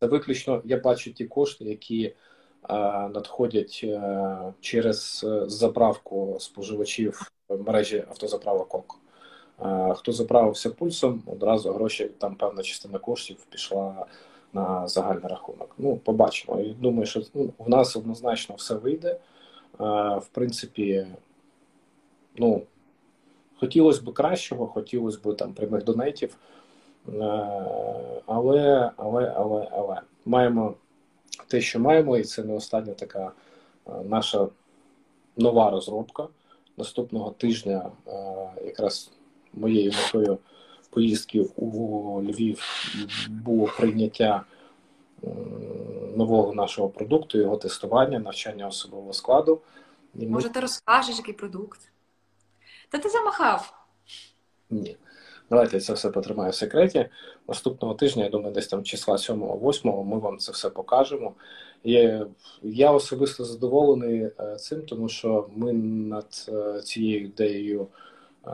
це 0.00 0.06
виключно, 0.06 0.62
я 0.64 0.76
бачу 0.76 1.12
ті 1.12 1.24
кошти, 1.24 1.64
які 1.64 2.14
а, 2.62 3.08
надходять 3.08 3.84
а, 3.84 4.52
через 4.60 5.26
е, 5.28 5.48
заправку 5.48 6.36
споживачів 6.40 7.32
мережі 7.48 8.04
автозаправок 8.08 8.74
ОК. 8.74 8.96
Хто 9.96 10.12
заправився 10.12 10.70
пульсом, 10.70 11.22
одразу 11.26 11.72
гроші, 11.72 12.10
там 12.18 12.34
певна 12.34 12.62
частина 12.62 12.98
коштів 12.98 13.36
пішла 13.50 14.06
на 14.52 14.88
загальний 14.88 15.28
рахунок. 15.28 15.74
Ну, 15.78 15.96
побачимо. 15.96 16.60
І 16.60 16.70
думаю, 16.72 17.06
що 17.06 17.22
ну, 17.34 17.50
в 17.58 17.70
нас 17.70 17.96
однозначно 17.96 18.54
все 18.54 18.74
вийде. 18.74 19.20
В 20.18 20.26
принципі, 20.32 21.06
ну, 22.36 22.62
хотілося 23.60 24.02
б 24.02 24.14
кращого, 24.14 24.66
хотілося 24.66 25.18
б 25.24 25.36
там 25.36 25.52
прямих 25.52 25.84
донейтів. 25.84 26.36
Але, 28.26 28.90
але, 28.96 29.32
але, 29.36 29.68
але 29.72 30.00
маємо 30.26 30.74
те, 31.46 31.60
що 31.60 31.80
маємо, 31.80 32.16
і 32.16 32.24
це 32.24 32.44
не 32.44 32.54
остання 32.54 32.92
така 32.92 33.32
наша 34.04 34.48
нова 35.36 35.70
розробка. 35.70 36.28
Наступного 36.76 37.30
тижня 37.30 37.90
якраз 38.64 39.10
моєю 39.54 39.92
метою 39.92 40.38
поїздки 40.90 41.40
у 41.40 42.22
Львів 42.22 42.62
було 43.28 43.68
прийняття 43.76 44.44
нового 46.16 46.54
нашого 46.54 46.88
продукту, 46.88 47.38
його 47.38 47.56
тестування, 47.56 48.18
навчання 48.18 48.66
особового 48.66 49.12
складу. 49.12 49.60
І 50.14 50.26
Може, 50.26 50.48
ми... 50.48 50.54
ти 50.54 50.60
розкажеш, 50.60 51.18
який 51.18 51.34
продукт? 51.34 51.80
Та 52.88 52.98
ти 52.98 53.08
замахав? 53.08 53.74
Ні. 54.70 54.96
Давайте 55.50 55.80
це 55.80 55.92
все 55.92 56.10
потримаю 56.10 56.50
в 56.50 56.54
секреті. 56.54 57.08
Наступного 57.48 57.94
тижня, 57.94 58.24
я 58.24 58.30
думаю, 58.30 58.54
десь 58.54 58.68
там 58.68 58.84
числа 58.84 59.16
7-8 59.16 60.04
ми 60.04 60.18
вам 60.18 60.38
це 60.38 60.52
все 60.52 60.70
покажемо. 60.70 61.34
І 61.84 62.18
я 62.62 62.90
особисто 62.90 63.44
задоволений 63.44 64.30
е, 64.40 64.56
цим, 64.56 64.82
тому 64.82 65.08
що 65.08 65.48
ми 65.56 65.72
над 65.72 66.46
е, 66.48 66.82
цією 66.82 67.24
ідеєю 67.24 67.86
е, 68.46 68.50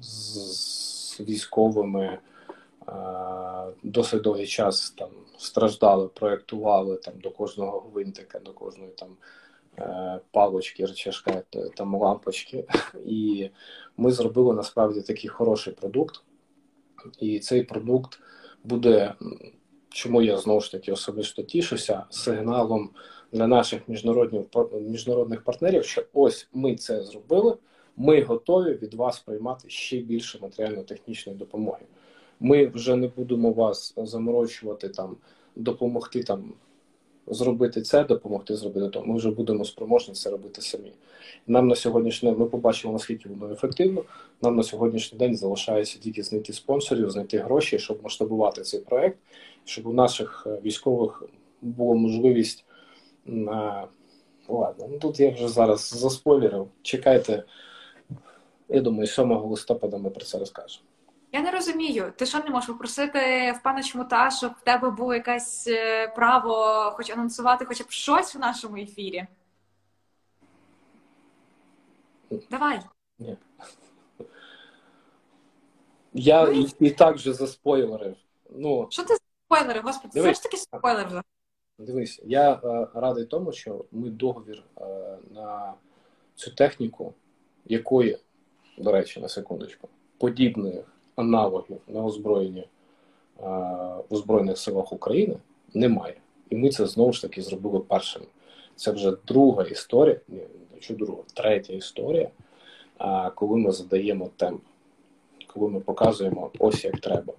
з 0.00 1.20
військовими 1.20 2.18
досить 3.82 4.22
довгий 4.22 4.46
час 4.46 4.90
там 4.90 5.08
страждали, 5.38 6.08
проєктували 6.08 6.96
там 6.96 7.14
до 7.20 7.30
кожного 7.30 7.80
гвинтика, 7.80 8.38
до 8.38 8.52
кожної 8.52 8.90
там 8.90 9.08
палочки, 10.30 10.86
речашка, 10.86 11.42
там 11.76 11.94
лампочки. 11.94 12.64
І 13.06 13.50
ми 13.96 14.12
зробили 14.12 14.54
насправді 14.54 15.02
такий 15.02 15.28
хороший 15.30 15.72
продукт. 15.72 16.22
І 17.20 17.38
цей 17.38 17.62
продукт 17.62 18.20
буде, 18.64 19.14
чому 19.88 20.22
я 20.22 20.38
знову 20.38 20.60
ж 20.60 20.72
таки 20.72 20.92
особисто 20.92 21.42
тішуся, 21.42 22.04
сигналом 22.10 22.90
для 23.32 23.46
наших 23.46 23.88
міжнародних 23.88 24.46
міжнародних 24.72 25.44
партнерів, 25.44 25.84
що 25.84 26.04
ось 26.12 26.48
ми 26.52 26.76
це 26.76 27.02
зробили. 27.02 27.56
Ми 28.00 28.22
готові 28.22 28.72
від 28.74 28.94
вас 28.94 29.18
приймати 29.18 29.70
ще 29.70 29.98
більше 29.98 30.38
матеріально-технічної 30.42 31.38
допомоги. 31.38 31.84
Ми 32.40 32.66
вже 32.66 32.96
не 32.96 33.08
будемо 33.08 33.52
вас 33.52 33.94
заморочувати 33.96 34.88
там, 34.88 35.16
допомогти 35.56 36.22
там 36.22 36.52
зробити 37.26 37.82
це, 37.82 38.04
допомогти 38.04 38.56
зробити 38.56 38.88
то. 38.88 39.02
Ми 39.02 39.16
вже 39.16 39.30
будемо 39.30 39.64
спроможні 39.64 40.14
це 40.14 40.30
робити 40.30 40.62
самі. 40.62 40.92
Нам 41.46 41.68
на 41.68 41.74
сьогоднішній 41.74 42.30
день 42.30 42.38
ми 42.38 42.46
побачимо, 42.46 42.92
наскільки 42.92 43.28
воно 43.28 43.52
ефективно. 43.52 44.04
Нам 44.42 44.56
на 44.56 44.62
сьогоднішній 44.62 45.18
день 45.18 45.36
залишається 45.36 45.98
тільки 45.98 46.22
знайти 46.22 46.52
спонсорів, 46.52 47.10
знайти 47.10 47.38
гроші, 47.38 47.78
щоб 47.78 48.00
масштабувати 48.02 48.62
цей 48.62 48.80
проект, 48.80 49.18
щоб 49.64 49.86
у 49.86 49.92
наших 49.92 50.46
е, 50.46 50.60
військових 50.64 51.22
була 51.62 51.94
можливість 51.94 52.64
на 53.26 53.86
ладно. 54.48 54.88
Ну 54.90 54.98
тут 54.98 55.20
я 55.20 55.30
вже 55.30 55.48
зараз 55.48 55.94
заспойлерив. 55.96 56.68
Чекайте. 56.82 57.44
Я 58.68 58.80
думаю, 58.80 59.06
7 59.06 59.32
листопада 59.32 59.98
ми 59.98 60.10
про 60.10 60.24
це 60.24 60.38
розкажемо. 60.38 60.84
Я 61.32 61.40
не 61.40 61.50
розумію. 61.50 62.12
Ти 62.16 62.26
що 62.26 62.38
не 62.38 62.50
можеш 62.50 62.68
попросити 62.68 63.18
в 63.52 63.62
пана 63.62 63.82
Чмута, 63.82 64.30
щоб 64.30 64.52
в 64.52 64.60
тебе 64.60 64.90
було 64.90 65.14
якесь 65.14 65.66
е, 65.68 66.08
право 66.08 66.54
хоч 66.96 67.10
анонсувати 67.10 67.64
хоча 67.64 67.84
б 67.84 67.90
щось 67.90 68.34
в 68.34 68.38
нашому 68.38 68.76
ефірі? 68.76 69.26
Давай. 72.50 72.80
Ні. 73.18 73.36
Я 76.12 76.46
ну, 76.46 76.52
і, 76.52 76.74
і 76.80 76.90
так 76.90 77.18
же 77.18 77.32
заспойлерив. 77.32 78.16
Ну, 78.50 78.86
Що 78.90 79.04
ти 79.04 79.16
спойлери, 79.46 79.80
господи? 79.80 80.10
Дивись. 80.14 80.28
Це 80.28 80.34
ж 80.34 80.42
таки 80.42 80.56
спойлер. 80.56 81.22
Дивись, 81.78 82.20
я 82.24 82.52
е, 82.52 82.86
радий 82.94 83.24
тому, 83.24 83.52
що 83.52 83.84
ми 83.92 84.10
договір 84.10 84.62
е, 84.80 84.84
на 85.30 85.74
цю 86.34 86.54
техніку, 86.54 87.14
якої, 87.64 88.18
до 88.78 88.92
речі, 88.92 89.20
на 89.20 89.28
секундочку, 89.28 89.88
подібної 90.18 90.82
аналогів 91.16 91.76
на 91.88 92.04
озброєння 92.04 92.64
у 94.08 94.16
Збройних 94.16 94.58
силах 94.58 94.92
України 94.92 95.36
немає. 95.74 96.14
І 96.50 96.56
ми 96.56 96.70
це 96.70 96.86
знову 96.86 97.12
ж 97.12 97.22
таки 97.22 97.42
зробили 97.42 97.80
першими. 97.80 98.26
Це 98.76 98.90
вже 98.90 99.12
друга 99.26 99.64
історія, 99.64 100.20
ні, 100.28 100.40
що 100.80 100.94
друга, 100.94 101.22
третя 101.34 101.72
історія, 101.72 102.30
коли 103.34 103.56
ми 103.56 103.72
задаємо 103.72 104.30
темп, 104.36 104.62
коли 105.46 105.68
ми 105.68 105.80
показуємо 105.80 106.50
ось 106.58 106.84
як 106.84 107.00
треба. 107.00 107.32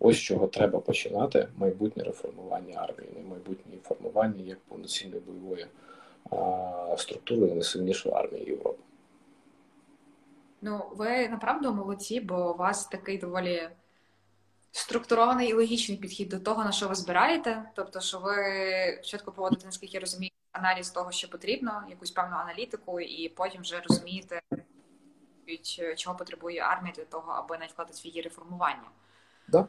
Ось 0.00 0.16
чого 0.16 0.46
треба 0.46 0.78
починати 0.78 1.48
майбутнє 1.56 2.02
реформування 2.02 2.74
армії, 2.76 3.10
не 3.16 3.28
майбутнє 3.30 3.72
формування 3.82 4.44
як 4.44 4.58
повноцінної 4.68 5.22
бойової 5.26 5.66
а, 6.30 6.96
структури 6.98 7.46
найсильнішої 7.46 8.14
армії 8.14 8.44
Європи. 8.46 8.85
Ну, 10.60 10.92
ви 10.92 11.28
направду 11.28 11.74
молодці, 11.74 12.20
бо 12.20 12.52
у 12.52 12.56
вас 12.56 12.86
такий 12.86 13.18
доволі 13.18 13.70
структурований 14.72 15.48
і 15.48 15.52
логічний 15.52 15.98
підхід 15.98 16.28
до 16.28 16.40
того, 16.40 16.64
на 16.64 16.72
що 16.72 16.88
ви 16.88 16.94
збираєте. 16.94 17.70
Тобто, 17.74 18.00
що 18.00 18.18
ви 18.18 18.34
спочатку 18.94 19.32
проводите, 19.32 19.66
наскільки 19.66 19.94
я 19.94 20.00
розумію, 20.00 20.30
аналіз 20.52 20.90
того, 20.90 21.12
що 21.12 21.30
потрібно, 21.30 21.84
якусь 21.90 22.10
певну 22.10 22.36
аналітику, 22.36 23.00
і 23.00 23.28
потім 23.28 23.60
вже 23.62 23.80
розумієте, 23.88 24.40
чого 25.96 26.16
потребує 26.16 26.60
армія 26.60 26.94
для 26.96 27.04
того, 27.04 27.32
аби 27.32 27.58
навіть 27.58 27.72
вкладати 27.72 27.96
свої 27.96 28.22
реформування. 28.22 28.90
Да. 29.48 29.68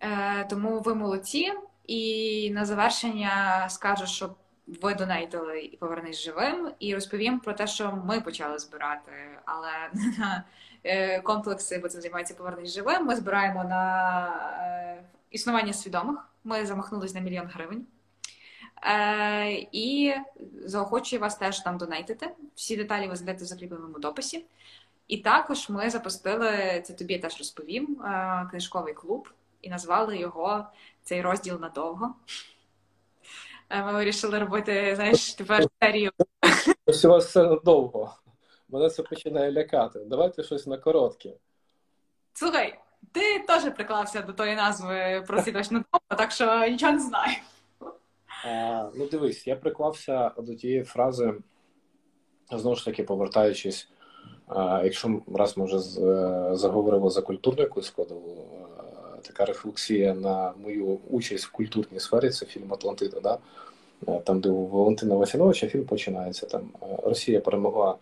Е, 0.00 0.44
Тому 0.44 0.80
ви 0.80 0.94
молодці. 0.94 1.52
І 1.86 2.50
на 2.54 2.64
завершення 2.64 3.66
скажу, 3.68 4.06
що 4.06 4.34
ви 4.82 4.94
донейтили 4.94 5.60
і 5.60 5.76
повернись 5.76 6.22
живим, 6.22 6.70
і 6.78 6.94
розповім 6.94 7.40
про 7.40 7.52
те, 7.52 7.66
що 7.66 8.02
ми 8.04 8.20
почали 8.20 8.58
збирати, 8.58 9.12
але 9.44 9.90
на 10.18 10.44
комплекси, 11.22 11.78
бо 11.78 11.88
цим 11.88 12.00
займається 12.00 12.34
повернись 12.34 12.74
живим. 12.74 13.06
Ми 13.06 13.16
збираємо 13.16 13.64
на 13.64 14.32
існування 15.30 15.72
свідомих. 15.72 16.28
Ми 16.44 16.66
замахнулись 16.66 17.14
на 17.14 17.20
мільйон 17.20 17.46
гривень. 17.46 17.86
Е, 18.82 19.66
І 19.72 20.14
заохочую 20.64 21.20
вас 21.20 21.36
теж 21.36 21.60
там 21.60 21.78
донейтити. 21.78 22.30
Всі 22.54 22.76
деталі 22.76 23.08
ви 23.08 23.16
знайдете 23.16 23.44
в 23.44 23.48
закріпленому 23.48 23.98
дописі. 23.98 24.44
І 25.08 25.18
також 25.18 25.68
ми 25.68 25.90
запустили 25.90 26.82
це 26.86 26.92
тобі 26.92 27.18
теж 27.18 27.38
розповім 27.38 28.02
е, 28.02 28.46
книжковий 28.50 28.94
клуб 28.94 29.28
і 29.62 29.70
назвали 29.70 30.18
його 30.18 30.66
цей 31.02 31.22
розділ 31.22 31.60
надовго. 31.60 32.14
Е, 33.70 33.82
ми 33.84 33.92
вирішили 33.92 34.38
робити, 34.38 34.92
знаєш, 34.96 35.34
тепер 35.34 35.64
серію. 35.82 36.10
Ось 36.86 37.04
у 37.04 37.08
вас 37.08 37.26
все 37.26 37.42
надовго. 37.42 38.14
Мене 38.68 38.90
це 38.90 39.02
починає 39.02 39.52
лякати. 39.52 40.00
Давайте 40.06 40.42
щось 40.42 40.66
на 40.66 40.78
коротке. 40.78 41.32
Слухай, 42.32 42.78
ти 43.12 43.38
теж 43.46 43.74
приклався 43.74 44.22
до 44.22 44.32
тої 44.32 44.54
назви 44.56 45.24
просідаш 45.26 45.70
надовго, 45.70 46.00
так 46.08 46.30
що 46.30 46.66
нічого 46.68 46.92
не 46.92 47.00
знаю. 47.00 47.32
А, 48.44 48.90
Ну, 48.94 49.06
дивись, 49.06 49.46
я 49.46 49.56
приклався 49.56 50.30
до 50.38 50.54
тієї 50.54 50.84
фрази, 50.84 51.34
знову 52.52 52.76
ж 52.76 52.84
таки, 52.84 53.02
повертаючись, 53.04 53.88
а, 54.46 54.80
якщо 54.84 55.22
раз 55.34 55.56
ми 55.56 55.64
вже 55.64 55.78
заговорили 56.56 57.10
за 57.10 57.22
культурну 57.22 57.62
якусь 57.62 57.86
складову, 57.86 58.66
така 59.22 59.44
рефлексія 59.44 60.14
на 60.14 60.52
мою 60.62 60.98
участь 61.10 61.44
в 61.44 61.52
культурній 61.52 62.00
сфері, 62.00 62.30
це 62.30 62.46
фільм 62.46 62.72
Атлантида, 62.72 63.20
да? 63.20 63.38
там, 64.24 64.40
де 64.40 64.48
у 64.48 64.66
Валентина 64.66 65.14
Васяновича 65.14 65.68
фільм 65.68 65.84
починається. 65.84 66.46
Там 66.46 66.70
Росія 67.02 67.40
перемогла. 67.40 67.96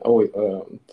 Ой, 0.00 0.30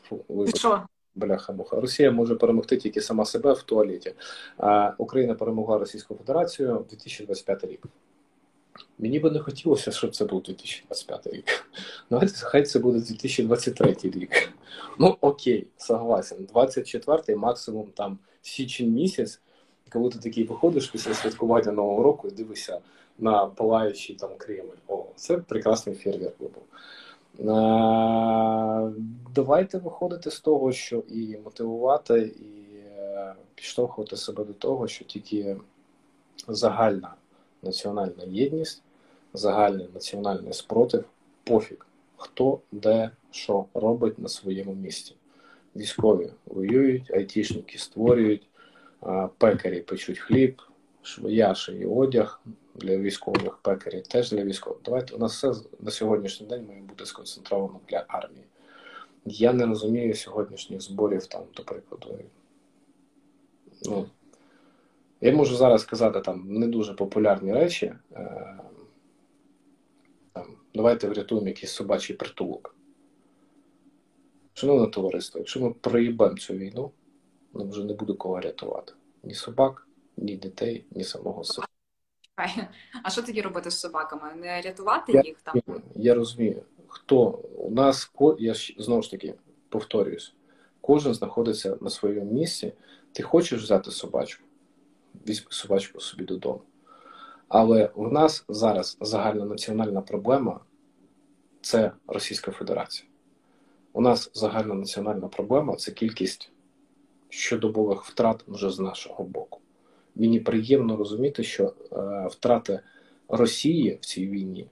фу, 0.09 0.47
Що? 0.55 0.81
Бляха 1.15 1.53
муха. 1.53 1.79
Росія 1.79 2.11
може 2.11 2.35
перемогти 2.35 2.77
тільки 2.77 3.01
сама 3.01 3.25
себе 3.25 3.53
в 3.53 3.61
туалеті. 3.61 4.13
А 4.57 4.93
Україна 4.97 5.33
перемогла 5.33 5.77
Російську 5.77 6.15
Федерацію 6.15 6.79
в 6.79 6.87
2025 6.87 7.63
рік. 7.63 7.87
Мені 8.99 9.19
би 9.19 9.31
не 9.31 9.39
хотілося, 9.39 9.91
щоб 9.91 10.15
це 10.15 10.25
був 10.25 10.43
2025 10.43 11.27
рік. 11.27 11.69
Давайте 12.09 12.33
хай 12.37 12.63
це 12.63 12.79
буде 12.79 12.99
2023 12.99 13.95
рік. 14.03 14.53
Ну 14.99 15.17
окей, 15.21 15.67
согласен. 15.77 16.47
24-й, 16.53 17.35
максимум 17.35 17.87
там 17.95 18.19
січень 18.41 18.91
місяць, 18.91 19.41
коли 19.89 20.09
ти 20.09 20.19
такий 20.19 20.43
виходиш 20.43 20.87
після 20.87 21.13
святкування 21.13 21.71
Нового 21.71 22.03
року 22.03 22.27
і 22.27 22.31
дивишся 22.31 22.79
на 23.19 23.45
палаючий 23.45 24.15
там 24.15 24.29
Кремль. 24.37 24.77
О, 24.87 25.05
це 25.15 25.37
прекрасний 25.37 25.95
фейерверк 25.95 26.35
був. 26.39 26.63
Давайте 29.35 29.77
виходити 29.77 30.31
з 30.31 30.39
того, 30.39 30.71
що 30.71 31.03
і 31.09 31.37
мотивувати, 31.43 32.19
і 32.19 32.77
е, 32.99 33.35
підштовхувати 33.55 34.17
себе 34.17 34.43
до 34.43 34.53
того, 34.53 34.87
що 34.87 35.05
тільки 35.05 35.57
загальна 36.47 37.13
національна 37.63 38.23
єдність 38.27 38.83
загальний 39.33 39.89
національний 39.93 40.53
спротив, 40.53 41.05
пофіг, 41.43 41.85
хто 42.17 42.59
де 42.71 43.11
що 43.31 43.65
робить 43.73 44.19
на 44.19 44.27
своєму 44.27 44.73
місці. 44.73 45.15
Військові 45.75 46.29
воюють, 46.45 47.11
айтішники 47.11 47.77
створюють, 47.77 48.46
пекарі 49.37 49.81
печуть 49.81 50.19
хліб, 50.19 50.61
швояші 51.01 51.71
і 51.71 51.85
одяг 51.85 52.41
для 52.75 52.97
військових 52.97 53.57
пекарів, 53.57 54.07
теж 54.07 54.31
для 54.31 54.43
військових. 54.43 54.79
Давайте 54.85 55.15
у 55.15 55.17
нас 55.17 55.33
все 55.33 55.61
на 55.79 55.91
сьогоднішній 55.91 56.47
день 56.47 56.65
має 56.67 56.81
бути 56.81 57.05
сконцентровано 57.05 57.79
для 57.89 58.05
армії. 58.07 58.45
Я 59.25 59.53
не 59.53 59.65
розумію 59.65 60.15
сьогоднішніх 60.15 60.81
зборів, 60.81 61.25
там, 61.25 61.43
до 61.55 61.63
прикладу. 61.63 62.19
Ну, 63.85 64.09
Я 65.21 65.35
можу 65.35 65.55
зараз 65.55 65.81
сказати 65.81 66.21
там 66.21 66.45
не 66.47 66.67
дуже 66.67 66.93
популярні 66.93 67.53
речі. 67.53 67.93
Е, 68.13 68.57
давайте 70.73 71.07
врятуємо 71.07 71.47
якийсь 71.47 71.71
собачий 71.71 72.15
притулок. 72.15 72.75
Шановне 74.53 74.87
товариство, 74.87 75.39
якщо 75.39 75.59
ми 75.61 75.73
проїбемо 75.73 76.37
цю 76.37 76.53
війну, 76.53 76.91
нам 77.57 77.69
вже 77.69 77.83
не 77.83 77.93
буде 77.93 78.13
кого 78.13 78.39
рятувати. 78.39 78.93
Ні 79.23 79.33
собак, 79.33 79.87
ні 80.17 80.35
дітей, 80.35 80.85
ні 80.91 81.03
самого 81.03 81.43
себе. 81.43 81.67
А 83.03 83.09
що 83.09 83.21
тоді 83.21 83.41
робити 83.41 83.71
з 83.71 83.79
собаками? 83.79 84.33
Не 84.35 84.61
рятувати 84.61 85.11
я, 85.11 85.21
їх 85.25 85.41
там? 85.41 85.61
Я 85.95 86.13
розумію, 86.13 86.63
хто 86.87 87.23
у 87.57 87.71
нас 87.71 88.11
я 88.39 88.53
ж, 88.53 88.75
знову 88.77 89.01
ж 89.01 89.11
таки 89.11 89.33
повторююсь, 89.69 90.33
кожен 90.81 91.13
знаходиться 91.13 91.77
на 91.81 91.89
своєму 91.89 92.31
місці. 92.31 92.73
Ти 93.11 93.23
хочеш 93.23 93.63
взяти 93.63 93.91
собачку, 93.91 94.43
візьми 95.27 95.47
собачку 95.49 95.99
собі 95.99 96.23
додому. 96.23 96.61
Але 97.47 97.89
в 97.95 98.11
нас 98.11 98.45
зараз 98.49 98.97
загальна 99.01 99.45
національна 99.45 100.01
проблема 100.01 100.59
це 101.61 101.91
Російська 102.07 102.51
Федерація. 102.51 103.09
У 103.93 104.01
нас 104.01 104.31
загальна 104.33 104.73
національна 104.73 105.27
проблема 105.27 105.75
це 105.75 105.91
кількість 105.91 106.51
щодобових 107.29 108.05
втрат 108.05 108.43
вже 108.47 108.69
з 108.69 108.79
нашого 108.79 109.23
боку. 109.23 109.59
Мені 110.15 110.39
приємно 110.39 110.97
розуміти, 110.97 111.43
що 111.43 111.73
е, 111.91 112.27
втрати 112.27 112.79
Росії 113.27 113.97
в 114.01 114.05
цій 114.05 114.27
війні 114.27 114.67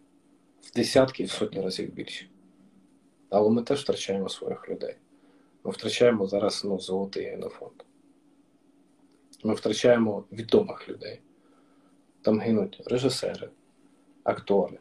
в 0.61 0.71
десятки 0.75 1.23
і 1.23 1.25
в 1.25 1.31
сотні 1.31 1.61
разів 1.61 1.93
більші. 1.93 2.29
Але 3.29 3.49
ми 3.49 3.63
теж 3.63 3.81
втрачаємо 3.81 4.29
своїх 4.29 4.69
людей. 4.69 4.95
Ми 5.63 5.71
втрачаємо 5.71 6.27
зараз 6.27 6.65
ну, 6.65 6.79
золотий 6.79 7.25
генофонд. 7.25 7.83
Ми 9.43 9.53
втрачаємо 9.53 10.23
відомих 10.31 10.89
людей. 10.89 11.21
Там 12.21 12.39
гинуть 12.39 12.81
режисери, 12.85 13.49
актори, 14.23 14.77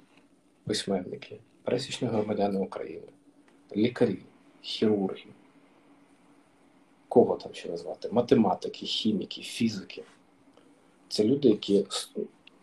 письменники, 0.65 1.41
пересічні 1.63 2.09
громадяни 2.09 2.61
України, 2.61 3.09
лікарі, 3.77 4.19
хірурги. 4.61 5.27
Кого 7.15 7.37
там 7.37 7.55
ще 7.55 7.69
назвати? 7.69 8.09
Математики, 8.13 8.87
хіміки, 8.87 9.43
фізики. 9.43 10.05
Це 11.09 11.25
люди, 11.25 11.49
які 11.49 11.87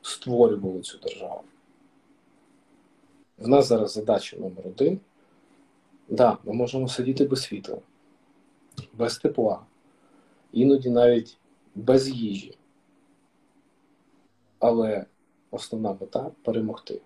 створювали 0.01 0.81
цю 0.81 0.97
державу. 0.97 1.43
В 3.37 3.47
нас 3.47 3.67
зараз 3.67 3.93
задача 3.93 4.37
номер 4.37 4.67
один. 4.67 4.99
Да, 6.09 6.37
ми 6.43 6.53
можемо 6.53 6.87
сидіти 6.87 7.25
без 7.25 7.41
світла, 7.41 7.77
без 8.93 9.17
тепла, 9.17 9.65
іноді 10.51 10.89
навіть 10.89 11.37
без 11.75 12.09
їжі. 12.09 12.57
Але 14.59 15.05
основна 15.51 15.97
мета 16.01 16.31
перемогти. 16.43 17.01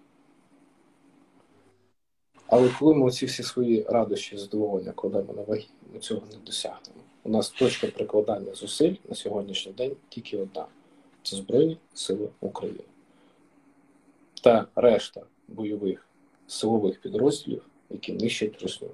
Але 2.48 2.70
коли 2.80 2.96
ми 2.96 3.06
оці 3.06 3.26
всі 3.26 3.44
свої 3.44 3.84
радощі, 3.84 4.38
задоволення 4.38 4.92
кладемо 4.92 5.34
на 5.34 5.42
ваги, 5.42 5.68
ми 5.94 6.00
цього 6.00 6.22
не 6.32 6.38
досягнемо. 6.38 7.02
У 7.26 7.30
нас 7.30 7.50
точка 7.50 7.88
прикладання 7.88 8.56
зусиль 8.56 8.96
на 9.10 9.16
сьогоднішній 9.16 9.72
день 9.72 9.96
тільки 10.10 10.38
одна 10.38 10.66
це 11.24 11.36
Збройні 11.36 11.78
Сили 11.94 12.30
України. 12.42 12.84
Та 14.42 14.68
решта 14.76 15.22
бойових 15.48 16.08
силових 16.48 17.02
підрозділів, 17.02 17.66
які 17.90 18.14
нищать 18.14 18.62
Русню. 18.62 18.90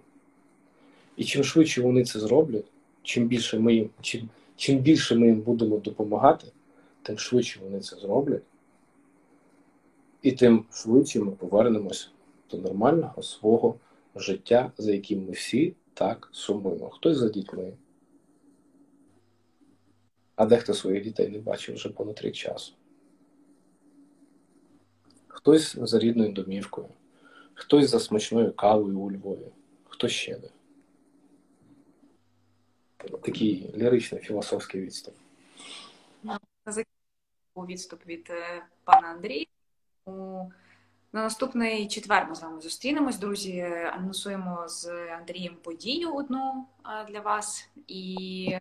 І 1.18 1.24
чим 1.24 1.44
швидше 1.44 1.82
вони 1.82 2.06
це 2.06 2.20
зроблять, 2.20 2.66
чим 3.04 3.28
більше 3.28 3.60
ми 3.60 3.74
їм, 3.74 3.90
чим, 4.02 4.30
чим 4.56 4.80
більше 4.80 5.16
ми 5.16 5.28
їм 5.28 5.42
будемо 5.42 5.78
допомагати, 5.78 6.48
тим 7.02 7.18
швидше 7.18 7.60
вони 7.64 7.80
це 7.80 7.96
зроблять. 7.96 8.44
І 10.22 10.32
тим 10.32 10.66
швидше 10.72 11.20
ми 11.20 11.32
повернемось 11.32 12.12
до 12.52 12.58
нормального 12.58 13.24
свого 13.24 13.76
життя, 14.16 14.72
за 14.78 14.92
яким 14.92 15.26
ми 15.26 15.32
всі 15.32 15.74
так 15.94 16.30
сумуємо. 16.32 16.90
Хтось 16.90 17.18
за 17.18 17.30
дітьми, 17.30 17.74
а 20.42 20.46
дехто 20.46 20.74
своїх 20.74 21.04
дітей 21.04 21.30
не 21.30 21.40
бачив 21.40 21.76
вже 21.76 21.90
понад 21.90 22.22
рік 22.22 22.36
часу. 22.36 22.74
Хтось 25.28 25.76
за 25.80 26.00
рідною 26.00 26.32
домівкою, 26.32 26.88
хтось 27.54 27.90
за 27.90 28.00
смачною 28.00 28.54
кавою 28.54 29.00
у 29.00 29.12
Львові, 29.12 29.52
хтось 29.90 30.12
ще 30.12 30.40
де. 30.40 30.50
Такий 32.98 33.74
ліричний 33.76 34.22
філософський 34.22 34.82
відступ. 34.82 35.14
Відступ 37.58 38.06
від 38.06 38.28
е, 38.30 38.66
пана 38.84 39.08
Андрія. 39.08 39.46
На 41.14 41.24
наступний 41.24 41.88
четвер 41.88 42.28
ми 42.30 42.36
з 42.36 42.42
вами 42.42 42.62
зустрінемось, 42.62 43.18
друзі. 43.18 43.60
Анонсуємо 43.94 44.68
з 44.68 44.88
Андрієм 45.12 45.56
подію 45.56 46.16
одну 46.16 46.68
для 47.10 47.20
вас 47.20 47.70
і 47.88 48.58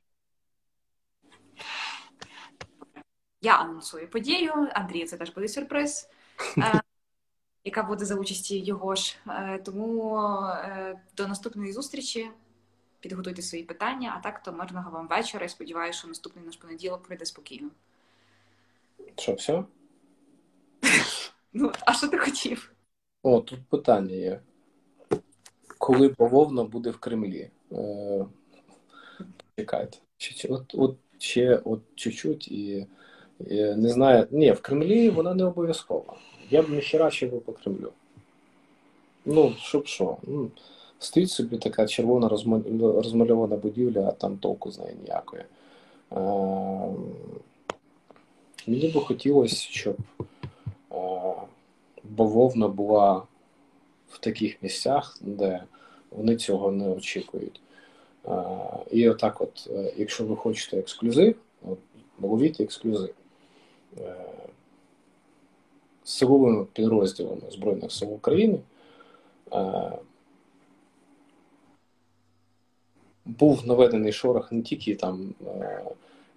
я 3.41 3.57
анонсую 3.57 4.11
подію. 4.11 4.53
Андрію, 4.73 5.07
це 5.07 5.17
теж 5.17 5.31
буде 5.31 5.49
сюрприз, 5.49 6.09
е, 6.59 6.81
яка 7.65 7.83
буде 7.83 8.05
за 8.05 8.15
участі 8.15 8.59
його 8.59 8.95
ж. 8.95 9.17
Е, 9.29 9.59
тому 9.59 10.19
е, 10.47 11.01
до 11.17 11.29
наступної 11.29 11.73
зустрічі. 11.73 12.31
Підготуйте 13.01 13.43
свої 13.43 13.65
питання, 13.65 14.15
а 14.17 14.23
так 14.23 14.43
то 14.43 14.53
мирного 14.53 14.91
вам 14.91 15.09
вечора. 15.09 15.47
І 15.47 15.49
сподіваюся, 15.49 15.99
що 15.99 16.09
наступний 16.09 16.45
наш 16.45 16.57
понеділок 16.57 17.03
пройде 17.03 17.25
спокійно. 17.25 17.71
Що, 19.17 19.35
все? 19.35 19.65
Ну, 21.53 21.73
а 21.87 21.93
що 21.93 22.09
ти 22.09 22.19
хотів? 22.19 22.73
О, 23.23 23.41
тут 23.41 23.67
питання 23.69 24.15
є. 24.15 24.41
Коли 25.79 26.09
бавовна 26.09 26.65
буде 26.65 26.91
в 26.91 26.99
Кремлі? 26.99 27.51
Е, 27.73 28.27
Чекайте. 29.57 29.99
От, 30.49 30.75
от 30.75 30.97
ще 31.19 31.57
от 31.57 31.81
чуть-чуть 31.95 32.49
і, 32.49 32.87
і 32.87 32.87
не 33.77 33.89
знаю. 33.89 34.27
Ні, 34.31 34.53
в 34.53 34.61
Кремлі 34.61 35.11
вона 35.11 35.35
не 35.35 35.45
обов'язкова. 35.45 36.15
Я 36.51 36.63
б 36.63 36.71
не 36.71 36.81
херачив 36.81 37.41
по 37.41 37.53
Кремлю. 37.53 37.93
Ну, 39.25 39.55
щоб 39.59 39.87
що? 39.87 40.17
Ну, 40.23 40.51
стоїть 40.99 41.31
собі 41.31 41.57
така 41.57 41.87
червона 41.87 42.29
розмальована 42.29 43.57
будівля, 43.57 44.09
а 44.09 44.13
там 44.13 44.37
толку 44.37 44.71
з 44.71 44.79
неї 44.79 44.97
ніякої. 45.03 45.43
Е, 45.43 46.17
мені 48.67 48.89
би 48.95 49.01
хотілося, 49.01 49.57
щоб 49.57 49.97
е, 50.93 51.33
бавовна 52.05 52.69
була 52.69 53.23
в 54.09 54.19
таких 54.19 54.63
місцях, 54.63 55.19
де 55.21 55.63
вони 56.11 56.37
цього 56.37 56.71
не 56.71 56.89
очікують. 56.89 57.61
Е, 58.29 58.33
І 58.91 59.09
отак, 59.09 59.41
от, 59.41 59.69
е, 59.71 59.93
якщо 59.97 60.25
ви 60.25 60.37
хочете 60.37 60.79
ексклюзив, 60.79 61.35
ловіть 62.21 62.61
ексклюзив. 62.61 63.15
Е, 63.99 64.15
Силовими 66.05 66.65
підрозділами 66.73 67.43
Збройних 67.51 67.93
сил 67.93 68.13
України 68.13 68.59
е, 69.53 69.93
був 73.25 73.67
наведений 73.67 74.13
шорох 74.13 74.53
не 74.53 74.63
тільки 74.63 74.95
там 74.95 75.35
е, 75.47 75.83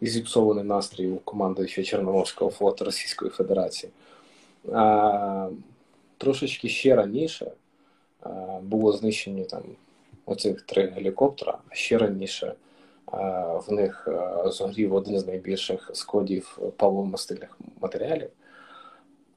і 0.01 0.07
зіпсований 0.07 0.63
настрій 0.63 1.07
у 1.07 1.17
командуючого 1.17 1.85
Чорноморського 1.85 2.51
флоту 2.51 2.85
Російської 2.85 3.31
Федерації, 3.31 3.91
а 4.73 5.49
трошечки 6.17 6.69
ще 6.69 6.95
раніше 6.95 7.51
було 8.61 8.93
знищені 8.93 9.43
там 9.43 9.63
оцих 10.25 10.61
три 10.61 10.87
гелікоптера, 10.87 11.57
а 11.69 11.75
ще 11.75 11.97
раніше 11.97 12.55
в 13.07 13.71
них 13.71 14.07
е, 14.07 14.51
згорів 14.51 14.93
один 14.93 15.19
з 15.19 15.27
найбільших 15.27 15.91
складів 15.93 16.59
паливомастильних 16.77 17.57
матеріалів. 17.81 18.29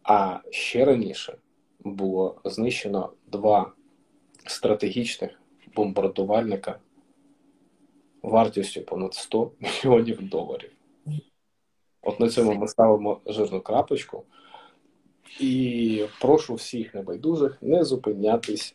А 0.03 0.39
ще 0.51 0.85
раніше 0.85 1.37
було 1.81 2.41
знищено 2.45 3.13
два 3.27 3.73
стратегічних 4.47 5.31
бомбардувальника 5.75 6.79
вартістю 8.23 8.83
понад 8.83 9.15
100 9.15 9.51
мільйонів 9.61 10.29
доларів. 10.29 10.73
От 12.03 12.21
на 12.21 12.29
цьому 12.29 12.55
ми 12.55 12.69
ставимо 12.69 13.21
жирну 13.27 13.61
крапочку. 13.61 14.25
І 15.41 16.05
прошу 16.21 16.55
всіх 16.55 16.95
небайдужих 16.95 17.59
не 17.63 17.85
зупинятись 17.85 18.75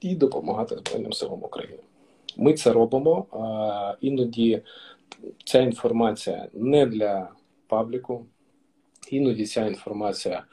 і 0.00 0.14
допомагати 0.14 0.76
Збройним 0.76 1.12
силам 1.12 1.44
України. 1.44 1.82
Ми 2.36 2.54
це 2.54 2.72
робимо. 2.72 3.26
Іноді 4.00 4.62
ця 5.44 5.60
інформація 5.60 6.48
не 6.52 6.86
для 6.86 7.28
пабліку, 7.66 8.26
іноді 9.10 9.46
ця 9.46 9.66
інформація 9.66 10.44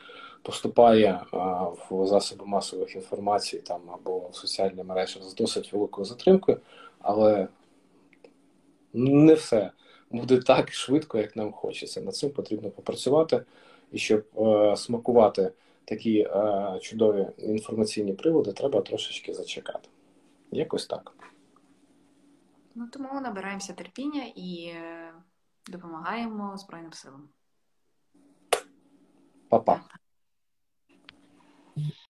поступає 0.42 1.22
в 1.90 2.06
засоби 2.06 2.46
масових 2.46 2.96
інформацій 2.96 3.60
там 3.60 3.82
або 3.94 4.30
в 4.32 4.36
соціальні 4.36 4.84
мережі 4.84 5.20
з 5.22 5.36
досить 5.36 5.74
великою 5.74 6.06
затримкою, 6.06 6.58
але 7.02 7.48
не 8.94 9.34
все 9.34 9.72
буде 10.12 10.38
так 10.38 10.74
швидко, 10.74 11.18
як 11.18 11.36
нам 11.36 11.52
хочеться. 11.52 12.02
Над 12.02 12.16
цим 12.16 12.30
потрібно 12.30 12.70
попрацювати, 12.70 13.44
і 13.92 13.98
щоб 13.98 14.24
е, 14.38 14.78
смакувати 14.78 15.52
такі 15.86 16.20
е, 16.20 16.80
чудові 16.82 17.28
інформаційні 17.38 18.14
приводи, 18.14 18.52
треба 18.52 18.82
трошечки 18.82 19.34
зачекати. 19.34 19.90
Якось 20.52 20.86
так. 20.86 21.12
Ну 22.76 22.88
тому 22.88 23.21
набираємося 23.21 23.74
терпіння 23.74 24.24
і 24.36 24.71
е, 24.76 25.13
допомагаємо 25.67 26.57
Збройним 26.57 26.93
силам. 26.93 27.30
Па-па. 29.49 29.82